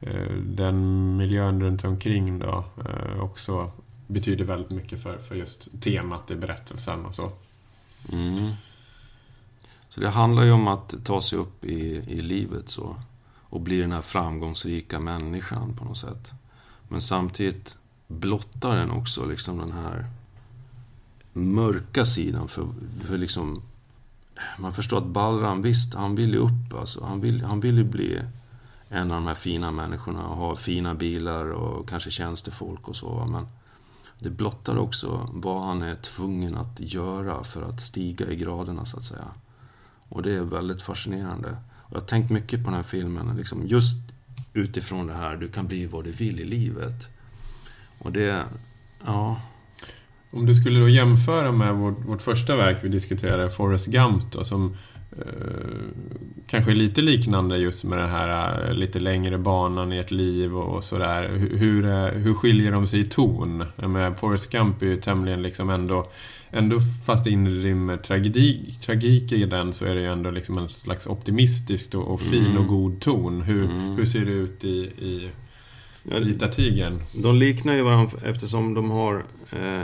Eh, 0.00 0.32
den 0.32 1.16
miljön 1.16 1.62
runt 1.62 1.84
omkring 1.84 2.38
då 2.38 2.64
eh, 2.84 3.20
också 3.20 3.70
betyder 4.06 4.44
väldigt 4.44 4.70
mycket 4.70 5.02
för, 5.02 5.18
för 5.18 5.34
just 5.34 5.82
temat 5.82 6.30
i 6.30 6.36
berättelsen 6.36 7.06
och 7.06 7.14
så. 7.14 7.32
Mm. 8.12 8.52
Så 9.88 10.00
det 10.00 10.08
handlar 10.08 10.42
ju 10.42 10.52
om 10.52 10.68
att 10.68 11.04
ta 11.04 11.20
sig 11.20 11.38
upp 11.38 11.64
i, 11.64 12.02
i 12.06 12.22
livet 12.22 12.68
så. 12.68 12.96
Och 13.42 13.60
bli 13.60 13.80
den 13.80 13.92
här 13.92 14.02
framgångsrika 14.02 15.00
människan 15.00 15.76
på 15.76 15.84
något 15.84 15.96
sätt. 15.96 16.32
Men 16.88 17.00
samtidigt 17.00 17.76
blottar 18.06 18.76
den 18.76 18.90
också 18.90 19.26
liksom 19.26 19.58
den 19.58 19.72
här 19.72 20.06
mörka 21.32 22.04
sidan 22.04 22.48
för, 22.48 22.66
för 23.06 23.18
liksom... 23.18 23.62
Man 24.58 24.72
förstår 24.72 24.98
att 24.98 25.06
Balram, 25.06 25.62
visst, 25.62 25.94
han 25.94 26.14
vill 26.14 26.30
ju 26.30 26.38
upp 26.38 26.74
alltså. 26.74 27.04
Han 27.04 27.20
vill, 27.20 27.44
han 27.44 27.60
vill 27.60 27.76
ju 27.76 27.84
bli 27.84 28.20
en 28.92 29.10
av 29.10 29.16
de 29.16 29.26
här 29.26 29.34
fina 29.34 29.70
människorna 29.70 30.26
och 30.26 30.36
har 30.36 30.56
fina 30.56 30.94
bilar 30.94 31.50
och 31.50 31.88
kanske 31.88 32.10
tjänstefolk 32.10 32.88
och 32.88 32.96
så. 32.96 33.26
Men 33.30 33.46
det 34.18 34.30
blottar 34.30 34.78
också 34.78 35.28
vad 35.32 35.64
han 35.64 35.82
är 35.82 35.94
tvungen 35.94 36.56
att 36.56 36.80
göra 36.80 37.44
för 37.44 37.62
att 37.62 37.80
stiga 37.80 38.30
i 38.30 38.36
graderna, 38.36 38.84
så 38.84 38.96
att 38.96 39.04
säga. 39.04 39.28
Och 40.08 40.22
det 40.22 40.36
är 40.36 40.42
väldigt 40.42 40.82
fascinerande. 40.82 41.56
Och 41.76 41.96
jag 41.96 42.00
har 42.00 42.06
tänkt 42.06 42.30
mycket 42.30 42.64
på 42.64 42.66
den 42.66 42.74
här 42.74 42.82
filmen, 42.82 43.36
liksom 43.36 43.66
just 43.66 43.96
utifrån 44.52 45.06
det 45.06 45.14
här, 45.14 45.36
du 45.36 45.48
kan 45.48 45.66
bli 45.66 45.86
vad 45.86 46.04
du 46.04 46.10
vill 46.10 46.40
i 46.40 46.44
livet. 46.44 47.08
Och 47.98 48.12
det, 48.12 48.44
ja... 49.04 49.40
Om 50.32 50.46
du 50.46 50.54
skulle 50.54 50.80
då 50.80 50.88
jämföra 50.88 51.52
med 51.52 51.74
vårt, 51.74 52.04
vårt 52.06 52.22
första 52.22 52.56
verk 52.56 52.78
vi 52.82 52.88
diskuterade, 52.88 53.50
Forrest 53.50 53.86
Gump 53.86 54.32
då, 54.32 54.44
som 54.44 54.76
kanske 56.46 56.74
lite 56.74 57.02
liknande 57.02 57.56
just 57.56 57.84
med 57.84 57.98
den 57.98 58.10
här 58.10 58.68
eh, 58.68 58.74
lite 58.74 59.00
längre 59.00 59.38
banan 59.38 59.92
i 59.92 59.98
ett 59.98 60.10
liv 60.10 60.56
och, 60.56 60.84
sådär. 60.84 61.28
Hur, 61.50 61.86
eh, 61.86 62.06
hur 62.06 62.34
skiljer 62.34 62.72
de 62.72 62.86
sig 62.86 63.00
i 63.00 63.04
ton? 63.04 63.64
Med 63.76 64.18
Forrest 64.18 64.52
Gump 64.52 64.82
är 64.82 64.86
ju 64.86 64.96
tämligen 64.96 65.42
liksom 65.42 65.70
ändå 65.70 66.10
Ändå 66.52 66.80
fast 67.06 67.24
det 67.24 67.30
inrymmer 67.30 67.96
tragik, 67.96 68.80
tragik 68.80 69.32
i 69.32 69.44
den 69.44 69.72
så 69.72 69.84
är 69.84 69.94
det 69.94 70.00
ju 70.00 70.12
ändå 70.12 70.30
liksom 70.30 70.58
en 70.58 70.68
slags 70.68 71.06
optimistisk 71.06 71.94
och, 71.94 72.08
och 72.08 72.20
fin 72.20 72.46
mm. 72.46 72.58
och 72.58 72.66
god 72.66 73.00
ton. 73.00 73.40
Hur, 73.40 73.64
mm. 73.64 73.96
hur 73.96 74.04
ser 74.04 74.24
det 74.24 74.32
ut 74.32 74.64
i, 74.64 74.78
i 74.78 75.30
Vita 76.02 76.48
Tigern? 76.48 77.02
De 77.12 77.36
liknar 77.36 77.74
ju 77.74 77.82
varandra 77.82 78.18
eftersom 78.24 78.74
de 78.74 78.90
har 78.90 79.24
eh, 79.50 79.82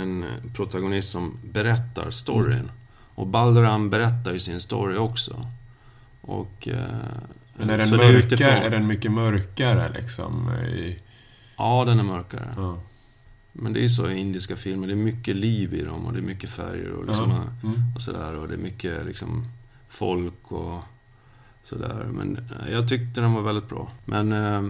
en 0.00 0.24
protagonist 0.56 1.10
som 1.10 1.38
berättar 1.52 2.10
storyn. 2.10 2.58
Mm. 2.58 2.70
Och 3.14 3.26
Balduran 3.26 3.90
berättar 3.90 4.32
ju 4.32 4.38
sin 4.38 4.60
story 4.60 4.96
också. 4.96 5.46
Och... 6.20 6.68
Eh, 6.68 6.78
Men 7.56 7.70
är 7.70 7.78
den 7.78 7.90
mörkare? 7.90 8.12
Utifrån... 8.12 8.48
Är 8.48 8.70
den 8.70 8.86
mycket 8.86 9.12
mörkare 9.12 9.92
liksom? 9.92 10.50
I... 10.50 10.98
Ja, 11.56 11.84
den 11.84 11.98
är 11.98 12.04
mörkare. 12.04 12.48
Ja. 12.56 12.78
Men 13.52 13.72
det 13.72 13.84
är 13.84 13.88
så 13.88 14.10
i 14.10 14.16
indiska 14.16 14.56
filmer, 14.56 14.86
det 14.86 14.92
är 14.92 14.96
mycket 14.96 15.36
liv 15.36 15.74
i 15.74 15.82
dem 15.82 16.06
och 16.06 16.12
det 16.12 16.18
är 16.18 16.22
mycket 16.22 16.50
färger 16.50 16.90
och, 16.92 17.06
liksom, 17.06 17.30
ja. 17.30 17.68
mm. 17.68 17.82
och 17.94 18.02
sådär. 18.02 18.34
Och 18.34 18.48
det 18.48 18.54
är 18.54 18.58
mycket 18.58 19.06
liksom 19.06 19.44
folk 19.88 20.52
och 20.52 20.82
Sådär. 21.64 22.08
Men 22.12 22.36
eh, 22.36 22.72
jag 22.72 22.88
tyckte 22.88 23.20
den 23.20 23.32
var 23.32 23.42
väldigt 23.42 23.68
bra. 23.68 23.88
Men, 24.04 24.32
eh, 24.32 24.62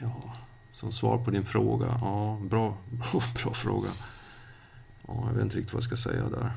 ja, 0.00 0.34
som 0.72 0.92
svar 0.92 1.18
på 1.18 1.30
din 1.30 1.44
fråga. 1.44 1.98
Ja, 2.00 2.38
bra, 2.42 2.76
bra, 2.90 3.22
bra 3.42 3.54
fråga. 3.54 3.88
Ja, 5.06 5.24
jag 5.26 5.32
vet 5.32 5.42
inte 5.42 5.56
riktigt 5.56 5.72
vad 5.72 5.78
jag 5.78 5.84
ska 5.84 5.96
säga 5.96 6.28
där. 6.28 6.52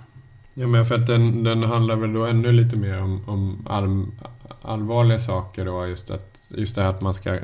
Ja, 0.54 0.68
men 0.68 0.86
för 0.86 0.96
att 0.96 1.08
den, 1.08 1.44
den 1.44 1.64
handlar 1.64 1.96
väl 1.96 2.14
då 2.14 2.26
ännu 2.26 2.52
lite 2.52 2.76
mer 2.78 3.02
om, 3.02 3.22
om 3.26 3.66
all, 3.70 4.06
allvarliga 4.62 5.20
saker 5.20 5.66
då. 5.66 5.88
Just, 5.88 6.12
att, 6.12 6.36
just 6.48 6.76
det 6.76 6.82
här 6.82 6.90
att 6.90 7.02
man 7.02 7.14
ska... 7.14 7.34
Eh, 7.34 7.40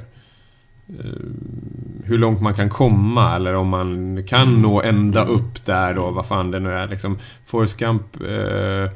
hur 2.04 2.18
långt 2.18 2.42
man 2.42 2.54
kan 2.54 2.70
komma 2.70 3.36
eller 3.36 3.54
om 3.54 3.68
man 3.68 4.24
kan 4.28 4.62
nå 4.62 4.82
ända 4.82 5.22
Mm. 5.22 5.34
upp 5.34 5.66
där 5.66 5.94
då, 5.94 6.12
vad 6.12 6.26
fan 6.26 6.52
det 6.52 6.60
nu 6.60 6.72
är. 6.72 6.88
Liksom, 6.88 7.18
Forrest 7.46 7.78
Gump 7.78 8.22
eh, 8.22 8.92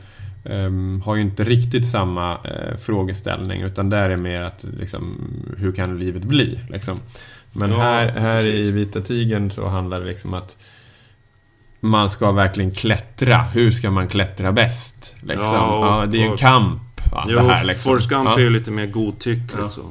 ehm, 0.53 1.01
har 1.05 1.16
ju 1.16 1.22
inte 1.22 1.43
riktigt 1.43 1.88
samma 1.89 2.32
eh, 2.34 2.78
frågeställning 2.78 3.62
utan 3.62 3.89
där 3.89 4.09
är 4.09 4.18
mer 4.18 4.41
att 4.41 4.66
liksom, 4.80 5.18
hur 5.57 5.72
kan 5.72 5.99
livet 5.99 6.24
bli? 6.24 6.59
Liksom. 6.70 6.99
Men 7.51 7.72
Ja, 7.72 7.78
här, 7.78 8.07
här 8.07 8.43
precis. 8.43 8.68
i 8.68 8.72
Vita 8.72 9.01
Tigern 9.01 9.51
så 9.51 9.68
handlar 9.68 9.99
det 9.99 10.05
liksom 10.05 10.34
att 10.34 10.57
man 11.82 12.09
ska 12.09 12.32
verkligen 12.32 12.71
klättra. 12.71 13.41
Hur 13.41 13.71
ska 13.71 13.91
man 13.91 14.07
klättra 14.07 14.51
bäst? 14.51 15.15
Liksom. 15.21 15.45
Ja, 15.45 15.99
Ja, 16.01 16.05
det 16.05 16.21
är 16.21 16.25
en 16.25 16.34
och- 16.34 16.39
kamp. 16.39 16.82
Va, 17.11 17.25
Jo, 17.27 17.39
det 17.39 17.43
här, 17.53 17.65
liksom. 17.65 17.89
Forrest 17.91 18.09
Gump 18.09 18.25
ja. 18.25 18.36
är 18.36 18.39
ju 18.39 18.49
lite 18.49 18.71
mer 18.71 18.86
godtyckligt 18.88 19.55
Ja. 19.57 19.69
så. 19.69 19.82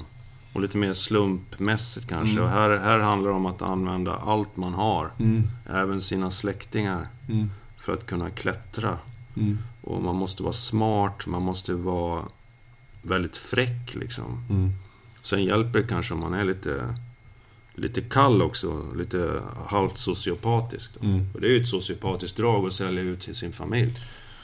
Och 0.52 0.60
lite 0.60 0.76
mer 0.76 0.92
slumpmässigt 0.92 2.08
kanske. 2.08 2.32
Mm. 2.32 2.44
Och 2.44 2.50
här, 2.50 2.70
här 2.70 2.98
handlar 2.98 3.30
det 3.30 3.36
om 3.36 3.46
att 3.46 3.62
använda 3.62 4.14
allt 4.26 4.56
man 4.56 4.74
har. 4.74 5.10
Mm, 5.18 5.42
Även 5.70 6.00
sina 6.00 6.30
släktingar. 6.30 7.06
mm, 7.28 7.50
För 7.78 7.92
att 7.94 8.06
kunna 8.06 8.30
klättra. 8.30 8.96
mm, 9.36 9.58
Och 9.82 10.02
man 10.02 10.16
måste 10.16 10.42
vara 10.42 10.52
smart, 10.52 11.26
man 11.26 11.42
måste 11.42 11.74
vara 11.74 12.22
väldigt 13.02 13.36
fräck 13.36 13.94
liksom. 13.94 14.44
mm. 14.50 14.72
Sen 15.22 15.44
hjälper 15.44 15.78
det 15.78 15.86
kanske 15.86 16.14
om 16.14 16.20
man 16.20 16.34
är 16.34 16.44
lite, 16.44 16.94
lite 17.80 18.00
kall 18.00 18.42
också. 18.42 18.86
Lite 18.96 19.42
halvt 19.66 19.98
sociopatisk. 19.98 20.90
Mm. 21.02 21.26
Och 21.34 21.40
det 21.40 21.46
är 21.46 21.50
ju 21.50 21.60
ett 21.62 21.68
sociopatiskt 21.68 22.36
drag 22.36 22.66
att 22.66 22.72
sälja 22.72 23.02
ut 23.02 23.20
till 23.20 23.34
sin 23.34 23.52
familj. 23.52 23.92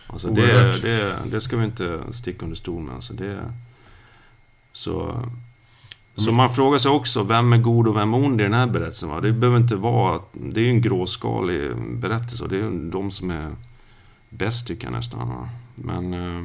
Alltså 0.07 0.29
det, 0.31 0.81
det, 0.83 1.15
det 1.31 1.41
ska 1.41 1.57
vi 1.57 1.65
inte 1.65 2.01
sticka 2.13 2.45
under 2.45 2.57
stol 2.57 2.83
med. 2.83 2.95
Alltså 2.95 3.13
det, 3.15 3.41
så, 4.73 5.21
så 6.17 6.33
man 6.33 6.51
frågar 6.51 6.79
sig 6.79 6.91
också, 6.91 7.23
vem 7.23 7.53
är 7.53 7.59
god 7.59 7.89
och 7.89 7.97
vem 7.97 8.15
är 8.15 8.25
ond 8.25 8.41
i 8.41 8.45
den 8.45 8.55
här 8.55 8.67
berättelsen? 8.67 9.09
Va? 9.09 9.21
Det 9.21 9.33
behöver 9.33 9.59
inte 9.59 9.77
vara... 9.77 10.21
Det 10.33 10.61
är 10.61 10.65
ju 10.65 10.71
en 10.71 10.83
gråskalig 10.83 11.77
berättelse 11.77 12.45
och 12.45 12.51
det 12.51 12.57
är 12.57 12.61
ju 12.61 12.91
de 12.91 13.11
som 13.11 13.31
är 13.31 13.51
bäst 14.29 14.67
tycker 14.67 14.85
jag 14.87 14.93
nästan. 14.93 15.29
Va? 15.29 15.49
Men... 15.75 16.15
eh, 16.15 16.45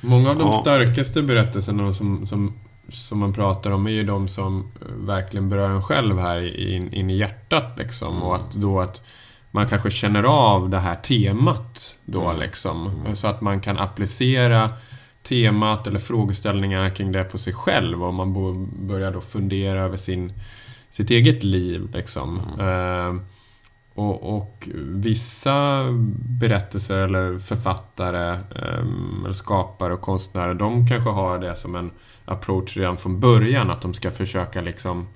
Många 0.00 0.30
av 0.30 0.38
de 0.38 0.46
Ja. 0.46 0.58
starkaste 0.60 1.22
berättelserna 1.22 1.94
som, 1.94 2.26
som, 2.26 2.52
som 2.88 3.18
man 3.18 3.32
pratar 3.32 3.70
om 3.70 3.86
är 3.86 3.90
ju 3.90 4.02
de 4.02 4.28
som 4.28 4.72
eh, 4.80 4.86
verkligen 5.06 5.48
berör 5.48 5.70
en 5.70 5.82
själv 5.82 6.18
här 6.18 6.60
in, 6.60 6.92
in 6.92 7.10
i 7.10 7.16
hjärtat 7.16 7.74
liksom. 7.78 8.22
Och 8.22 8.36
att 8.36 8.52
då 8.52 8.80
att 8.80 9.02
man 9.50 9.68
kanske 9.68 9.90
känner 9.90 10.22
av 10.22 10.70
det 10.70 10.78
här 10.78 10.96
temat 10.96 11.98
då 12.04 12.28
Mm. 12.28 12.40
liksom. 12.40 12.86
Mm. 12.86 13.16
Så 13.16 13.28
att 13.28 13.40
man 13.40 13.60
kan 13.60 13.78
applicera 13.78 14.70
temat 15.22 15.86
eller 15.86 15.98
frågeställningarna 15.98 16.90
kring 16.90 17.12
det 17.12 17.24
på 17.24 17.38
sig 17.38 17.52
själv 17.52 18.04
och 18.04 18.14
man 18.14 18.32
börjar 18.88 19.12
då 19.12 19.20
fundera 19.20 19.80
över 19.80 19.96
sin, 19.96 20.32
sitt 20.90 21.10
eget 21.10 21.44
liv 21.44 21.88
liksom. 21.94 22.40
Mm. 22.58 23.16
Eh, 23.16 23.22
och, 23.98 24.36
och 24.36 24.68
vissa 24.84 25.84
berättelser 26.40 26.98
eller 26.98 27.38
författare 27.38 28.38
ehm, 28.54 29.22
eller 29.24 29.34
skapare 29.34 29.94
och 29.94 30.00
konstnärer 30.00 30.54
de 30.54 30.88
kanske 30.88 31.10
har 31.10 31.38
det 31.38 31.56
som 31.56 31.74
en 31.74 31.90
approach 32.24 32.76
redan 32.76 32.96
från 32.96 33.20
början 33.20 33.70
att 33.70 33.80
de 33.80 33.94
ska 33.94 34.10
försöka 34.10 34.60
liksom 34.60 35.06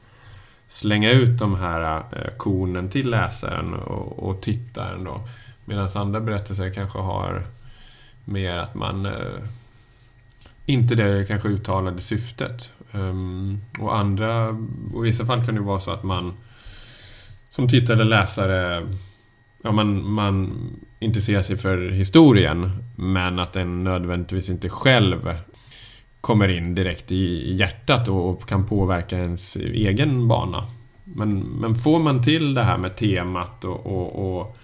slänga 0.68 1.11
ut 1.11 1.39
de 1.39 1.55
här 1.55 1.97
eh, 1.97 2.37
kornen 2.37 2.89
till 2.89 3.11
läsaren 3.11 3.74
och, 3.74 4.28
och 4.28 4.43
tittaren 4.43 5.05
då. 5.05 5.20
Medan 5.64 5.89
andra 5.95 6.20
berättelser 6.20 6.74
kanske 6.74 6.99
har 6.99 7.43
mer 8.24 8.57
att 8.57 8.74
man 8.74 9.07
eh, 9.07 9.43
inte 10.66 10.95
det 10.95 11.28
kanske 11.28 11.49
uttalade 11.49 12.01
syftet. 12.01 12.72
Ehm, 12.93 13.61
och 13.78 13.97
andra, 13.97 14.49
och 14.95 15.07
i 15.07 15.11
vissa 15.11 15.26
fall 15.26 15.47
kan 15.47 15.55
det 15.55 15.61
vara 15.61 15.80
så 15.80 15.91
att 15.91 16.03
man 16.03 16.33
som 17.53 17.68
tittare 17.68 17.94
eller 17.94 18.05
läsare 18.05 18.88
ja, 19.62 19.72
man, 19.72 20.11
man 20.11 20.53
intresserar 21.00 21.42
sig 21.42 21.57
för 21.57 21.90
historien 21.90 22.70
men 22.96 23.38
att 23.38 23.53
den 23.53 23.84
nödvändigtvis 23.84 24.48
inte 24.48 24.68
själv 24.68 25.34
kommer 26.20 26.48
in 26.48 26.74
direkt 26.74 27.12
i 27.12 27.55
hjärtat 27.57 28.09
och, 28.09 28.30
och 28.30 28.48
kan 28.48 28.66
påverka 28.66 29.18
ens 29.18 29.57
egen 29.57 30.28
bana. 30.28 30.66
Men, 31.05 31.40
men 31.40 31.74
får 31.74 31.98
man 31.98 32.22
till 32.22 32.55
det 32.55 32.62
här 32.62 32.78
med 32.78 32.96
temat 32.96 33.64
och, 33.64 33.86
och, 33.86 34.38
och 34.38 34.57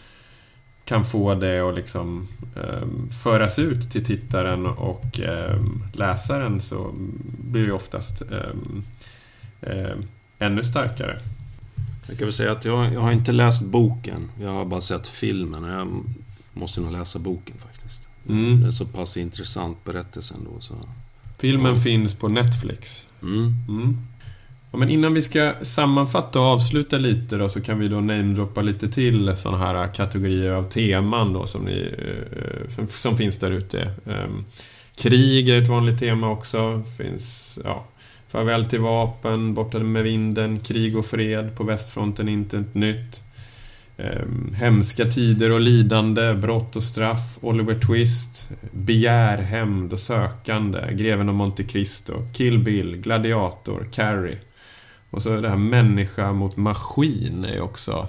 kan 0.84 1.04
få 1.04 1.34
det 1.34 1.60
att 1.60 1.74
liksom 1.74 2.28
eh, 2.56 3.10
föras 3.22 3.58
ut 3.58 3.90
till 3.92 4.04
tittaren 4.04 4.66
och 4.66 5.20
eh, 5.20 5.60
läsaren 5.92 6.60
så 6.60 6.94
blir 7.38 7.66
det 7.66 7.72
oftast 7.72 8.22
eh, 9.60 9.96
ännu 10.38 10.62
starkare. 10.62 11.20
Jag 12.08 12.18
kan 12.18 12.26
väl 12.26 12.32
säga 12.32 12.52
att 12.52 12.64
jag, 12.64 12.92
jag 12.94 13.00
har 13.00 13.12
inte 13.12 13.32
läst 13.32 13.62
boken. 13.62 14.30
Jag 14.40 14.50
har 14.50 14.64
bara 14.64 14.80
sett 14.80 15.08
filmen 15.08 15.64
och 15.64 15.70
jag 15.70 16.04
måste 16.52 16.80
nog 16.80 16.92
läsa 16.92 17.18
boken 17.18 17.56
faktiskt. 17.58 18.08
Mm. 18.28 18.60
Det 18.60 18.66
är 18.66 18.70
så 18.70 18.84
pass 18.86 19.16
intressant 19.16 19.84
berättelse 19.84 20.34
ändå. 20.38 20.50
Så. 20.60 20.74
Filmen 21.38 21.74
Ja. 21.74 21.80
finns 21.80 22.14
på 22.14 22.28
Netflix. 22.28 23.06
Mm. 23.22 23.54
Mm. 23.68 23.98
Ja, 24.72 24.78
men 24.78 24.88
innan 24.90 25.14
vi 25.14 25.22
ska 25.22 25.54
sammanfatta 25.62 26.40
och 26.40 26.46
avsluta 26.46 26.98
lite 26.98 27.36
då 27.36 27.48
så 27.48 27.60
kan 27.60 27.78
vi 27.78 27.88
då 27.88 28.00
namedroppa 28.00 28.62
lite 28.62 28.88
till 28.88 29.36
sådana 29.36 29.58
här 29.58 29.94
kategorier 29.94 30.50
av 30.50 30.62
teman 30.70 31.32
då 31.32 31.46
som, 31.46 31.64
ni, 31.64 31.94
eh, 31.98 32.74
som, 32.74 32.88
som 32.88 33.16
finns 33.16 33.38
där 33.38 33.50
ute. 33.50 33.90
Ehm, 34.06 34.44
krig 34.96 35.48
är 35.48 35.62
ett 35.62 35.68
vanligt 35.68 35.98
tema 35.98 36.30
också. 36.30 36.82
Finns, 36.98 37.58
ja, 37.64 37.84
Farväl 38.28 38.64
till 38.64 38.80
vapen, 38.80 39.54
Borta 39.54 39.78
med 39.78 40.02
vinden, 40.02 40.60
Krig 40.60 40.98
och 40.98 41.06
fred, 41.06 41.56
På 41.56 41.64
västfronten 41.64 42.28
inte 42.28 42.58
ett 42.58 42.74
nytt. 42.74 43.22
Eh, 43.96 44.22
hemska 44.54 45.04
tider 45.04 45.50
och 45.50 45.60
lidande, 45.60 46.34
Brott 46.34 46.76
och 46.76 46.82
straff, 46.82 47.38
Oliver 47.40 47.74
Twist, 47.74 48.48
Begär, 48.72 49.38
hämnd 49.38 49.92
och 49.92 49.98
sökande, 49.98 50.92
Greven 50.92 51.28
av 51.28 51.34
Monte 51.34 51.64
Cristo, 51.64 52.14
Kill 52.34 52.58
Bill, 52.58 52.96
Gladiator, 52.96 53.88
Carrie. 53.92 54.38
Och 55.10 55.22
så 55.22 55.40
det 55.40 55.48
här 55.48 55.56
människa 55.56 56.32
mot 56.32 56.56
maskin 56.56 57.44
är 57.44 57.54
ju 57.54 57.60
också 57.60 58.08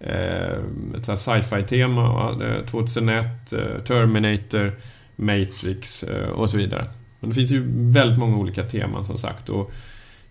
eh, 0.00 0.58
ett 0.96 1.06
här 1.06 1.16
sci-fi-tema. 1.16 2.34
2001, 2.70 3.52
eh, 3.52 3.82
Terminator, 3.84 4.72
Matrix 5.16 6.02
eh, 6.02 6.28
och 6.28 6.50
så 6.50 6.56
vidare. 6.56 6.86
Men 7.20 7.30
det 7.30 7.34
finns 7.34 7.50
ju 7.50 7.62
väldigt 7.92 8.18
många 8.18 8.36
olika 8.36 8.62
teman 8.62 9.04
som 9.04 9.18
sagt. 9.18 9.48
Och 9.48 9.70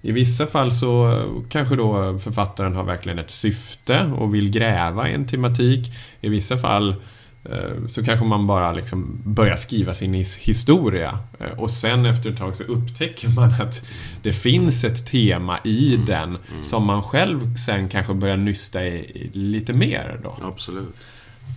I 0.01 0.11
vissa 0.11 0.47
fall 0.47 0.71
så 0.71 1.23
kanske 1.49 1.75
då 1.75 2.19
författaren 2.19 2.75
har 2.75 2.83
verkligen 2.83 3.19
ett 3.19 3.31
syfte 3.31 3.99
och 4.17 4.35
vill 4.35 4.49
gräva 4.49 5.09
i 5.09 5.13
en 5.13 5.27
tematik. 5.27 5.91
I 6.21 6.29
vissa 6.29 6.57
fall 6.57 6.95
eh, 7.43 7.87
så 7.89 8.03
kanske 8.05 8.25
man 8.25 8.47
bara 8.47 8.73
liksom 8.73 9.21
börjar 9.25 9.55
skriva 9.55 9.93
sin 9.93 10.13
his- 10.15 10.39
historia. 10.39 11.19
Eh, 11.39 11.59
Och 11.59 11.71
sen 11.71 12.05
efter 12.05 12.29
ett 12.31 12.37
tag 12.37 12.55
så 12.55 12.63
upptäcker 12.63 13.29
man 13.29 13.49
att 13.61 13.85
det 14.23 14.33
finns 14.33 14.83
ett 14.83 15.05
tema 15.07 15.59
i 15.63 15.93
Mm, 15.95 16.05
den 16.05 16.37
som 16.63 16.85
man 16.85 17.03
själv 17.03 17.55
sen 17.57 17.89
kanske 17.89 18.13
börjar 18.13 18.37
nysta 18.37 18.85
i 18.85 19.29
lite 19.33 19.73
mer 19.73 20.19
då. 20.23 20.37
Absolut. 20.41 20.95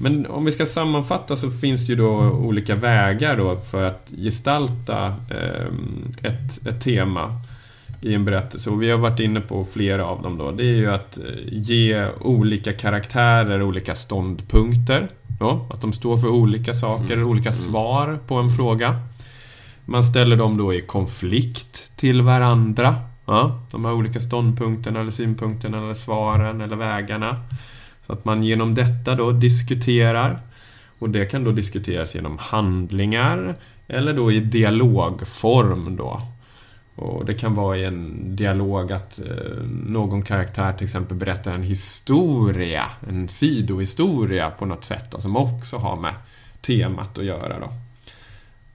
Men 0.01 0.27
om 0.27 0.45
vi 0.45 0.53
ska 0.53 0.67
sammanfatta 0.67 1.37
så 1.37 1.51
finns 1.51 1.87
det 1.87 1.93
ju 1.93 1.97
då 1.99 2.11
olika 2.21 2.75
vägar 2.75 3.37
då 3.37 3.57
för 3.61 3.85
att 3.85 4.11
gestalta 4.25 5.07
ehm, 5.31 6.15
ett, 6.23 6.67
ett 6.67 6.81
tema 6.81 7.41
i 8.01 8.15
en 8.15 8.25
berättelse. 8.25 8.71
Och 8.71 8.83
vi 8.83 8.91
har 8.91 8.99
varit 8.99 9.21
inne 9.21 9.41
på 9.41 9.65
flera 9.65 10.05
av 10.07 10.23
dem 10.23 10.39
då. 10.39 10.51
Det 10.51 10.63
är 10.63 10.75
ju 10.77 10.91
att 10.93 11.19
eh, 11.19 11.25
ge 11.47 12.07
olika 12.21 12.73
karaktärer 12.73 13.63
olika 13.63 13.95
ståndpunkter. 13.95 15.09
Då, 15.41 15.67
att 15.71 15.81
de 15.81 15.93
står 15.93 16.17
för 16.17 16.29
olika 16.29 16.75
saker, 16.75 17.15
Mm. 17.15 17.29
olika 17.29 17.49
Mm. 17.49 17.53
svar 17.59 18.19
på 18.27 18.35
en 18.35 18.51
fråga. 18.51 19.01
Man 19.85 20.05
ställer 20.05 20.37
dem 20.37 20.57
då 20.57 20.75
i 20.75 20.81
konflikt 20.81 21.93
till 21.97 22.23
varandra. 22.23 22.97
Ja, 23.27 23.61
de 23.71 23.85
här 23.85 23.93
olika 23.93 24.21
ståndpunkterna 24.21 25.01
eller 25.01 25.11
synpunkterna 25.11 25.79
eller 25.79 25.95
svaren 25.95 26.61
eller 26.61 26.77
vägarna. 26.77 27.37
Så 28.07 28.13
att 28.13 28.25
man 28.25 28.43
genom 28.43 28.75
detta 28.75 29.15
då 29.15 29.33
diskuterar. 29.33 30.41
Och 30.99 31.11
det 31.11 31.27
kan 31.27 31.45
då 31.45 31.53
diskuteras 31.53 32.15
genom 32.15 32.39
handlingar 32.39 33.55
eller 33.89 34.13
då 34.13 34.33
i 34.33 34.41
dialogform 34.41 35.97
då. 35.97 36.23
Och 36.95 37.25
det 37.25 37.35
kan 37.35 37.55
vara 37.55 37.77
i 37.77 37.85
en 37.85 38.37
dialog 38.37 38.93
att 38.93 39.19
eh, 39.19 39.63
någon 39.87 40.23
karaktär 40.23 40.73
till 40.73 40.85
exempel 40.85 41.17
berättar 41.17 41.53
en 41.53 41.63
historia, 41.63 42.85
en 43.09 43.29
sidohistoria 43.29 44.51
på 44.51 44.67
något 44.67 44.85
sätt 44.85 45.11
då, 45.11 45.21
som 45.21 45.37
också 45.37 45.77
har 45.77 45.97
med 45.97 46.15
temat 46.61 47.19
att 47.19 47.25
göra 47.25 47.59
då. 47.59 47.69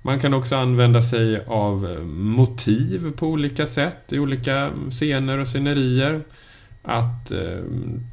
Man 0.02 0.20
kan 0.20 0.34
också 0.34 0.56
använda 0.56 1.02
sig 1.02 1.46
av 1.48 1.92
eh, 1.92 2.00
motiv 2.10 3.12
på 3.18 3.28
olika 3.28 3.66
sätt 3.66 4.14
i 4.14 4.20
olika 4.20 4.72
scener 4.92 5.38
och 5.38 5.48
scenerier. 5.48 6.22
Att 6.90 7.32
eh, 7.32 7.64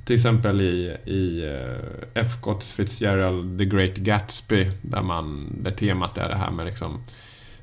till 0.04 0.16
exempel 0.16 0.60
i, 0.60 0.96
i 1.04 1.44
eh, 1.44 2.22
F. 2.22 2.32
Scott 2.32 2.64
Fitzgerald 2.64 3.58
The 3.58 3.64
Great 3.64 3.94
Gatsby 3.96 4.70
där, 4.82 5.02
man, 5.02 5.56
där 5.62 5.70
temat 5.70 6.18
är 6.18 6.28
det 6.28 6.36
här 6.36 6.50
med 6.50 6.66
liksom 6.66 7.00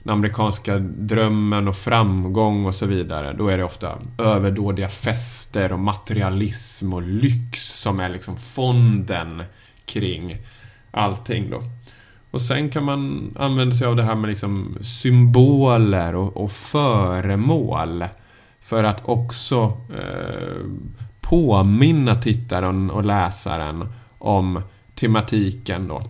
den 0.04 0.14
amerikanska 0.14 0.78
drömmen 0.80 1.68
och 1.68 1.76
framgång 1.76 2.66
och 2.66 2.76
så 2.76 2.86
vidare. 2.86 3.34
Då 3.34 3.48
är 3.48 3.58
det 3.58 3.64
ofta 3.64 3.98
överdådiga 4.18 4.88
fester 4.88 5.74
och 5.74 5.80
materialism 5.80 6.94
och 6.94 7.02
lyx 7.02 7.82
som 7.82 8.00
är 8.00 8.10
liksom 8.10 8.38
fonden 8.38 9.44
kring 9.86 10.38
allting 10.92 11.50
då. 11.50 11.62
Och 12.32 12.42
sen 12.42 12.70
kan 12.70 12.84
man 12.84 13.34
använda 13.40 13.76
sig 13.76 13.88
av 13.88 13.96
det 13.96 14.04
här 14.04 14.16
med 14.16 14.30
liksom 14.30 14.78
symboler 14.82 16.16
och, 16.16 16.38
och 16.38 16.52
föremål. 16.52 18.06
För 18.62 18.84
att 18.84 19.02
också 19.06 19.78
eh, 19.94 20.66
påminna 21.32 22.16
tittaren 22.16 22.90
och 22.90 23.06
läsaren 23.06 23.90
om 24.18 24.62
tematiken 24.96 25.88
då. 25.88 26.02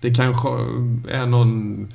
Det 0.00 0.14
kanske 0.14 0.48
är 1.08 1.26
någon 1.26 1.92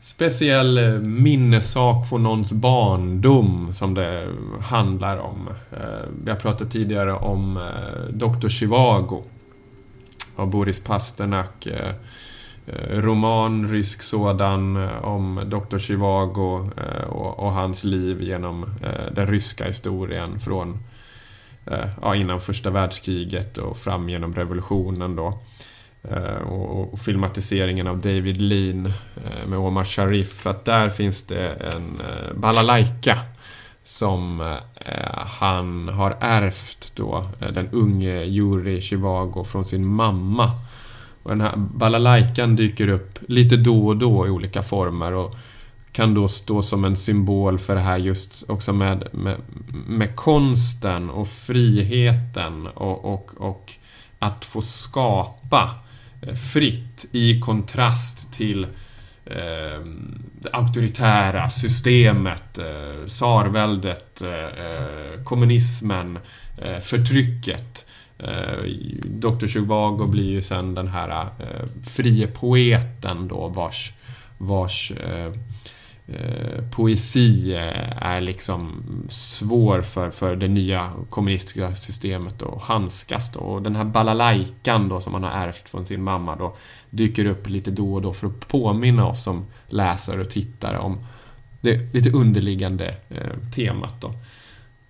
speciell 0.00 1.00
minnesak 1.00 1.02
minnessak 1.02 2.08
från 2.08 2.22
någons 2.22 2.52
barndom 2.52 3.72
som 3.72 3.94
det 3.94 4.28
handlar 4.62 5.16
om. 5.18 5.48
Jag 5.70 6.06
vi 6.24 6.30
har 6.30 6.38
pratat 6.38 6.70
tidigare 6.70 7.12
om 7.12 7.56
eh, 7.56 8.12
Dr. 8.12 8.48
Chivago 8.48 9.22
av 10.36 10.50
Boris 10.50 10.84
Pasternak. 10.84 11.66
Eh, 11.66 11.94
roman, 12.90 13.68
rysk 13.68 14.02
sådan, 14.02 14.76
om 15.02 15.40
Dr. 15.46 15.78
Chivago 15.78 16.70
och 17.36 17.52
hans 17.52 17.84
liv 17.84 18.22
genom 18.22 18.66
den 19.12 19.26
ryska 19.26 19.64
historien 19.64 20.40
från 20.40 20.78
Eh, 21.66 21.88
ja, 22.02 22.14
innan 22.14 22.40
första 22.40 22.70
världskriget 22.70 23.58
och 23.58 23.76
fram 23.76 24.08
genom 24.08 24.34
revolutionen 24.34 25.16
då. 25.16 25.38
Eh, 26.10 26.42
och, 26.48 26.92
och, 26.92 26.98
filmatiseringen 26.98 27.86
av 27.86 27.98
David 27.98 28.40
Lean 28.40 28.86
eh, 28.86 29.48
med 29.48 29.58
Omar 29.58 29.84
Sharif. 29.84 30.46
Att 30.46 30.64
där 30.64 30.90
finns 30.90 31.24
det 31.24 31.48
en 31.48 32.00
eh, 32.00 32.34
balalaika 32.34 33.18
som 33.84 34.40
eh, 34.40 35.26
han 35.40 35.88
har 35.88 36.16
ärvt 36.20 36.92
då, 36.94 37.24
eh, 37.40 37.48
den 37.48 37.68
unge 37.72 38.24
Yuri 38.24 38.80
Chivago 38.80 39.44
från 39.44 39.64
sin 39.64 39.86
mamma. 39.86 40.50
Och 41.22 41.30
den 41.30 41.40
här 41.40 41.56
balalaikan 41.56 42.56
dyker 42.56 42.88
upp 42.88 43.18
lite 43.28 43.56
då 43.56 43.86
och 43.86 43.96
då 43.96 44.26
i 44.26 44.30
olika 44.30 44.62
former 44.62 45.12
och 45.12 45.34
kan 45.96 46.14
då 46.14 46.28
stå 46.28 46.62
som 46.62 46.84
en 46.84 46.96
symbol 46.96 47.58
för 47.58 47.74
det 47.74 47.80
här 47.80 47.98
just 47.98 48.50
också 48.50 48.72
med, 48.72 49.08
med, 49.12 49.36
med 49.86 50.16
konsten 50.16 51.10
och 51.10 51.28
friheten 51.28 52.66
och, 52.66 53.04
och, 53.04 53.30
och 53.36 53.72
att 54.18 54.44
få 54.44 54.62
skapa 54.62 55.74
eh, 56.22 56.34
fritt 56.34 57.06
i 57.12 57.40
kontrast 57.40 58.32
till 58.32 58.64
eh, 59.24 59.80
det 60.40 60.50
auktoritära 60.52 61.50
systemet, 61.50 62.58
eh, 62.58 63.06
tsarväldet, 63.06 64.22
eh, 64.22 65.24
kommunismen, 65.24 66.18
eh, 66.58 66.78
förtrycket. 66.78 67.86
Eh, 68.18 68.62
Dr. 69.04 69.46
Zhivago 69.46 70.06
blir 70.06 70.30
ju 70.30 70.42
sen 70.42 70.74
den 70.74 70.88
här 70.88 71.20
eh, 71.20 71.66
frie 71.86 72.26
poeten 72.26 73.28
då 73.28 73.48
vars, 73.48 73.92
vars 74.38 74.92
Eh, 74.92 75.32
Eh, 76.08 76.70
poesi 76.70 77.54
eh, 77.54 78.02
är 78.06 78.20
liksom 78.20 78.82
svår 79.08 79.82
för, 79.82 80.10
för 80.10 80.36
det 80.36 80.48
nya 80.48 80.92
kommunistiska 81.10 81.74
systemet 81.74 82.42
att 82.42 82.62
handskas 82.62 83.32
då. 83.32 83.40
Och 83.40 83.62
den 83.62 83.76
här 83.76 83.84
balalajkan 83.84 84.88
då 84.88 85.00
som 85.00 85.12
man 85.12 85.22
har 85.22 85.30
ärvt 85.30 85.68
från 85.68 85.86
sin 85.86 86.02
mamma 86.02 86.36
då 86.36 86.56
dyker 86.90 87.26
upp 87.26 87.48
lite 87.48 87.70
då 87.70 87.94
och 87.94 88.02
då 88.02 88.12
för 88.12 88.26
att 88.26 88.48
påminna 88.48 89.06
oss 89.06 89.22
som 89.24 89.46
läsare 89.66 90.20
och 90.20 90.30
tittare 90.30 90.78
om 90.78 91.06
det 91.60 91.94
lite 91.94 92.10
underliggande 92.10 92.94
eh, 93.08 93.50
temat 93.54 94.00
då. 94.00 94.12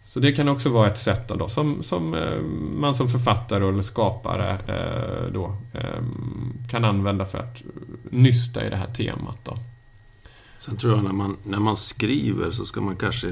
Så 0.05 0.21
det 0.21 0.33
kan 0.33 0.49
också 0.49 0.69
vara 0.69 0.89
ett 0.89 0.99
sätt 0.99 1.29
då, 1.29 1.49
som, 1.49 1.83
som 1.83 2.15
eh, 2.15 2.41
man 2.81 2.95
som 2.95 3.09
författare 3.09 3.69
eller 3.69 3.83
skapare 3.83 4.53
eh, 4.53 5.33
då, 5.33 5.57
eh, 5.75 6.03
kan 6.71 6.85
använda 6.85 7.27
för 7.27 7.39
att 7.39 7.63
nysta 8.11 8.67
i 8.67 8.71
det 8.71 8.77
här 8.77 8.95
temat. 8.95 9.39
Då. 9.45 9.59
Sen 10.67 10.77
tror 10.77 10.95
jag 10.95 11.05
när 11.05 11.13
man, 11.13 11.37
när 11.45 11.59
man 11.59 11.77
skriver 11.77 12.51
så 12.51 12.65
ska 12.65 12.81
man 12.81 12.97
kanske 12.97 13.29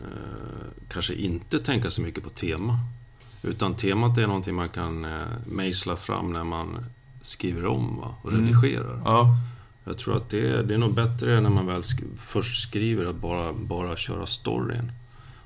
eh, 0.00 0.68
kanske 0.88 1.14
inte 1.14 1.58
tänka 1.58 1.90
så 1.90 2.02
mycket 2.02 2.24
på 2.24 2.30
tema. 2.30 2.78
Utan 3.42 3.74
temat 3.74 4.18
är 4.18 4.26
någonting 4.26 4.54
man 4.54 4.68
kan 4.68 5.04
eh, 5.04 5.26
mejsla 5.46 5.96
fram 5.96 6.32
när 6.32 6.44
man 6.44 6.84
skriver 7.20 7.66
om 7.66 7.96
va? 8.00 8.14
och 8.22 8.32
mm. 8.32 8.44
redigerar. 8.44 9.02
Ja. 9.04 9.36
Jag 9.84 9.98
tror 9.98 10.16
att 10.16 10.30
det 10.30 10.50
är, 10.50 10.62
det 10.62 10.74
är 10.74 10.78
nog 10.78 10.94
bättre 10.94 11.40
när 11.40 11.50
man 11.50 11.66
väl 11.66 11.82
sk 11.82 12.00
först 12.18 12.62
skriver 12.62 13.06
att 13.06 13.16
bara, 13.16 13.52
bara 13.52 13.96
köra 13.96 14.26
storyn. 14.26 14.92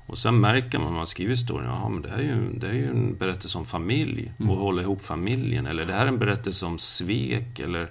Och 0.07 0.17
sen 0.17 0.39
märker 0.39 0.79
man 0.79 0.87
när 0.87 0.97
man 0.97 1.07
skriver 1.07 1.35
storyn, 1.35 1.67
jaha 1.67 1.89
men 1.89 2.01
det 2.01 2.09
här 2.09 2.17
är 2.17 2.23
ju, 2.23 2.53
det 2.53 2.67
är 2.67 2.73
ju 2.73 2.89
en 2.89 3.15
berättelse 3.15 3.57
om 3.57 3.65
familj 3.65 4.31
och 4.37 4.43
mm. 4.43 4.57
hålla 4.57 4.81
ihop 4.81 5.05
familjen. 5.05 5.67
Eller 5.67 5.85
det 5.85 5.93
här 5.93 6.03
är 6.03 6.07
en 6.07 6.19
berättelse 6.19 6.65
om 6.65 6.79
svek 6.79 7.59
eller 7.59 7.89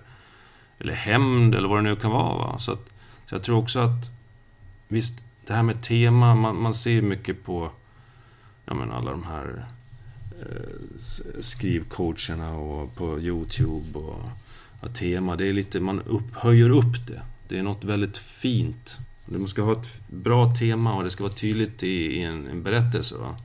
eller 0.79 0.93
hämnd 0.93 1.55
eller 1.55 1.69
vad 1.69 1.79
det 1.79 1.83
nu 1.83 1.97
kan 1.97 2.11
vara. 2.11 2.39
Va? 2.39 2.59
Så, 2.59 2.73
att, 2.73 2.93
så 3.27 3.35
jag 3.35 3.43
tror 3.43 3.59
också 3.59 3.79
att 3.79 4.11
visst, 4.89 5.23
det 5.47 5.55
här 5.55 5.63
med 5.63 5.83
tema, 5.83 6.35
man, 6.35 6.63
man 6.63 6.75
ser 6.75 7.03
mycket 7.03 7.45
på 7.45 7.71
ja, 8.65 8.75
men 8.75 8.93
alla 8.93 9.11
de 9.11 9.25
här 9.25 9.67
eh, 10.41 11.01
skrivcoacherna 11.41 12.57
och 12.57 12.95
på 12.95 13.21
YouTube 13.21 13.99
och 13.99 14.29
ja, 14.81 14.89
tema. 14.89 15.37
Det 15.37 15.47
är 15.47 15.53
lite, 15.53 15.81
man 15.81 16.01
upp, 16.03 16.35
höjer 16.35 16.71
upp 16.71 17.07
det. 17.07 17.23
Det 17.49 17.59
är 17.59 17.63
något 17.63 17.85
väldigt 17.85 18.19
fint. 18.19 18.99
Du 19.27 19.47
ska 19.47 19.63
ha 19.63 19.73
ett 19.73 20.09
bra 20.09 20.51
tema 20.51 20.95
och 20.95 21.05
det 21.05 21.11
ska 21.11 21.25
vara 21.25 21.35
tydligt 21.35 21.83
i, 21.83 21.89
i 21.89 22.23
en, 22.23 22.47
en, 22.47 22.63
berättelse. 22.63 23.17
Va? 23.19 23.37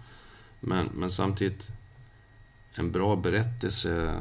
Men, 0.60 0.90
men 0.94 1.12
samtidigt, 1.12 1.72
en 2.74 2.92
bra 2.92 3.16
berättelse 3.16 4.16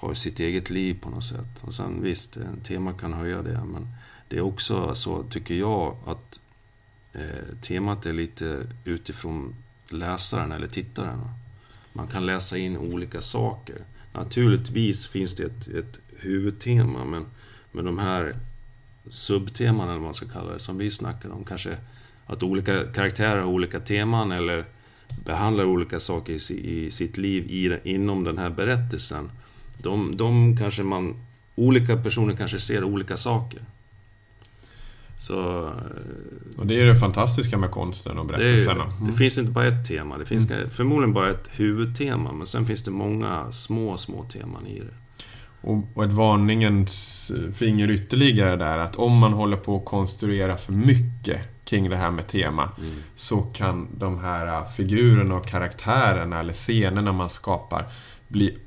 har 0.00 0.14
sitt 0.14 0.40
eget 0.40 0.70
liv 0.70 0.96
på 1.00 1.10
något 1.10 1.24
sätt. 1.24 1.62
Och 1.62 1.74
sen 1.74 2.02
visst, 2.02 2.36
en 2.36 2.60
tema 2.60 2.92
kan 2.92 3.12
höja 3.12 3.42
det, 3.42 3.64
men 3.64 3.88
det 4.28 4.36
är 4.36 4.40
också 4.40 4.94
så, 4.94 5.22
tycker 5.22 5.54
jag, 5.54 5.96
att 6.06 6.40
eh, 7.12 7.56
temat 7.62 8.06
är 8.06 8.12
lite 8.12 8.66
utifrån 8.84 9.54
läsaren 9.88 10.52
eller 10.52 10.68
tittaren. 10.68 11.20
Man 11.92 12.06
kan 12.06 12.26
läsa 12.26 12.58
in 12.58 12.76
olika 12.76 13.22
saker. 13.22 13.84
Naturligtvis 14.12 15.08
finns 15.08 15.36
det 15.36 15.44
ett, 15.44 15.68
ett 15.68 16.00
huvudtema, 16.16 17.04
men, 17.04 17.26
men 17.72 17.84
de 17.84 17.98
här 17.98 18.34
subteman, 19.08 19.88
eller 19.88 19.98
vad 19.98 20.04
man 20.04 20.14
ska 20.14 20.26
kalla 20.28 20.52
det, 20.52 20.58
som 20.58 20.78
vi 20.78 20.90
snackade 20.90 21.34
om, 21.34 21.44
kanske 21.44 21.76
att 22.26 22.42
olika 22.42 22.84
karaktärer 22.92 23.40
har 23.40 23.48
olika 23.48 23.80
teman 23.80 24.32
eller 24.32 24.64
behandlar 25.24 25.64
olika 25.64 26.00
saker 26.00 26.52
i, 26.52 26.86
i 26.86 26.90
sitt 26.90 27.18
liv 27.18 27.50
i, 27.50 27.78
inom 27.94 28.24
den 28.24 28.38
här 28.38 28.50
berättelsen 28.50 29.30
de, 29.82 30.16
de 30.16 30.56
kanske 30.56 30.82
man... 30.82 31.14
Olika 31.54 31.96
personer 31.96 32.36
kanske 32.36 32.58
ser 32.58 32.84
olika 32.84 33.16
saker. 33.16 33.60
Så... 35.18 35.70
Och 36.58 36.66
det 36.66 36.80
är 36.80 36.86
det 36.86 36.94
fantastiska 36.94 37.58
med 37.58 37.70
konsten 37.70 38.18
och 38.18 38.26
berättelserna. 38.26 38.84
Det, 38.84 38.92
mm. 38.92 39.06
det 39.06 39.12
finns 39.12 39.38
inte 39.38 39.50
bara 39.50 39.66
ett 39.66 39.88
tema. 39.88 40.18
Det 40.18 40.24
finns 40.24 40.50
mm. 40.50 40.70
förmodligen 40.70 41.12
bara 41.12 41.30
ett 41.30 41.50
huvudtema, 41.52 42.32
men 42.32 42.46
sen 42.46 42.66
finns 42.66 42.84
det 42.84 42.90
många 42.90 43.52
små, 43.52 43.96
små 43.96 44.24
teman 44.24 44.66
i 44.66 44.78
det. 44.78 44.94
Och, 45.60 45.84
och 45.94 46.04
ett 46.04 46.12
varningens 46.12 47.32
finger 47.54 47.90
ytterligare 47.90 48.56
där, 48.56 48.78
att 48.78 48.96
om 48.96 49.18
man 49.18 49.32
håller 49.32 49.56
på 49.56 49.76
att 49.76 49.84
konstruera 49.84 50.56
för 50.56 50.72
mycket 50.72 51.40
kring 51.64 51.90
det 51.90 51.96
här 51.96 52.10
med 52.10 52.26
tema, 52.26 52.70
mm. 52.78 52.94
så 53.14 53.42
kan 53.42 53.88
de 53.98 54.18
här 54.18 54.64
figurerna 54.64 55.34
och 55.34 55.46
karaktärerna 55.46 56.40
eller 56.40 56.52
scenerna 56.52 57.12
man 57.12 57.28
skapar 57.28 57.86
bli 58.28 58.58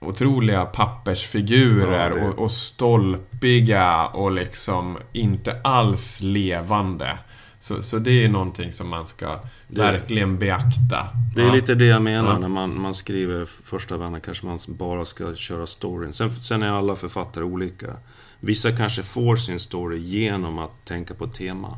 otroliga 0.00 0.64
pappersfigurer 0.64 2.10
ja, 2.10 2.14
det... 2.14 2.28
och, 2.28 2.38
och 2.38 2.50
stolpiga 2.50 4.06
och 4.06 4.32
liksom 4.32 4.98
inte 5.12 5.60
alls 5.64 6.20
levande. 6.20 7.18
Så, 7.60 7.82
så 7.82 7.98
det 7.98 8.24
är 8.24 8.28
någonting 8.28 8.72
som 8.72 8.88
man 8.88 9.06
ska 9.06 9.40
det, 9.68 9.80
verkligen 9.80 10.38
beakta. 10.38 11.08
Det 11.34 11.42
är 11.42 11.46
ja. 11.46 11.52
lite 11.54 11.74
det 11.74 11.84
jag 11.84 12.02
menar 12.02 12.32
ja. 12.32 12.38
när 12.38 12.48
man, 12.48 12.80
man 12.80 12.94
skriver 12.94 13.44
första 13.44 13.96
vänner 13.96 14.20
kanske 14.20 14.46
man 14.46 14.58
bara 14.68 15.04
ska 15.04 15.34
köra 15.34 15.66
storyn. 15.66 16.12
Sen, 16.12 16.30
sen 16.32 16.62
är 16.62 16.70
alla 16.70 16.96
författare 16.96 17.44
olika. 17.44 17.96
Vissa 18.40 18.72
kanske 18.72 19.02
får 19.02 19.36
sin 19.36 19.58
story 19.58 19.98
genom 19.98 20.58
att 20.58 20.84
tänka 20.84 21.14
på 21.14 21.26
tema. 21.26 21.76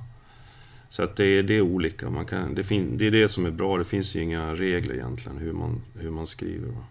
Så 0.89 1.03
att 1.03 1.17
det, 1.17 1.25
är, 1.25 1.43
det 1.43 1.55
är 1.55 1.61
olika. 1.61 2.11
Man 2.11 2.27
kan, 2.27 2.55
det, 2.55 2.65
fin, 2.65 2.99
det 2.99 3.07
är 3.07 3.11
det 3.11 3.29
som 3.29 3.47
är 3.47 3.51
bra. 3.51 3.79
Det 3.79 3.85
finns 3.85 4.17
ju 4.17 4.23
inga 4.23 4.55
regler 4.55 4.95
egentligen 4.95 5.39
hur 5.39 5.53
man, 5.53 5.83
hur 5.99 6.11
man 6.11 6.27
skriver. 6.27 6.69
Va? 6.69 6.85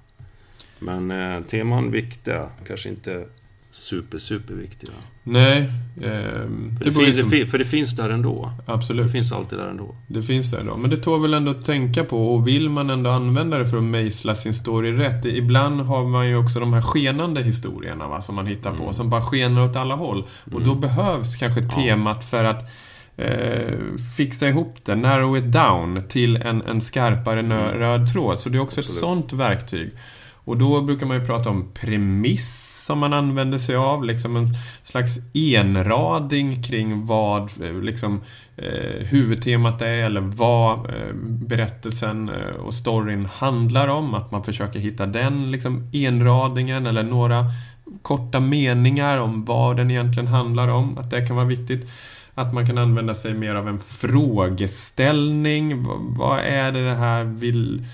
Men 0.81 1.11
eh, 1.11 1.41
teman 1.43 1.91
viktiga, 1.91 2.45
kanske 2.67 2.89
inte 2.89 3.25
super, 3.71 4.17
super 4.17 4.53
viktiga. 4.53 4.89
Nej. 5.23 5.69
För 5.99 6.83
det, 6.83 6.85
ju 6.85 6.91
finns, 6.91 7.15
det, 7.15 7.21
som- 7.21 7.29
fin- 7.29 7.47
för 7.47 7.57
det 7.57 7.65
finns 7.65 7.95
där 7.95 8.09
ändå. 8.09 8.51
Det 8.65 8.71
Absolut. 8.73 9.11
finns 9.11 9.31
alltid 9.31 9.59
där 9.59 9.67
ändå. 9.67 9.95
Det 10.07 10.21
finns 10.21 10.51
där 10.51 10.63
då. 10.63 10.77
Men 10.77 10.89
det 10.89 10.97
tål 10.97 11.21
väl 11.21 11.33
ändå 11.33 11.51
att 11.51 11.65
tänka 11.65 12.03
på 12.03 12.33
och 12.35 12.47
vill 12.47 12.69
man 12.69 12.89
ändå 12.89 13.09
använda 13.09 13.57
det 13.57 13.65
för 13.67 13.77
att 13.77 13.83
mejsla 13.83 14.35
sin 14.35 14.53
story 14.53 14.91
rätt. 14.91 15.25
Ibland 15.25 15.81
har 15.81 16.05
man 16.05 16.27
ju 16.27 16.35
också 16.37 16.59
de 16.59 16.73
här 16.73 16.81
skenande 16.81 17.41
historierna 17.43 18.07
va, 18.07 18.21
som 18.21 18.35
man 18.35 18.45
hittar 18.47 18.71
på, 18.73 18.81
Mm. 18.83 18.93
som 18.93 19.09
bara 19.09 19.21
skenar 19.21 19.61
åt 19.69 19.75
alla 19.75 19.95
håll. 19.95 20.25
Och 20.53 20.61
då 20.61 20.75
behövs 20.75 21.35
kanske 21.35 21.61
temat 21.67 22.29
för 22.29 22.43
att 22.43 22.63
eh, 23.17 23.77
fixa 24.17 24.47
ihop 24.49 24.75
det, 24.85 24.95
narrow 24.95 25.37
it 25.37 25.51
down 25.51 26.03
till 26.09 26.35
en, 26.37 26.61
en 26.61 26.81
skarpare 26.81 27.39
Mm. 27.39 27.57
röd 27.57 28.13
tråd. 28.13 28.39
Så 28.39 28.49
det 28.49 28.57
är 28.57 28.61
också 28.61 28.79
ett 28.79 28.85
Absolut. 28.85 28.99
sånt 28.99 29.33
verktyg. 29.33 29.91
Och 30.45 30.57
då 30.57 30.81
brukar 30.81 31.05
man 31.05 31.19
ju 31.19 31.25
prata 31.25 31.49
om 31.49 31.71
premiss 31.73 32.83
som 32.85 32.99
man 32.99 33.13
använder 33.13 33.57
sig 33.57 33.75
av, 33.75 34.05
liksom 34.05 34.35
en 34.35 34.47
slags 34.83 35.17
enrading 35.33 36.63
kring 36.63 37.05
vad 37.05 37.41
eh, 37.41 37.81
liksom, 37.81 38.21
eh, 38.57 39.05
huvudtemat 39.05 39.81
är 39.81 39.87
eller 39.87 40.21
vad 40.21 40.79
eh, 40.79 41.13
berättelsen 41.23 42.29
eh, 42.29 42.55
och 42.65 42.73
storyn 42.73 43.27
handlar 43.33 43.87
om. 43.87 44.13
Att 44.13 44.31
man 44.31 44.43
försöker 44.43 44.79
hitta 44.79 45.05
den 45.05 45.51
liksom, 45.51 45.89
enradingen 45.93 46.87
eller 46.87 47.03
några 47.03 47.45
korta 48.01 48.39
meningar 48.39 49.17
om 49.17 49.45
vad 49.45 49.77
den 49.77 49.91
egentligen 49.91 50.27
handlar 50.27 50.67
om. 50.67 50.97
Att 50.97 51.11
det 51.11 51.27
kan 51.27 51.35
vara 51.35 51.47
viktigt. 51.47 51.89
Att 52.33 52.53
man 52.53 52.67
kan 52.67 52.77
använda 52.77 53.15
sig 53.15 53.33
mer 53.33 53.55
av 53.55 53.67
en 53.67 53.79
frågeställning. 53.79 55.83
V- 55.83 55.89
vad 55.99 56.39
är 56.39 56.71
det 56.71 56.85
det 56.85 56.95
här 56.95 57.23
vill 57.23 57.85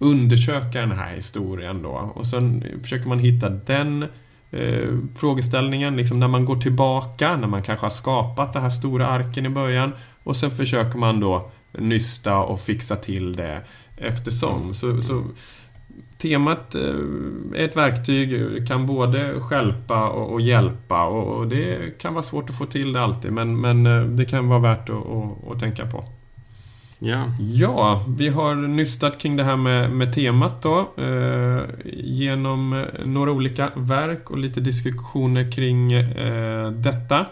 undersöka 0.00 0.80
den 0.80 0.92
här 0.92 1.14
historien 1.14 1.82
då? 1.82 2.12
Och 2.14 2.26
sen 2.26 2.64
försöker 2.82 3.08
man 3.08 3.18
hitta 3.18 3.48
den 3.48 4.02
eh, 4.50 4.88
frågeställningen 5.16 5.96
liksom 5.96 6.20
när 6.20 6.28
man 6.28 6.44
går 6.44 6.56
tillbaka, 6.56 7.36
när 7.36 7.48
man 7.48 7.62
kanske 7.62 7.86
har 7.86 7.90
skapat 7.90 8.52
den 8.52 8.62
här 8.62 8.70
stora 8.70 9.06
arken 9.06 9.46
i 9.46 9.48
början. 9.48 9.92
Och 10.22 10.36
sen 10.36 10.50
försöker 10.50 10.98
man 10.98 11.20
då 11.20 11.50
nysta 11.72 12.38
och 12.38 12.60
fixa 12.60 12.96
till 12.96 13.36
det 13.36 13.60
eftersom. 13.96 14.74
Så, 14.74 15.00
så 15.00 15.22
temat 16.18 16.74
eh, 16.74 16.82
är 17.54 17.64
ett 17.64 17.76
verktyg, 17.76 18.68
kan 18.68 18.86
både 18.86 19.40
skälpa 19.40 20.08
och, 20.08 20.32
och 20.32 20.40
hjälpa 20.40 21.04
och, 21.04 21.36
och 21.36 21.48
det 21.48 21.98
kan 21.98 22.14
vara 22.14 22.22
svårt 22.22 22.50
att 22.50 22.58
få 22.58 22.66
till 22.66 22.92
det 22.92 23.02
alltid 23.02 23.32
men, 23.32 23.60
men 23.60 23.86
eh, 23.86 24.04
det 24.04 24.24
kan 24.24 24.48
vara 24.48 24.58
värt 24.58 24.90
att, 24.90 24.96
att, 24.96 25.50
att 25.52 25.60
tänka 25.60 25.86
på. 25.86 26.04
Ja, 27.02 27.24
Ja, 27.54 28.04
vi 28.08 28.28
har 28.28 28.54
nystat 28.54 29.18
kring 29.18 29.36
det 29.36 29.44
här 29.44 29.56
med, 29.56 29.90
med 29.90 30.14
temat 30.14 30.62
då. 30.62 30.78
Eh, 30.96 31.62
genom 31.94 32.72
eh, 32.72 32.86
några 33.06 33.30
olika 33.32 33.70
verk 33.76 34.30
och 34.30 34.38
lite 34.38 34.60
diskussioner 34.60 35.52
kring 35.52 35.92
eh, 35.92 36.70
detta. 36.70 37.26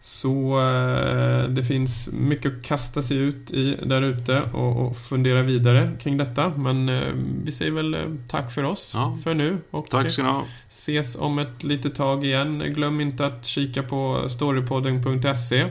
Så 0.00 0.60
eh, 0.60 1.48
det 1.48 1.64
finns 1.64 2.08
mycket 2.12 2.52
att 2.56 2.62
kasta 2.62 3.02
sig 3.02 3.16
ut 3.16 3.50
i 3.50 3.76
där 3.82 4.02
ute 4.02 4.42
och, 4.42 4.86
och 4.86 4.96
fundera 4.96 5.42
vidare 5.42 5.92
kring 6.02 6.16
detta. 6.16 6.52
Men 6.56 6.88
eh, 6.88 7.12
vi 7.44 7.52
säger 7.52 7.72
väl 7.72 7.94
eh, 7.94 8.00
tack 8.28 8.52
för 8.52 8.64
oss 8.64 8.90
Ja. 8.94 9.18
för 9.24 9.34
nu. 9.34 9.58
Och 9.70 9.86
tack 9.90 10.10
ska 10.10 10.22
ni 10.22 10.28
ha. 10.28 10.44
ses 10.70 11.16
om 11.16 11.38
ett 11.38 11.64
litet 11.64 11.94
tag 11.94 12.24
igen. 12.24 12.58
Glöm 12.74 13.00
inte 13.00 13.26
att 13.26 13.46
kika 13.46 13.82
på 13.82 14.26
storypodden.se 14.28 15.66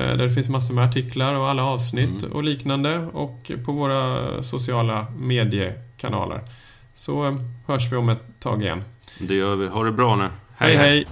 där 0.00 0.16
det 0.16 0.30
finns 0.30 0.48
massor 0.48 0.74
med 0.74 0.84
artiklar 0.84 1.34
och 1.34 1.48
alla 1.48 1.64
avsnitt 1.64 2.22
Mm. 2.22 2.36
och 2.36 2.44
liknande 2.44 2.98
och 3.12 3.52
på 3.64 3.72
våra 3.72 4.42
sociala 4.42 5.06
mediekanaler. 5.18 6.40
Så 6.94 7.26
eh, 7.26 7.34
hörs 7.66 7.92
vi 7.92 7.96
om 7.96 8.08
ett 8.08 8.40
tag 8.40 8.62
igen. 8.62 8.82
Det 9.20 9.34
gör 9.34 9.56
vi. 9.56 9.68
Ha 9.68 9.84
det 9.84 9.92
bra 9.92 10.16
nu. 10.16 10.28
hej! 10.56 10.76
hej. 10.76 11.04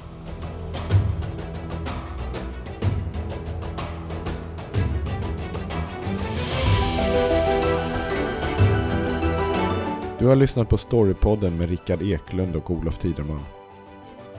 Du 10.18 10.28
har 10.28 10.36
lyssnat 10.36 10.68
på 10.68 10.76
Storypodden 10.76 11.56
med 11.56 11.68
Rickard 11.70 12.02
Eklund 12.02 12.56
och 12.56 12.70
Olof 12.70 12.98
Tiderman. 12.98 13.40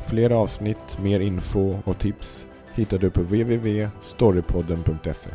Fler 0.09 0.29
avsnitt, 0.29 0.97
mer 1.01 1.19
info 1.19 1.79
och 1.85 1.99
tips 1.99 2.47
hittar 2.75 2.97
du 2.97 3.09
på 3.09 3.21
www.storypodden.se. 3.21 5.29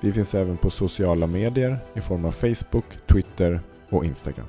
Vi 0.00 0.12
finns 0.12 0.34
även 0.34 0.56
på 0.56 0.70
sociala 0.70 1.26
medier 1.26 1.78
i 1.94 2.00
form 2.00 2.24
av 2.24 2.32
Facebook, 2.32 2.84
Twitter 3.06 3.60
och 3.88 4.04
Instagram. 4.04 4.46